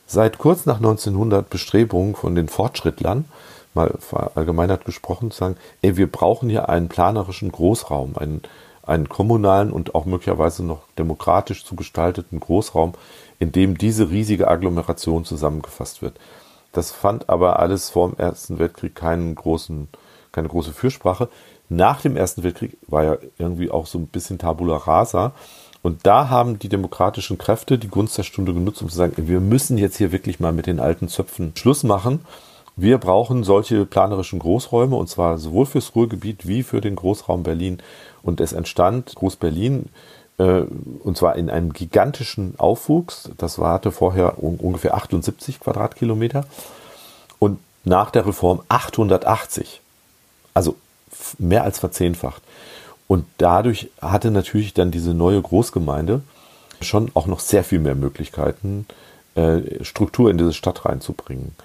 seit 0.06 0.38
kurz 0.38 0.66
nach 0.66 0.76
1900 0.76 1.48
Bestrebungen 1.50 2.14
von 2.14 2.34
den 2.34 2.48
Fortschrittlern, 2.48 3.26
mal 3.74 3.94
verallgemeinert 3.98 4.84
gesprochen, 4.84 5.30
zu 5.30 5.38
sagen, 5.38 5.56
ey, 5.82 5.96
wir 5.96 6.10
brauchen 6.10 6.48
hier 6.48 6.68
einen 6.68 6.88
planerischen 6.88 7.52
Großraum, 7.52 8.16
einen, 8.16 8.42
einen 8.82 9.08
kommunalen 9.08 9.72
und 9.72 9.94
auch 9.94 10.04
möglicherweise 10.04 10.64
noch 10.64 10.82
demokratisch 10.98 11.64
zu 11.64 11.76
gestalteten 11.76 12.40
Großraum, 12.40 12.94
in 13.38 13.52
dem 13.52 13.78
diese 13.78 14.10
riesige 14.10 14.48
Agglomeration 14.48 15.24
zusammengefasst 15.24 16.02
wird. 16.02 16.18
Das 16.72 16.90
fand 16.90 17.28
aber 17.28 17.58
alles 17.58 17.90
vor 17.90 18.10
dem 18.10 18.18
Ersten 18.18 18.58
Weltkrieg 18.58 18.94
keinen 18.94 19.34
großen, 19.34 19.88
keine 20.32 20.48
große 20.48 20.72
Fürsprache. 20.72 21.28
Nach 21.68 22.00
dem 22.00 22.16
Ersten 22.16 22.42
Weltkrieg 22.42 22.76
war 22.86 23.04
ja 23.04 23.16
irgendwie 23.38 23.70
auch 23.70 23.86
so 23.86 23.98
ein 23.98 24.06
bisschen 24.06 24.38
Tabula 24.38 24.76
rasa. 24.76 25.32
Und 25.82 26.06
da 26.06 26.28
haben 26.28 26.58
die 26.58 26.68
demokratischen 26.68 27.38
Kräfte 27.38 27.78
die 27.78 27.88
Gunst 27.88 28.18
der 28.18 28.24
Stunde 28.24 28.52
genutzt, 28.52 28.82
um 28.82 28.88
zu 28.88 28.96
sagen, 28.96 29.14
wir 29.16 29.40
müssen 29.40 29.78
jetzt 29.78 29.96
hier 29.96 30.12
wirklich 30.12 30.40
mal 30.40 30.52
mit 30.52 30.66
den 30.66 30.80
alten 30.80 31.08
Zöpfen 31.08 31.52
Schluss 31.56 31.84
machen. 31.84 32.20
Wir 32.80 32.98
brauchen 32.98 33.42
solche 33.42 33.84
planerischen 33.86 34.38
Großräume 34.38 34.94
und 34.94 35.08
zwar 35.08 35.38
sowohl 35.38 35.66
fürs 35.66 35.96
Ruhrgebiet 35.96 36.46
wie 36.46 36.62
für 36.62 36.80
den 36.80 36.94
Großraum 36.94 37.42
Berlin. 37.42 37.80
Und 38.22 38.40
es 38.40 38.52
entstand 38.52 39.16
Groß-Berlin 39.16 39.88
äh, 40.38 40.60
und 41.02 41.16
zwar 41.16 41.34
in 41.34 41.50
einem 41.50 41.72
gigantischen 41.72 42.54
Aufwuchs. 42.56 43.30
Das 43.36 43.58
war, 43.58 43.72
hatte 43.72 43.90
vorher 43.90 44.40
un 44.40 44.58
ungefähr 44.58 44.94
78 44.94 45.58
Quadratkilometer 45.58 46.46
und 47.40 47.58
nach 47.82 48.12
der 48.12 48.26
Reform 48.26 48.60
880. 48.68 49.80
Also 50.54 50.76
mehr 51.38 51.64
als 51.64 51.80
verzehnfacht. 51.80 52.42
Und 53.08 53.24
dadurch 53.38 53.90
hatte 54.00 54.30
natürlich 54.30 54.72
dann 54.72 54.92
diese 54.92 55.14
neue 55.14 55.42
Großgemeinde 55.42 56.20
schon 56.80 57.10
auch 57.14 57.26
noch 57.26 57.40
sehr 57.40 57.64
viel 57.64 57.80
mehr 57.80 57.96
Möglichkeiten, 57.96 58.86
äh, 59.34 59.82
Struktur 59.82 60.30
in 60.30 60.38
diese 60.38 60.52
Stadt 60.52 60.84
reinzubringen. 60.84 61.56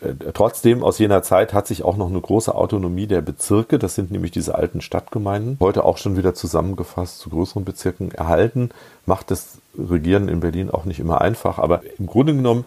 Äh, 0.00 0.14
trotzdem, 0.32 0.82
aus 0.82 0.98
jener 0.98 1.22
Zeit 1.22 1.52
hat 1.52 1.66
sich 1.66 1.82
auch 1.82 1.96
noch 1.96 2.08
eine 2.08 2.20
große 2.20 2.54
Autonomie 2.54 3.06
der 3.06 3.20
Bezirke, 3.20 3.78
das 3.78 3.94
sind 3.94 4.10
nämlich 4.10 4.30
diese 4.30 4.54
alten 4.54 4.80
Stadtgemeinden, 4.80 5.56
heute 5.60 5.84
auch 5.84 5.98
schon 5.98 6.16
wieder 6.16 6.34
zusammengefasst 6.34 7.18
zu 7.18 7.30
größeren 7.30 7.64
Bezirken 7.64 8.12
erhalten, 8.12 8.70
macht 9.06 9.30
das 9.30 9.58
Regieren 9.76 10.28
in 10.28 10.40
Berlin 10.40 10.70
auch 10.70 10.84
nicht 10.84 11.00
immer 11.00 11.20
einfach. 11.20 11.58
Aber 11.58 11.82
im 11.98 12.06
Grunde 12.06 12.34
genommen 12.34 12.64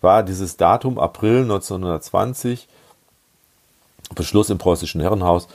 war 0.00 0.22
dieses 0.22 0.56
Datum 0.56 0.98
April 0.98 1.42
1920, 1.42 2.68
Beschluss 4.14 4.50
im 4.50 4.58
Preußischen 4.58 5.00
Herrenhaus 5.00 5.48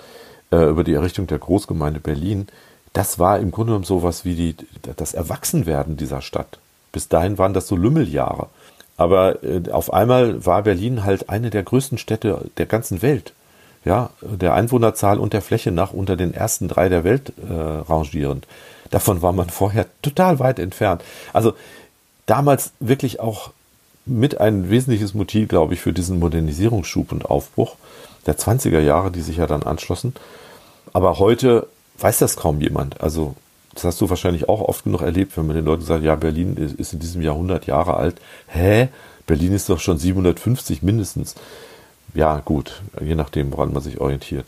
äh, 0.52 0.70
über 0.70 0.84
die 0.84 0.94
Errichtung 0.94 1.28
der 1.28 1.38
Großgemeinde 1.38 2.00
Berlin, 2.00 2.48
das 2.94 3.20
war 3.20 3.40
im 3.40 3.52
Grunde 3.52 3.72
genommen 3.72 3.86
sowas 3.86 4.26
wie 4.26 4.34
die, 4.34 4.56
das 4.96 5.14
Erwachsenwerden 5.14 5.98
dieser 5.98 6.22
Stadt. 6.22 6.58
Bis 6.92 7.08
dahin 7.08 7.38
waren 7.38 7.54
das 7.54 7.68
so 7.68 7.76
Lümmeljahre. 7.76 8.48
Aber 8.98 9.44
äh, 9.44 9.72
auf 9.72 9.94
einmal 9.94 10.46
war 10.46 10.64
Berlin 10.64 11.04
halt 11.04 11.30
eine 11.30 11.50
der 11.50 11.64
größten 11.64 11.98
Städte 11.98 12.50
der 12.58 12.66
ganzen 12.66 13.02
Welt. 13.02 13.34
Ja, 13.86 14.10
der 14.22 14.54
Einwohnerzahl 14.54 15.18
und 15.18 15.32
der 15.32 15.42
Fläche 15.42 15.72
nach 15.72 15.94
unter 15.94 16.18
den 16.18 16.34
ersten 16.34 16.68
drei 16.68 16.90
der 16.90 17.06
Welt 17.06 17.32
äh, 17.48 17.54
rangierend. 17.54 18.46
Davon 18.90 19.22
war 19.22 19.32
man 19.32 19.50
vorher 19.50 19.86
total 20.02 20.40
weit 20.40 20.60
entfernt. 20.60 21.04
Also 21.32 21.54
damals 22.26 22.72
wirklich 22.80 23.20
auch 23.20 23.52
mit 24.06 24.42
ein 24.42 24.70
wesentliches 24.70 25.14
Motiv, 25.14 25.48
glaube 25.48 25.74
ich, 25.74 25.82
für 25.82 25.94
diesen 25.94 26.20
Modernisierungsschub 26.20 27.12
und 27.12 27.26
Aufbruch 27.26 27.76
der 28.26 28.38
20er 28.38 28.80
Jahre, 28.80 29.12
die 29.12 29.22
sich 29.22 29.38
ja 29.38 29.48
dann 29.48 29.64
anschlossen. 29.64 30.14
Aber 30.94 31.20
heute 31.20 31.68
weiß 32.00 32.20
das 32.20 32.36
kaum 32.36 32.62
jemand. 32.62 33.02
Also 33.02 33.36
das 33.78 33.84
hast 33.84 34.02
du 34.02 34.10
wahrscheinlich 34.10 34.50
auch 34.50 34.62
oft 34.62 34.86
genug 34.86 35.02
erlebt, 35.02 35.38
wenn 35.38 35.46
man 35.46 35.56
den 35.56 35.66
Leuten 35.66 35.84
sagt, 35.84 36.04
ja, 36.04 36.16
Berlin 36.16 36.58
ist 36.58 36.94
in 36.94 37.00
diesem 37.00 37.22
Jahr 37.22 37.36
100 37.36 37.68
Jahre 37.68 37.96
alt. 37.96 38.16
Hä? 38.48 38.90
Berlin 39.28 39.54
ist 39.54 39.70
doch 39.70 39.80
schon 39.80 40.00
750 40.00 40.82
mindestens. 40.82 41.36
Ja, 42.16 42.40
gut, 42.40 42.82
je 43.00 43.14
nachdem, 43.14 43.52
woran 43.52 43.74
man 43.74 43.84
sich 43.84 44.02
orientiert. 44.02 44.48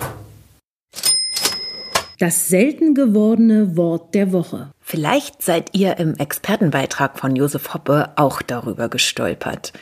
Das 2.18 2.50
selten 2.50 2.96
gewordene 2.96 3.78
Wort 3.78 4.16
der 4.16 4.32
Woche. 4.32 4.72
Vielleicht 4.82 5.44
seid 5.44 5.78
ihr 5.78 5.98
im 5.98 6.16
Expertenbeitrag 6.16 7.20
von 7.20 7.36
Josef 7.36 7.74
Hoppe 7.74 8.10
auch 8.16 8.42
darüber 8.42 8.90
gestolpert. 8.90 9.74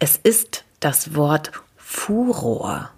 Es 0.00 0.16
ist 0.16 0.64
das 0.80 1.14
Wort 1.14 1.52
Furor. 1.76 2.90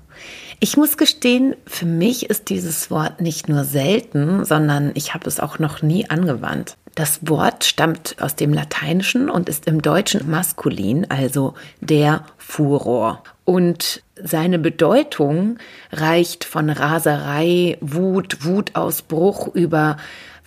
Ich 0.61 0.77
muss 0.77 0.97
gestehen, 0.97 1.55
für 1.67 1.87
mich 1.87 2.31
ist 2.31 2.49
dieses 2.49 2.91
Wort 2.91 3.21
nicht 3.21 3.49
nur 3.49 3.63
selten, 3.65 4.45
sondern 4.45 4.91
ich 4.95 5.15
habe 5.15 5.29
es 5.29 5.39
auch 5.39 5.61
noch 5.61 5.83
nie 5.83 6.11
angewandt. 6.11 6.77
Das 6.97 7.21
Wort 7.29 7.63
stammt 7.63 8.17
aus 8.21 8.35
dem 8.35 8.53
Lateinischen 8.53 9.31
und 9.31 9.49
ist 9.49 9.69
im 9.69 9.83
Deutschen 9.83 10.29
maskulin, 10.29 11.09
also 11.09 11.55
der 11.81 12.25
Furor. 12.39 13.23
Und 13.45 14.03
seine 14.21 14.59
Bedeutung 14.59 15.59
reicht 15.93 16.45
von 16.45 16.71
Raserei, 16.71 17.79
Wut, 17.81 18.45
Wutausbruch 18.45 19.55
über 19.55 19.97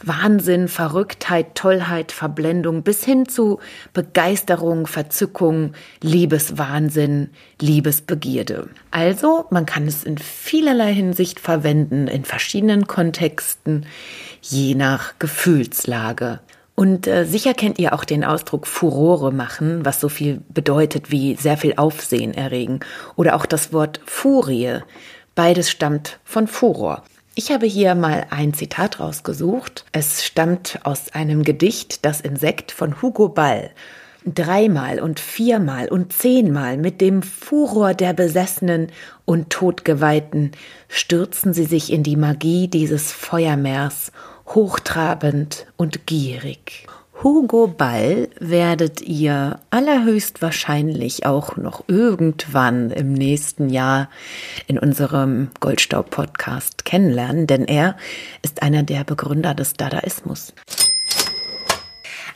Wahnsinn, 0.07 0.67
Verrücktheit, 0.67 1.55
Tollheit, 1.55 2.11
Verblendung 2.11 2.83
bis 2.83 3.03
hin 3.03 3.27
zu 3.27 3.59
Begeisterung, 3.93 4.87
Verzückung, 4.87 5.73
Liebeswahnsinn, 6.01 7.29
Liebesbegierde. 7.59 8.69
Also, 8.91 9.45
man 9.49 9.65
kann 9.65 9.87
es 9.87 10.03
in 10.03 10.17
vielerlei 10.17 10.93
Hinsicht 10.93 11.39
verwenden, 11.39 12.07
in 12.07 12.25
verschiedenen 12.25 12.87
Kontexten, 12.87 13.85
je 14.41 14.75
nach 14.75 15.13
Gefühlslage. 15.19 16.39
Und 16.75 17.05
äh, 17.05 17.25
sicher 17.25 17.53
kennt 17.53 17.77
ihr 17.77 17.93
auch 17.93 18.05
den 18.05 18.23
Ausdruck 18.23 18.65
Furore 18.65 19.31
machen, 19.31 19.85
was 19.85 19.99
so 19.99 20.09
viel 20.09 20.41
bedeutet 20.49 21.11
wie 21.11 21.35
sehr 21.35 21.57
viel 21.57 21.75
Aufsehen 21.75 22.33
erregen. 22.33 22.79
Oder 23.15 23.35
auch 23.35 23.45
das 23.45 23.71
Wort 23.71 24.01
Furie. 24.05 24.79
Beides 25.35 25.69
stammt 25.69 26.19
von 26.23 26.47
Furor. 26.47 27.03
Ich 27.34 27.49
habe 27.49 27.65
hier 27.65 27.95
mal 27.95 28.25
ein 28.29 28.53
Zitat 28.53 28.99
rausgesucht. 28.99 29.86
Es 29.93 30.25
stammt 30.25 30.79
aus 30.84 31.13
einem 31.13 31.43
Gedicht 31.43 32.03
Das 32.03 32.19
Insekt 32.19 32.73
von 32.73 33.01
Hugo 33.01 33.29
Ball. 33.29 33.71
Dreimal 34.25 34.99
und 34.99 35.21
viermal 35.21 35.88
und 35.88 36.11
zehnmal 36.11 36.75
mit 36.75 36.99
dem 36.99 37.23
Furor 37.23 37.93
der 37.93 38.11
Besessenen 38.11 38.91
und 39.23 39.49
Todgeweihten 39.49 40.51
stürzen 40.89 41.53
sie 41.53 41.63
sich 41.63 41.93
in 41.93 42.03
die 42.03 42.17
Magie 42.17 42.67
dieses 42.67 43.13
Feuermeers, 43.13 44.11
hochtrabend 44.47 45.67
und 45.77 46.05
gierig. 46.05 46.86
Hugo 47.24 47.67
Ball 47.67 48.30
werdet 48.39 49.01
ihr 49.01 49.59
allerhöchstwahrscheinlich 49.69 51.24
auch 51.24 51.55
noch 51.55 51.84
irgendwann 51.88 52.89
im 52.89 53.13
nächsten 53.13 53.69
Jahr 53.69 54.09
in 54.65 54.80
unserem 54.80 55.51
Goldstaub-Podcast 55.59 56.84
kennenlernen, 56.84 57.45
denn 57.45 57.65
er 57.65 57.95
ist 58.41 58.63
einer 58.63 58.82
der 58.82 59.03
Begründer 59.03 59.53
des 59.53 59.74
Dadaismus. 59.74 60.55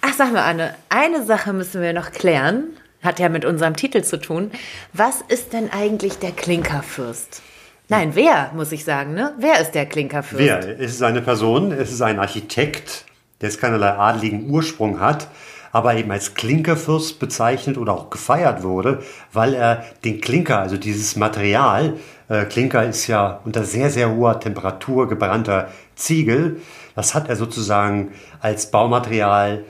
Ach, 0.02 0.14
sag 0.16 0.32
mal, 0.32 0.44
Anne, 0.44 0.76
eine 0.90 1.26
Sache 1.26 1.52
müssen 1.52 1.82
wir 1.82 1.94
noch 1.94 2.12
klären. 2.12 2.66
Hat 3.02 3.18
ja 3.18 3.30
mit 3.30 3.44
unserem 3.44 3.76
Titel 3.76 4.04
zu 4.04 4.18
tun. 4.18 4.52
Was 4.94 5.22
ist 5.28 5.54
denn 5.54 5.72
eigentlich 5.72 6.20
der 6.20 6.32
Klinkerfürst? 6.32 7.42
Nein, 7.90 8.12
wer, 8.14 8.52
muss 8.56 8.72
ich 8.72 8.86
sagen, 8.86 9.16
ne? 9.16 9.34
Wer 9.40 9.60
ist 9.62 9.72
der 9.72 9.88
Klinkerfürst? 9.88 10.44
Wer? 10.44 10.80
Es 10.80 10.94
ist 10.94 11.02
eine 11.02 11.24
Person, 11.24 11.72
es 11.72 11.92
ist 11.92 12.04
ein 12.04 12.20
Architekt, 12.20 13.06
jetzt 13.46 13.62
keinerlei 13.62 13.92
adligen 13.92 14.50
Ursprung 14.50 15.00
hat, 15.00 15.28
aber 15.72 15.96
eben 15.96 16.12
als 16.12 16.36
Klinkerfürst 16.36 17.20
bezeichnet 17.20 17.78
oder 17.78 17.94
auch 17.94 18.10
gefeiert 18.10 18.64
wurde, 18.64 19.04
weil 19.34 19.54
er 19.54 19.84
den 20.06 20.22
Klinker, 20.22 20.60
also 20.60 20.78
dieses 20.78 21.16
Material, 21.16 21.96
äh, 22.30 22.46
Klinker 22.46 22.86
ist 22.86 23.08
ja 23.08 23.42
unter 23.44 23.66
sehr, 23.66 23.90
sehr 23.90 24.10
hoher 24.10 24.40
Temperatur 24.40 25.10
gebrannter 25.10 25.70
Ziegel, 25.96 26.62
das 26.96 27.14
hat 27.14 27.28
er 27.28 27.36
sozusagen 27.36 28.14
als 28.40 28.72
Baumaterial 28.72 29.66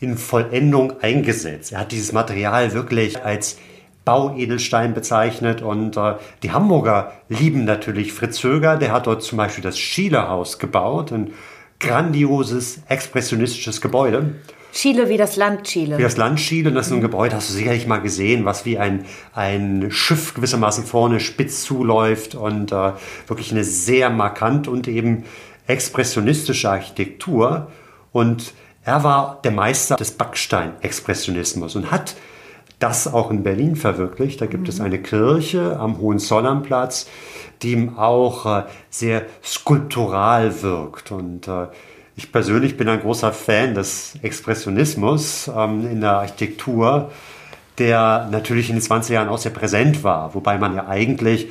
in 0.00 0.16
Vollendung 0.16 1.00
eingesetzt. 1.02 1.72
Er 1.72 1.80
hat 1.80 1.92
dieses 1.92 2.12
Material 2.12 2.72
wirklich 2.72 3.22
als 3.22 3.58
Bauedelstein 4.06 4.94
bezeichnet 4.94 5.62
und 5.62 5.96
äh, 5.96 6.14
die 6.42 6.52
Hamburger 6.52 7.12
lieben 7.28 7.64
natürlich 7.64 8.12
Fritz 8.12 8.42
Höger, 8.42 8.76
der 8.76 8.92
hat 8.92 9.06
dort 9.06 9.22
zum 9.22 9.36
Beispiel 9.36 9.64
das 9.64 9.78
Schielehaus 9.78 10.58
gebaut, 10.58 11.12
ein 11.12 11.32
grandioses, 11.78 12.80
expressionistisches 12.88 13.80
Gebäude. 13.80 14.34
Chile 14.72 15.08
wie 15.08 15.16
das 15.16 15.36
Land 15.36 15.64
Chile. 15.64 15.96
Wie 15.96 16.02
das 16.02 16.18
Land 16.18 16.38
Chile. 16.38 16.68
Und 16.68 16.74
das 16.74 16.88
ist 16.88 16.92
ein 16.92 17.00
Gebäude, 17.00 17.34
hast 17.34 17.48
du 17.48 17.54
sicherlich 17.54 17.86
mal 17.86 18.00
gesehen, 18.00 18.44
was 18.44 18.66
wie 18.66 18.78
ein, 18.78 19.06
ein 19.34 19.90
Schiff 19.90 20.34
gewissermaßen 20.34 20.84
vorne 20.84 21.18
spitz 21.18 21.62
zuläuft 21.62 22.34
und 22.34 22.72
äh, 22.72 22.92
wirklich 23.26 23.52
eine 23.52 23.64
sehr 23.64 24.10
markant 24.10 24.68
und 24.68 24.86
eben 24.86 25.24
expressionistische 25.66 26.70
Architektur. 26.70 27.70
Und 28.12 28.52
er 28.84 29.02
war 29.02 29.40
der 29.44 29.52
Meister 29.52 29.96
des 29.96 30.12
Backstein-Expressionismus 30.12 31.74
und 31.74 31.90
hat 31.90 32.14
das 32.78 33.12
auch 33.12 33.30
in 33.30 33.42
Berlin 33.42 33.76
verwirklicht. 33.76 34.40
Da 34.40 34.46
gibt 34.46 34.64
mhm. 34.64 34.68
es 34.68 34.80
eine 34.80 34.98
Kirche 34.98 35.78
am 35.78 35.98
Hohenzollernplatz, 35.98 37.08
die 37.62 37.72
ihm 37.72 37.98
auch 37.98 38.46
äh, 38.46 38.62
sehr 38.90 39.22
skulptural 39.42 40.62
wirkt. 40.62 41.10
Und 41.10 41.48
äh, 41.48 41.68
ich 42.16 42.32
persönlich 42.32 42.76
bin 42.76 42.88
ein 42.88 43.00
großer 43.00 43.32
Fan 43.32 43.74
des 43.74 44.18
Expressionismus 44.22 45.50
ähm, 45.54 45.90
in 45.90 46.00
der 46.00 46.12
Architektur, 46.12 47.10
der 47.78 48.28
natürlich 48.30 48.70
in 48.70 48.76
den 48.76 48.82
20er 48.82 49.12
Jahren 49.12 49.28
auch 49.28 49.38
sehr 49.38 49.52
präsent 49.52 50.02
war, 50.02 50.34
wobei 50.34 50.58
man 50.58 50.74
ja 50.74 50.86
eigentlich 50.86 51.48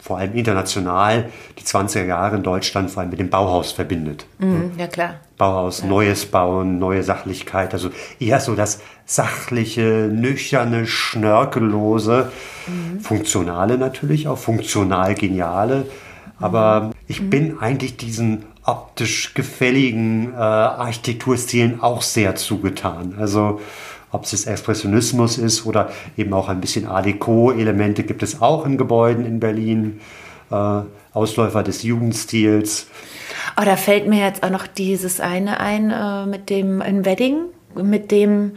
vor 0.00 0.18
allem 0.18 0.34
international 0.34 1.28
die 1.58 1.62
20er 1.62 2.06
Jahre 2.06 2.36
in 2.36 2.42
Deutschland 2.42 2.90
vor 2.90 3.02
allem 3.02 3.10
mit 3.10 3.20
dem 3.20 3.30
Bauhaus 3.30 3.72
verbindet. 3.72 4.26
Mhm, 4.38 4.72
ja, 4.78 4.86
klar. 4.86 5.16
Bauhaus, 5.36 5.84
Neues 5.84 6.26
Bauen, 6.26 6.78
neue 6.78 7.02
Sachlichkeit, 7.02 7.72
also 7.74 7.90
eher 8.18 8.40
so 8.40 8.54
das 8.54 8.80
sachliche, 9.10 10.08
nüchterne, 10.12 10.86
schnörkellose, 10.86 12.30
funktionale 13.02 13.76
natürlich 13.76 14.28
auch, 14.28 14.38
funktional 14.38 15.14
geniale. 15.16 15.86
Aber 16.38 16.92
ich 17.08 17.28
bin 17.28 17.58
eigentlich 17.58 17.96
diesen 17.96 18.44
optisch 18.64 19.34
gefälligen 19.34 20.32
äh, 20.32 20.36
Architekturstilen 20.36 21.80
auch 21.80 22.02
sehr 22.02 22.36
zugetan. 22.36 23.16
Also 23.18 23.60
ob 24.12 24.24
es 24.24 24.32
jetzt 24.32 24.46
Expressionismus 24.46 25.38
ist 25.38 25.66
oder 25.66 25.90
eben 26.16 26.32
auch 26.32 26.48
ein 26.48 26.60
bisschen 26.60 26.86
Art 26.86 27.06
Deco-Elemente 27.06 28.04
gibt 28.04 28.22
es 28.22 28.40
auch 28.40 28.64
in 28.64 28.78
Gebäuden 28.78 29.26
in 29.26 29.40
Berlin. 29.40 30.00
Äh, 30.52 30.82
Ausläufer 31.12 31.64
des 31.64 31.82
Jugendstils. 31.82 32.86
Oh, 33.60 33.64
da 33.64 33.74
fällt 33.74 34.06
mir 34.06 34.24
jetzt 34.24 34.44
auch 34.44 34.50
noch 34.50 34.68
dieses 34.68 35.18
eine 35.18 35.58
ein 35.58 35.90
äh, 35.90 36.26
mit 36.26 36.50
dem 36.50 36.80
in 36.80 37.04
Wedding, 37.04 37.46
mit 37.74 38.12
dem 38.12 38.52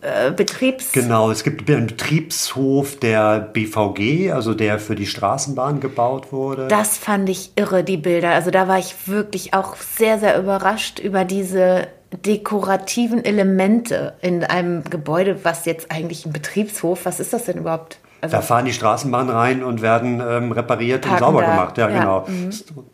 äh, 0.00 0.30
Betriebs... 0.30 0.92
Genau, 0.92 1.30
es 1.30 1.42
gibt 1.42 1.68
einen 1.70 1.88
Betriebshof 1.88 2.98
der 2.98 3.40
BVG, 3.40 4.32
also 4.32 4.54
der 4.54 4.78
für 4.78 4.94
die 4.94 5.06
Straßenbahn 5.06 5.80
gebaut 5.80 6.32
wurde. 6.32 6.68
Das 6.68 6.96
fand 6.96 7.28
ich 7.28 7.52
irre, 7.56 7.84
die 7.84 7.96
Bilder. 7.96 8.30
Also 8.30 8.50
da 8.50 8.68
war 8.68 8.78
ich 8.78 9.08
wirklich 9.08 9.54
auch 9.54 9.76
sehr, 9.76 10.18
sehr 10.18 10.38
überrascht 10.38 10.98
über 10.98 11.24
diese 11.24 11.88
dekorativen 12.24 13.24
Elemente 13.24 14.14
in 14.22 14.44
einem 14.44 14.84
Gebäude, 14.84 15.40
was 15.44 15.64
jetzt 15.66 15.90
eigentlich 15.90 16.24
ein 16.24 16.32
Betriebshof, 16.32 17.04
was 17.04 17.20
ist 17.20 17.32
das 17.32 17.44
denn 17.44 17.58
überhaupt? 17.58 17.98
Also 18.20 18.36
da 18.36 18.42
fahren 18.42 18.64
die 18.64 18.72
Straßenbahnen 18.72 19.30
rein 19.30 19.62
und 19.62 19.80
werden 19.80 20.20
ähm, 20.26 20.50
repariert 20.50 21.06
und 21.06 21.18
sauber 21.18 21.42
da. 21.42 21.50
gemacht. 21.50 21.78
Ja, 21.78 21.88
Ja. 21.88 21.98
genau. 21.98 22.26
Mhm. 22.26 22.50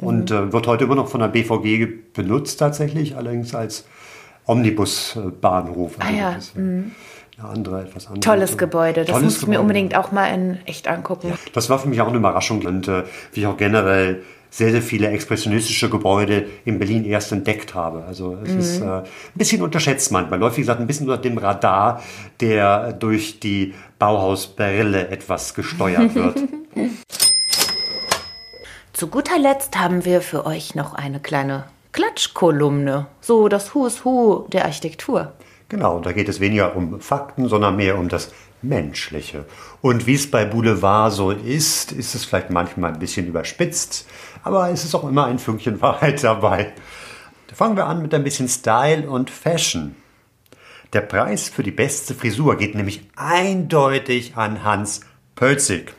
Und 0.06 0.30
äh, 0.30 0.52
wird 0.52 0.66
heute 0.66 0.84
immer 0.84 0.96
noch 0.96 1.08
von 1.08 1.20
der 1.20 1.28
BVG 1.28 2.12
benutzt 2.12 2.58
tatsächlich, 2.58 3.16
allerdings 3.16 3.54
als 3.54 3.86
Omnibusbahnhof. 4.46 5.92
Ah 5.98 6.10
ja, 6.10 6.32
ist, 6.32 6.56
äh, 6.56 6.60
eine 6.60 7.48
andere, 7.48 7.82
etwas 7.82 8.06
andere. 8.06 8.20
Tolles 8.20 8.58
Gebäude. 8.58 9.04
Das 9.04 9.10
Tolles 9.16 9.24
muss 9.24 9.42
ich 9.42 9.48
mir 9.48 9.60
unbedingt 9.60 9.96
auch 9.96 10.12
mal 10.12 10.26
in 10.28 10.58
echt 10.66 10.86
angucken. 10.88 11.32
Das 11.52 11.68
war 11.70 11.78
für 11.78 11.88
mich 11.88 12.00
auch 12.00 12.08
eine 12.08 12.18
Überraschung 12.18 12.64
und 12.64 12.86
äh, 12.88 13.04
wie 13.32 13.40
ich 13.40 13.46
auch 13.46 13.56
generell 13.56 14.22
sehr, 14.50 14.70
sehr 14.70 14.82
viele 14.82 15.08
expressionistische 15.08 15.90
Gebäude 15.90 16.46
in 16.64 16.78
Berlin 16.78 17.04
erst 17.04 17.32
entdeckt 17.32 17.74
habe. 17.74 18.04
Also 18.06 18.38
es 18.44 18.50
ist 18.54 18.80
Mhm. 18.80 18.86
äh, 18.88 18.92
ein 18.98 19.02
bisschen 19.34 19.62
unterschätzt 19.62 20.12
manchmal. 20.12 20.38
Läuft, 20.38 20.58
wie 20.58 20.60
gesagt, 20.60 20.78
ein 20.80 20.86
bisschen 20.86 21.08
unter 21.08 21.20
dem 21.20 21.36
Radar, 21.38 22.00
der 22.40 22.92
durch 22.92 23.40
die 23.40 23.74
Bauhausbrille 23.98 25.08
etwas 25.08 25.54
gesteuert 25.54 26.14
wird. 26.14 26.38
Zu 28.92 29.08
guter 29.08 29.40
Letzt 29.40 29.76
haben 29.76 30.04
wir 30.04 30.20
für 30.20 30.46
euch 30.46 30.76
noch 30.76 30.94
eine 30.94 31.18
kleine 31.18 31.64
Klatschkolumne. 31.94 33.06
So 33.20 33.46
das 33.46 33.72
Who 33.72 33.86
is 33.86 34.04
Who 34.04 34.48
der 34.52 34.64
Architektur. 34.64 35.32
Genau, 35.68 36.00
da 36.00 36.10
geht 36.10 36.28
es 36.28 36.40
weniger 36.40 36.74
um 36.74 37.00
Fakten, 37.00 37.48
sondern 37.48 37.76
mehr 37.76 37.96
um 37.96 38.08
das 38.08 38.32
Menschliche. 38.62 39.44
Und 39.80 40.04
wie 40.08 40.14
es 40.14 40.28
bei 40.28 40.44
Boulevard 40.44 41.12
so 41.12 41.30
ist, 41.30 41.92
ist 41.92 42.16
es 42.16 42.24
vielleicht 42.24 42.50
manchmal 42.50 42.92
ein 42.92 42.98
bisschen 42.98 43.28
überspitzt, 43.28 44.08
aber 44.42 44.70
es 44.70 44.84
ist 44.84 44.96
auch 44.96 45.08
immer 45.08 45.26
ein 45.26 45.38
Fünkchen 45.38 45.80
Wahrheit 45.80 46.24
dabei. 46.24 46.72
Da 47.46 47.54
fangen 47.54 47.76
wir 47.76 47.86
an 47.86 48.02
mit 48.02 48.12
ein 48.12 48.24
bisschen 48.24 48.48
Style 48.48 49.08
und 49.08 49.30
Fashion. 49.30 49.94
Der 50.92 51.02
Preis 51.02 51.48
für 51.48 51.62
die 51.62 51.70
beste 51.70 52.14
Frisur 52.14 52.56
geht 52.56 52.74
nämlich 52.74 53.08
eindeutig 53.14 54.36
an 54.36 54.64
Hans 54.64 55.02
Pölzig. 55.36 55.94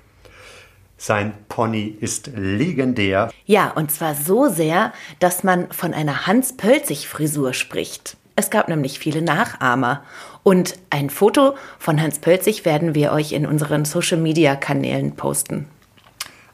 Sein 1.06 1.34
Pony 1.50 1.96
ist 2.02 2.32
legendär. 2.36 3.30
Ja, 3.46 3.70
und 3.70 3.92
zwar 3.92 4.16
so 4.16 4.50
sehr, 4.50 4.92
dass 5.20 5.44
man 5.44 5.72
von 5.72 5.94
einer 5.94 6.26
Hans-Pölzig-Frisur 6.26 7.54
spricht. 7.54 8.18
Es 8.36 8.50
gab 8.50 8.70
nämlich 8.70 8.98
viele 8.98 9.22
Nachahmer. 9.22 10.02
Und 10.42 10.74
ein 10.90 11.12
Foto 11.12 11.54
von 11.78 12.02
Hans 12.02 12.18
Pölzig 12.18 12.66
werden 12.66 12.96
wir 12.96 13.12
euch 13.12 13.34
in 13.34 13.46
unseren 13.46 13.86
Social-Media-Kanälen 13.86 15.16
posten. 15.16 15.68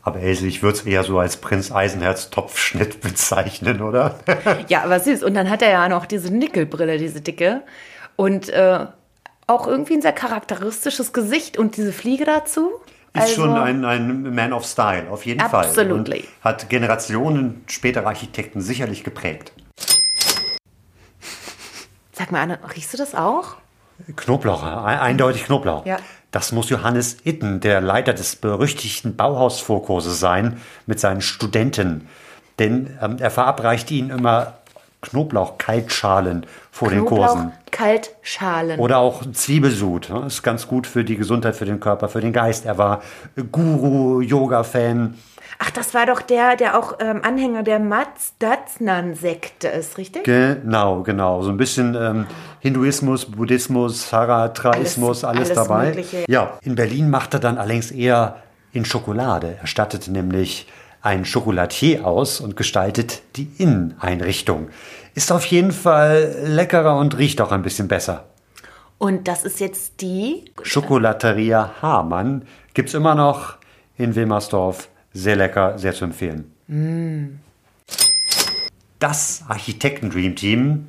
Aber 0.01 0.19
Else, 0.19 0.45
ich 0.45 0.61
würde 0.61 0.79
es 0.79 0.85
eher 0.85 1.05
so 1.05 1.17
als 1.17 1.37
Prinz 1.37 1.71
Eisenherz 1.71 2.29
Topfschnitt 2.29 2.99
bezeichnen, 3.01 3.81
oder? 3.81 4.19
Ja, 4.67 4.83
aber 4.83 4.99
süß. 4.99 5.23
Und 5.23 5.33
dann 5.33 5.49
hat 5.49 5.61
er 5.61 5.69
ja 5.69 5.87
noch 5.87 6.05
diese 6.05 6.29
Nickelbrille, 6.29 6.97
diese 6.97 7.21
dicke. 7.21 7.61
Und 8.17 8.49
äh, 8.49 8.85
auch 9.47 9.65
irgendwie 9.65 9.93
ein 9.93 10.01
sehr 10.01 10.11
charakteristisches 10.11 11.13
Gesicht 11.13 11.57
und 11.57 11.77
diese 11.77 11.93
Fliege 11.93 12.25
dazu. 12.25 12.81
Ist 13.13 13.21
Also- 13.23 13.35
schon 13.35 13.53
ein, 13.57 13.83
ein 13.83 14.33
Man 14.33 14.53
of 14.53 14.65
Style, 14.65 15.09
auf 15.09 15.25
jeden 15.25 15.41
Fall. 15.41 15.65
Absolutely. 15.65 16.19
Und 16.21 16.45
hat 16.45 16.69
Generationen 16.69 17.63
späterer 17.67 18.07
Architekten 18.07 18.61
sicherlich 18.61 19.03
geprägt. 19.03 19.51
Sag 22.13 22.31
mal, 22.31 22.41
Anne, 22.41 22.59
riechst 22.75 22.93
du 22.93 22.97
das 22.97 23.15
auch? 23.15 23.55
Knoblauch, 24.15 24.63
eindeutig 24.63 25.43
Knoblauch. 25.45 25.85
Ja. 25.85 25.97
Das 26.31 26.51
muss 26.53 26.69
Johannes 26.69 27.17
Itten, 27.25 27.59
der 27.59 27.81
Leiter 27.81 28.13
des 28.13 28.35
berüchtigten 28.37 29.15
Bauhausvorkurses 29.17 30.19
sein, 30.19 30.61
mit 30.85 30.99
seinen 30.99 31.21
Studenten. 31.21 32.07
Denn 32.59 32.97
ähm, 33.01 33.17
er 33.19 33.31
verabreicht 33.31 33.91
ihnen 33.91 34.09
immer 34.11 34.53
Knoblauch-Kaltschalen 35.01 36.45
vor 36.71 36.89
den 36.89 37.05
Kursen. 37.05 37.51
Kaltschalen. 37.71 38.79
Oder 38.79 38.97
auch 38.99 39.23
Zwiebelsud. 39.31 40.09
ne? 40.09 40.25
Ist 40.27 40.43
ganz 40.43 40.67
gut 40.67 40.87
für 40.87 41.03
die 41.03 41.15
Gesundheit, 41.17 41.55
für 41.55 41.65
den 41.65 41.79
Körper, 41.79 42.07
für 42.09 42.21
den 42.21 42.33
Geist. 42.33 42.65
Er 42.65 42.77
war 42.77 43.01
Guru, 43.51 44.21
Yoga-Fan. 44.21 45.15
Ach, 45.59 45.69
das 45.71 45.93
war 45.93 46.05
doch 46.07 46.21
der, 46.21 46.55
der 46.55 46.77
auch 46.77 46.97
ähm, 46.99 47.21
Anhänger 47.23 47.61
der 47.63 47.79
Mazdaznan-Sekte 47.79 49.67
ist, 49.67 49.97
richtig? 49.97 50.23
Genau, 50.23 51.03
genau. 51.03 51.41
So 51.41 51.49
ein 51.49 51.57
bisschen 51.57 51.95
ähm, 51.95 52.25
Hinduismus, 52.59 53.25
Buddhismus, 53.25 54.07
Zarathraismus, 54.09 55.23
alles, 55.23 55.49
Alles- 55.51 55.57
alles 55.57 55.67
dabei. 55.67 55.85
Mögliche. 55.87 56.25
Ja, 56.27 56.57
in 56.61 56.75
Berlin 56.75 57.09
macht 57.09 57.33
er 57.33 57.39
dann 57.39 57.57
allerdings 57.57 57.91
eher 57.91 58.37
in 58.73 58.85
Schokolade. 58.85 59.57
Er 59.61 59.67
stattet 59.67 60.07
nämlich 60.07 60.67
einen 61.01 61.25
Chocolatier 61.25 62.05
aus 62.05 62.39
und 62.39 62.55
gestaltet 62.55 63.21
die 63.35 63.49
Inneneinrichtung. 63.57 64.69
Ist 65.15 65.31
auf 65.31 65.45
jeden 65.45 65.71
Fall 65.71 66.35
leckerer 66.45 66.97
und 66.97 67.17
riecht 67.17 67.41
auch 67.41 67.51
ein 67.51 67.63
bisschen 67.63 67.87
besser. 67.87 68.25
Und 68.97 69.27
das 69.27 69.43
ist 69.43 69.59
jetzt 69.59 70.01
die. 70.01 70.45
Chocolateria 70.55 71.75
Hamann 71.81 72.45
gibt's 72.73 72.93
immer 72.93 73.15
noch 73.15 73.57
in 73.97 74.15
Wilmersdorf. 74.15 74.89
Sehr 75.13 75.35
lecker, 75.35 75.77
sehr 75.77 75.93
zu 75.93 76.05
empfehlen. 76.05 76.51
Das 78.99 79.43
Architekten-Dream 79.47 80.35
Team 80.35 80.87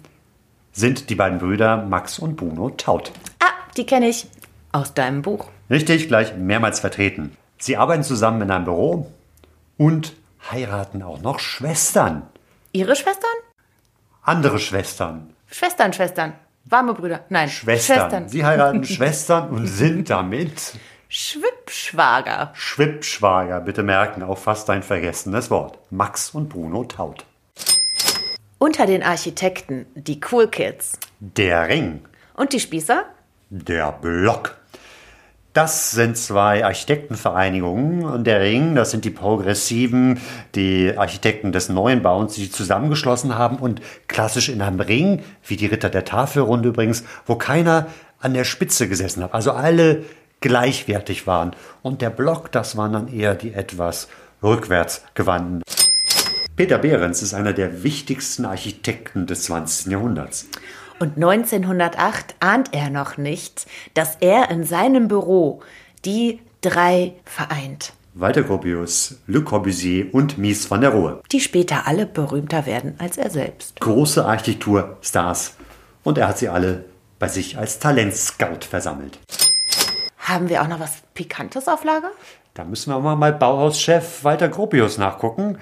sind 0.72 1.10
die 1.10 1.14
beiden 1.14 1.38
Brüder 1.38 1.78
Max 1.78 2.18
und 2.18 2.36
Bruno 2.36 2.70
Taut. 2.70 3.12
Ah, 3.40 3.46
die 3.76 3.86
kenne 3.86 4.08
ich. 4.08 4.26
Aus 4.70 4.94
deinem 4.94 5.22
Buch. 5.22 5.48
Richtig, 5.70 6.08
gleich 6.08 6.36
mehrmals 6.36 6.80
vertreten. 6.80 7.36
Sie 7.58 7.76
arbeiten 7.76 8.02
zusammen 8.02 8.42
in 8.42 8.50
einem 8.50 8.64
Büro 8.64 9.10
und 9.82 10.14
heiraten 10.48 11.02
auch 11.02 11.22
noch 11.22 11.40
Schwestern. 11.40 12.22
Ihre 12.70 12.94
Schwestern? 12.94 13.30
Andere 14.22 14.60
Schwestern. 14.60 15.34
Schwestern, 15.50 15.92
Schwestern. 15.92 16.34
Warme 16.66 16.94
Brüder. 16.94 17.24
Nein, 17.30 17.48
Schwestern. 17.48 18.28
Sie 18.28 18.44
heiraten 18.44 18.84
Schwestern 18.96 19.50
und 19.50 19.66
sind 19.66 20.08
damit 20.08 20.74
Schwippschwager. 21.08 22.52
Schwippschwager. 22.54 23.60
Bitte 23.60 23.82
merken, 23.82 24.22
auch 24.22 24.38
fast 24.38 24.70
ein 24.70 24.84
vergessenes 24.84 25.50
Wort. 25.50 25.80
Max 25.90 26.30
und 26.30 26.48
Bruno 26.48 26.84
Taut. 26.84 27.26
Unter 28.58 28.86
den 28.86 29.02
Architekten 29.02 29.86
die 29.96 30.20
Cool 30.30 30.46
Kids. 30.46 30.92
Der 31.18 31.68
Ring. 31.68 32.04
Und 32.34 32.52
die 32.52 32.60
Spießer? 32.60 33.04
Der 33.50 33.90
Block. 33.90 34.56
Das 35.52 35.90
sind 35.90 36.16
zwei 36.16 36.64
Architektenvereinigungen 36.64 38.06
und 38.06 38.24
der 38.24 38.40
Ring, 38.40 38.74
das 38.74 38.90
sind 38.90 39.04
die 39.04 39.10
Progressiven, 39.10 40.18
die 40.54 40.94
Architekten 40.96 41.52
des 41.52 41.68
neuen 41.68 42.00
Bauens, 42.00 42.36
die 42.36 42.50
zusammengeschlossen 42.50 43.36
haben 43.36 43.58
und 43.58 43.82
klassisch 44.08 44.48
in 44.48 44.62
einem 44.62 44.80
Ring, 44.80 45.22
wie 45.44 45.56
die 45.56 45.66
Ritter 45.66 45.90
der 45.90 46.06
Tafelrunde 46.06 46.70
übrigens, 46.70 47.04
wo 47.26 47.34
keiner 47.34 47.88
an 48.18 48.32
der 48.32 48.44
Spitze 48.44 48.88
gesessen 48.88 49.22
hat, 49.22 49.34
also 49.34 49.52
alle 49.52 50.04
gleichwertig 50.40 51.26
waren. 51.26 51.54
Und 51.82 52.00
der 52.00 52.10
Block, 52.10 52.50
das 52.50 52.78
waren 52.78 52.94
dann 52.94 53.12
eher 53.12 53.34
die 53.34 53.52
etwas 53.52 54.08
rückwärts 54.42 55.04
gewandten. 55.14 55.62
Peter 56.56 56.78
Behrens 56.78 57.20
ist 57.22 57.34
einer 57.34 57.52
der 57.52 57.82
wichtigsten 57.82 58.46
Architekten 58.46 59.26
des 59.26 59.44
20. 59.44 59.92
Jahrhunderts. 59.92 60.46
Und 61.02 61.16
1908 61.16 62.36
ahnt 62.38 62.72
er 62.72 62.88
noch 62.88 63.16
nicht, 63.16 63.66
dass 63.94 64.18
er 64.20 64.52
in 64.52 64.62
seinem 64.62 65.08
Büro 65.08 65.60
die 66.04 66.38
drei 66.60 67.14
vereint, 67.24 67.92
Walter 68.14 68.44
Gropius, 68.44 69.16
Le 69.26 69.42
Corbusier 69.42 70.14
und 70.14 70.38
Mies 70.38 70.70
van 70.70 70.80
der 70.80 70.90
Rohe. 70.90 71.20
die 71.32 71.40
später 71.40 71.88
alle 71.88 72.06
berühmter 72.06 72.66
werden 72.66 72.94
als 72.98 73.18
er 73.18 73.30
selbst. 73.30 73.80
Große 73.80 74.24
Architekturstars. 74.24 75.56
Und 76.04 76.18
er 76.18 76.28
hat 76.28 76.38
sie 76.38 76.48
alle 76.48 76.84
bei 77.18 77.26
sich 77.26 77.58
als 77.58 77.80
Talentscout 77.80 78.64
versammelt. 78.70 79.18
Haben 80.18 80.48
wir 80.48 80.62
auch 80.62 80.68
noch 80.68 80.78
was 80.78 81.02
Pikantes 81.14 81.66
auf 81.66 81.82
Lager? 81.82 82.12
Da 82.54 82.62
müssen 82.62 82.92
wir 82.92 83.00
mal 83.00 83.16
bei 83.16 83.32
Bauhauschef 83.32 84.22
Walter 84.22 84.48
Gropius 84.48 84.98
nachgucken. 84.98 85.58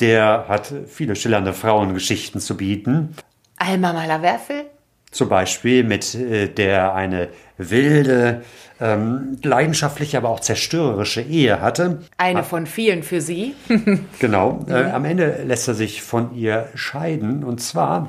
Der 0.00 0.44
hat 0.48 0.70
viele 0.86 1.16
schillernde 1.16 1.54
Frauengeschichten 1.54 2.42
zu 2.42 2.58
bieten. 2.58 3.16
Alma 3.56 3.94
Mahler-Werfel? 3.94 4.66
Zum 5.12 5.28
Beispiel 5.28 5.84
mit 5.84 6.14
äh, 6.16 6.48
der 6.48 6.94
eine 6.94 7.28
wilde, 7.58 8.42
ähm, 8.80 9.38
leidenschaftliche, 9.42 10.16
aber 10.16 10.30
auch 10.30 10.40
zerstörerische 10.40 11.20
Ehe 11.22 11.60
hatte. 11.60 12.00
Eine 12.18 12.42
von 12.42 12.66
vielen 12.66 13.02
für 13.04 13.20
sie. 13.20 13.54
Genau. 14.18 14.64
Äh, 14.68 14.90
am 14.90 15.04
Ende 15.04 15.44
lässt 15.46 15.68
er 15.68 15.74
sich 15.74 16.02
von 16.02 16.34
ihr 16.34 16.68
scheiden. 16.74 17.44
Und 17.44 17.60
zwar 17.60 18.08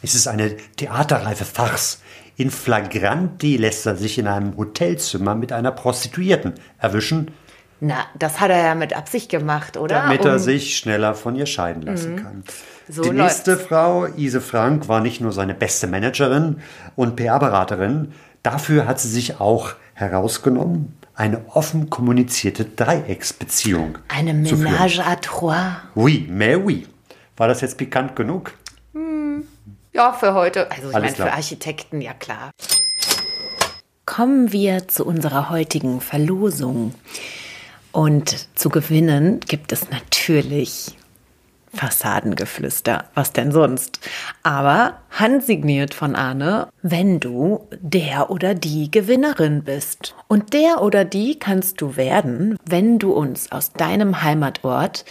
ist 0.00 0.14
es 0.14 0.26
eine 0.26 0.56
theaterreife 0.76 1.44
Farce. 1.44 2.00
In 2.36 2.50
flagranti 2.50 3.56
lässt 3.58 3.84
er 3.84 3.96
sich 3.96 4.16
in 4.18 4.26
einem 4.26 4.56
Hotelzimmer 4.56 5.34
mit 5.34 5.52
einer 5.52 5.70
Prostituierten 5.72 6.54
erwischen, 6.78 7.30
Na, 7.80 8.06
das 8.18 8.40
hat 8.40 8.50
er 8.50 8.64
ja 8.64 8.74
mit 8.74 8.94
Absicht 8.96 9.28
gemacht, 9.28 9.76
oder? 9.76 9.96
damit 9.96 10.24
er 10.24 10.34
Um- 10.34 10.38
sich 10.38 10.76
schneller 10.78 11.14
von 11.14 11.34
ihr 11.36 11.46
scheiden 11.46 11.82
lassen 11.82 12.16
kann. 12.16 12.44
So 12.92 13.02
Die 13.02 13.08
läuft's. 13.08 13.46
nächste 13.46 13.56
Frau, 13.56 14.06
Ise 14.18 14.40
Frank, 14.42 14.86
war 14.88 15.00
nicht 15.00 15.20
nur 15.22 15.32
seine 15.32 15.54
beste 15.54 15.86
Managerin 15.86 16.56
und 16.94 17.16
PR-Beraterin, 17.16 18.12
dafür 18.42 18.86
hat 18.86 19.00
sie 19.00 19.08
sich 19.08 19.40
auch 19.40 19.72
herausgenommen, 19.94 20.94
eine 21.14 21.40
offen 21.48 21.88
kommunizierte 21.88 22.64
Dreiecksbeziehung 22.66 23.98
Eine. 24.08 24.32
Ménage 24.34 25.00
à 25.00 25.16
trois. 25.20 25.76
Oui, 25.94 26.26
mais 26.30 26.56
oui. 26.56 26.86
War 27.38 27.48
das 27.48 27.62
jetzt 27.62 27.78
pikant 27.78 28.14
genug? 28.14 28.52
Ja, 29.94 30.12
für 30.12 30.34
heute. 30.34 30.70
Also 30.70 30.88
ich 30.88 30.92
meine, 30.94 31.08
für. 31.08 31.32
Architekten, 31.32 32.00
ja 32.00 32.12
klar. 32.14 32.50
Kommen 34.04 34.52
wir 34.52 34.88
zu 34.88 35.06
unserer 35.06 35.48
heutigen 35.50 36.00
Verlosung. 36.00 36.94
Und 37.92 38.48
zu 38.58 38.68
gewinnen 38.70 39.40
gibt 39.40 39.70
es 39.72 39.90
natürlich 39.90 40.96
Fassadengeflüster. 41.74 43.06
Was 43.14 43.32
denn 43.32 43.50
sonst? 43.52 44.00
Aber 44.42 44.98
handsigniert 45.10 45.94
von 45.94 46.14
Arne, 46.14 46.68
wenn 46.82 47.18
du 47.18 47.66
der 47.80 48.30
oder 48.30 48.54
die 48.54 48.90
Gewinnerin 48.90 49.64
bist. 49.64 50.14
Und 50.28 50.52
der 50.52 50.82
oder 50.82 51.04
die 51.04 51.38
kannst 51.38 51.80
du 51.80 51.96
werden, 51.96 52.56
wenn 52.64 52.98
du 52.98 53.12
uns 53.12 53.50
aus 53.52 53.72
deinem 53.72 54.22
Heimatort 54.22 55.04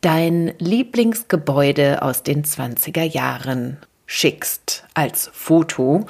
dein 0.00 0.52
Lieblingsgebäude 0.58 2.02
aus 2.02 2.22
den 2.22 2.44
20er 2.44 3.04
Jahren 3.04 3.78
schickst 4.06 4.84
als 4.94 5.30
Foto 5.32 6.06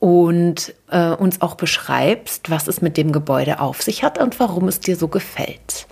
und 0.00 0.74
äh, 0.90 1.10
uns 1.10 1.40
auch 1.40 1.54
beschreibst, 1.54 2.50
was 2.50 2.66
es 2.66 2.82
mit 2.82 2.96
dem 2.96 3.12
Gebäude 3.12 3.60
auf 3.60 3.82
sich 3.82 4.02
hat 4.02 4.18
und 4.18 4.40
warum 4.40 4.66
es 4.66 4.80
dir 4.80 4.96
so 4.96 5.08
gefällt. 5.08 5.86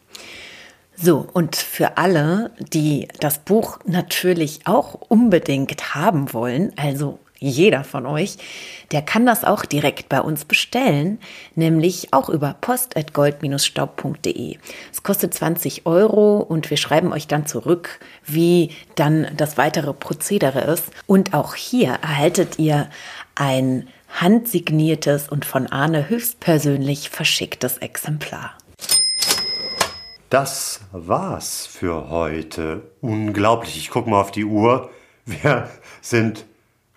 So, 0.96 1.28
und 1.34 1.54
für 1.54 1.98
alle, 1.98 2.50
die 2.58 3.08
das 3.20 3.40
Buch 3.40 3.78
natürlich 3.84 4.60
auch 4.64 4.94
unbedingt 4.94 5.94
haben 5.94 6.32
wollen, 6.32 6.72
also 6.76 7.18
jeder 7.38 7.84
von 7.84 8.06
euch, 8.06 8.38
der 8.90 9.02
kann 9.02 9.26
das 9.26 9.44
auch 9.44 9.66
direkt 9.66 10.08
bei 10.08 10.22
uns 10.22 10.46
bestellen, 10.46 11.20
nämlich 11.54 12.14
auch 12.14 12.30
über 12.30 12.56
post.gold-staub.de. 12.58 14.56
Es 14.90 15.02
kostet 15.02 15.34
20 15.34 15.84
Euro 15.84 16.38
und 16.38 16.70
wir 16.70 16.78
schreiben 16.78 17.12
euch 17.12 17.26
dann 17.26 17.44
zurück, 17.44 18.00
wie 18.24 18.70
dann 18.94 19.26
das 19.36 19.58
weitere 19.58 19.92
Prozedere 19.92 20.62
ist. 20.62 20.84
Und 21.06 21.34
auch 21.34 21.54
hier 21.54 21.98
erhaltet 22.00 22.58
ihr 22.58 22.88
ein 23.34 23.88
handsigniertes 24.08 25.28
und 25.28 25.44
von 25.44 25.66
Arne 25.66 26.08
höchstpersönlich 26.08 27.10
verschicktes 27.10 27.78
Exemplar. 27.78 28.54
Das 30.30 30.80
war's 30.92 31.66
für 31.66 32.10
heute. 32.10 32.82
Unglaublich. 33.00 33.76
Ich 33.76 33.90
gucke 33.90 34.10
mal 34.10 34.20
auf 34.20 34.32
die 34.32 34.44
Uhr. 34.44 34.90
Wir 35.24 35.68
sind 36.00 36.44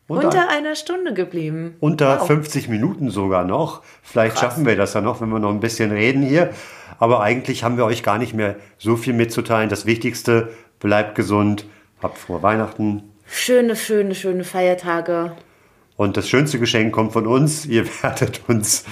unter, 0.08 0.28
Unter 0.28 0.50
einer 0.50 0.76
Stunde 0.76 1.14
geblieben. 1.14 1.76
unter 1.80 2.20
Wow. 2.22 2.28
50 2.28 2.68
Minuten 2.70 3.12
sogar 3.12 3.44
noch. 3.44 3.84
Vielleicht 4.02 4.40
schaffen 4.40 4.66
wir 4.66 4.76
das 4.76 4.96
ja 4.96 5.02
noch, 5.02 5.22
wenn 5.22 5.30
wir 5.30 5.38
noch 5.40 5.52
ein 5.52 5.60
bisschen 5.60 5.92
reden 5.92 6.24
hier. 6.24 6.50
Aber 6.98 7.22
eigentlich 7.22 7.64
haben 7.64 7.78
wir 7.78 7.86
euch 7.86 8.02
gar 8.02 8.18
nicht 8.18 8.34
mehr 8.34 8.56
so 8.80 8.96
viel 8.98 9.14
mitzuteilen. 9.14 9.70
Das 9.70 9.86
Wichtigste, 9.86 10.50
bleibt 10.80 11.14
gesund, 11.14 11.66
habt 12.02 12.18
frohe 12.18 12.42
Weihnachten. 12.42 13.04
Schöne, 13.28 13.76
schöne, 13.76 14.16
schöne 14.16 14.44
Feiertage. 14.44 15.34
Und 16.00 16.16
das 16.16 16.30
schönste 16.30 16.60
Geschenk 16.60 16.94
kommt 16.94 17.12
von 17.12 17.28
uns. 17.28 17.66
Ihr 17.66 17.84
werdet 18.02 18.40
uns 18.48 18.86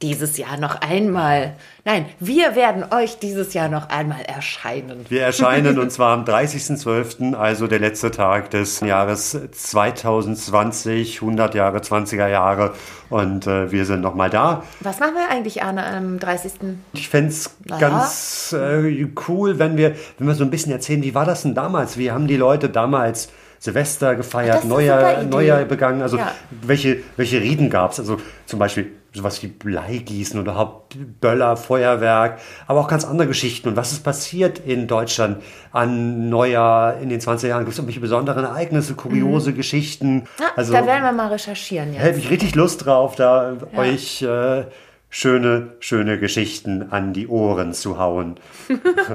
Dieses 0.00 0.38
Jahr 0.38 0.56
noch 0.56 0.80
einmal. 0.80 1.56
Nein, 1.84 2.06
wir 2.20 2.56
werden 2.56 2.86
euch 2.90 3.18
dieses 3.18 3.52
Jahr 3.52 3.68
noch 3.68 3.90
einmal 3.90 4.22
erscheinen. 4.22 5.04
Wir 5.10 5.24
erscheinen 5.24 5.78
und 5.78 5.92
zwar 5.92 6.16
am 6.16 6.24
30.12., 6.24 7.34
also 7.34 7.66
der 7.66 7.80
letzte 7.80 8.10
Tag 8.10 8.50
des 8.50 8.80
Jahres 8.80 9.38
2020, 9.52 11.20
100 11.20 11.54
Jahre, 11.54 11.80
20er 11.80 12.28
Jahre 12.28 12.72
und 13.10 13.46
äh, 13.46 13.70
wir 13.70 13.84
sind 13.84 14.00
nochmal 14.00 14.30
da. 14.30 14.62
Was 14.80 15.00
machen 15.00 15.16
wir 15.16 15.28
eigentlich, 15.30 15.62
Arne, 15.62 15.84
am 15.84 16.18
30.? 16.18 16.52
Ich 16.94 17.10
fände 17.10 17.28
es 17.28 17.56
ganz 17.78 18.54
äh, 18.58 19.06
cool, 19.28 19.58
wenn 19.58 19.76
wir, 19.76 19.96
wenn 20.16 20.26
wir 20.26 20.34
so 20.34 20.44
ein 20.44 20.50
bisschen 20.50 20.72
erzählen, 20.72 21.02
wie 21.02 21.14
war 21.14 21.26
das 21.26 21.42
denn 21.42 21.54
damals? 21.54 21.98
Wie 21.98 22.10
haben 22.10 22.26
die 22.26 22.38
Leute 22.38 22.70
damals 22.70 23.28
Silvester 23.58 24.14
gefeiert, 24.14 24.62
super 24.62 25.24
Neujahr, 25.24 25.64
begangen? 25.64 26.02
Also 26.02 26.18
Ja. 26.18 26.32
welche, 26.62 26.98
welche 27.16 27.40
Riten 27.40 27.70
gab 27.70 27.92
es? 27.92 27.98
Also 28.00 28.18
zum 28.46 28.58
Beispiel 28.58 28.92
sowas 29.12 29.42
wie 29.42 29.48
Bleigießen 29.48 30.40
oder 30.40 30.82
Böller, 31.20 31.56
Feuerwerk, 31.56 32.38
aber 32.66 32.80
auch 32.80 32.88
ganz 32.88 33.04
andere 33.04 33.26
Geschichten. 33.28 33.68
Und 33.68 33.76
was 33.76 33.92
ist 33.92 34.04
passiert 34.04 34.58
in 34.58 34.86
Deutschland 34.86 35.42
an 35.72 36.28
Neujahr 36.28 36.98
in 36.98 37.08
den 37.08 37.20
20er 37.20 37.48
Jahren? 37.48 37.60
Gibt 37.60 37.72
es 37.72 37.78
irgendwelche 37.78 38.00
besonderen 38.00 38.44
Ereignisse, 38.44 38.94
kuriose 38.94 39.52
Geschichten? 39.54 40.24
Ja, 40.38 40.46
also 40.56 40.72
da 40.72 40.86
werden 40.86 41.02
wir 41.02 41.12
mal 41.12 41.28
recherchieren 41.28 41.94
jetzt. 41.94 42.02
hätte 42.02 42.18
ich 42.18 42.30
richtig 42.30 42.54
Lust 42.54 42.84
drauf, 42.86 43.16
da 43.16 43.56
euch 43.76 44.22
äh, 44.22 44.64
schöne, 45.10 45.72
schöne 45.80 46.18
Geschichten 46.18 46.90
an 46.90 47.12
die 47.12 47.28
Ohren 47.28 47.72
zu 47.72 47.98
hauen. 47.98 48.40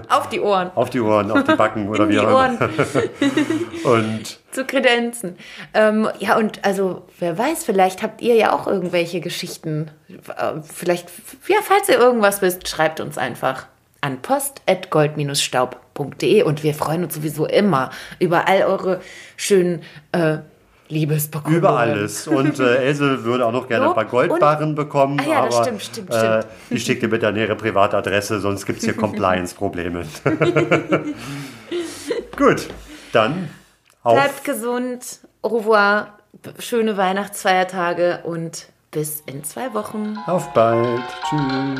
Auf 0.09 0.29
die 0.29 0.39
Ohren. 0.39 0.71
Auf 0.75 0.89
die 0.89 1.01
Ohren, 1.01 1.29
auf 1.31 1.43
die 1.43 1.55
Backen 1.55 1.89
oder 1.93 2.07
wie 2.09 2.19
auch 2.19 2.29
immer. 2.29 2.57
Und 3.83 4.39
zu 4.51 4.65
Kredenzen. 4.65 5.35
Ähm, 5.73 6.07
ja, 6.19 6.37
und 6.37 6.63
also, 6.63 7.07
wer 7.19 7.35
weiß, 7.37 7.65
vielleicht 7.65 8.01
habt 8.03 8.21
ihr 8.21 8.35
ja 8.35 8.53
auch 8.53 8.67
irgendwelche 8.67 9.19
Geschichten. 9.19 9.89
Äh, 10.09 10.61
Vielleicht, 10.61 11.09
ja, 11.47 11.57
falls 11.63 11.89
ihr 11.89 11.97
irgendwas 11.97 12.43
wisst, 12.43 12.67
schreibt 12.67 12.99
uns 12.99 13.17
einfach 13.17 13.65
an 14.01 14.21
post.gold-staub.de 14.21 16.43
und 16.43 16.63
wir 16.63 16.75
freuen 16.75 17.05
uns 17.05 17.15
sowieso 17.15 17.47
immer 17.47 17.89
über 18.19 18.47
all 18.47 18.61
eure 18.63 19.01
schönen 19.37 19.81
äh, 20.11 20.37
Liebesbekundungen. 20.89 21.57
über 21.57 21.77
alles. 21.77 22.27
Und 22.27 22.59
äh, 22.59 22.75
Else 22.87 23.23
würde 23.23 23.45
auch 23.45 23.51
noch 23.51 23.67
gerne 23.67 23.83
ein 23.85 23.87
Lob 23.87 23.95
paar 23.95 24.05
Goldbarren 24.05 24.75
bekommen. 24.75 25.19
Ah 25.19 25.27
ja, 25.27 25.45
das 25.45 25.55
aber, 25.55 25.63
stimmt, 25.65 25.81
stimmt, 25.81 26.09
äh, 26.11 26.19
stimmt. 26.19 26.45
Die 26.69 26.79
schickt 26.79 27.03
ihr 27.03 27.09
bitte 27.09 27.27
an 27.27 27.35
ihre 27.35 27.55
Privatadresse, 27.55 28.39
sonst 28.39 28.65
gibt 28.65 28.79
es 28.79 28.85
hier 28.85 28.95
Compliance-Probleme. 28.97 30.05
Gut, 32.37 32.67
dann 33.11 33.49
auf. 34.03 34.15
Bleibt 34.15 34.43
gesund, 34.43 35.19
au 35.41 35.49
revoir, 35.49 36.17
schöne 36.59 36.97
Weihnachtsfeiertage 36.97 38.21
und 38.23 38.67
bis 38.91 39.21
in 39.21 39.43
zwei 39.43 39.73
Wochen. 39.73 40.17
Auf 40.27 40.53
bald. 40.53 41.01
Tschüss. 41.29 41.79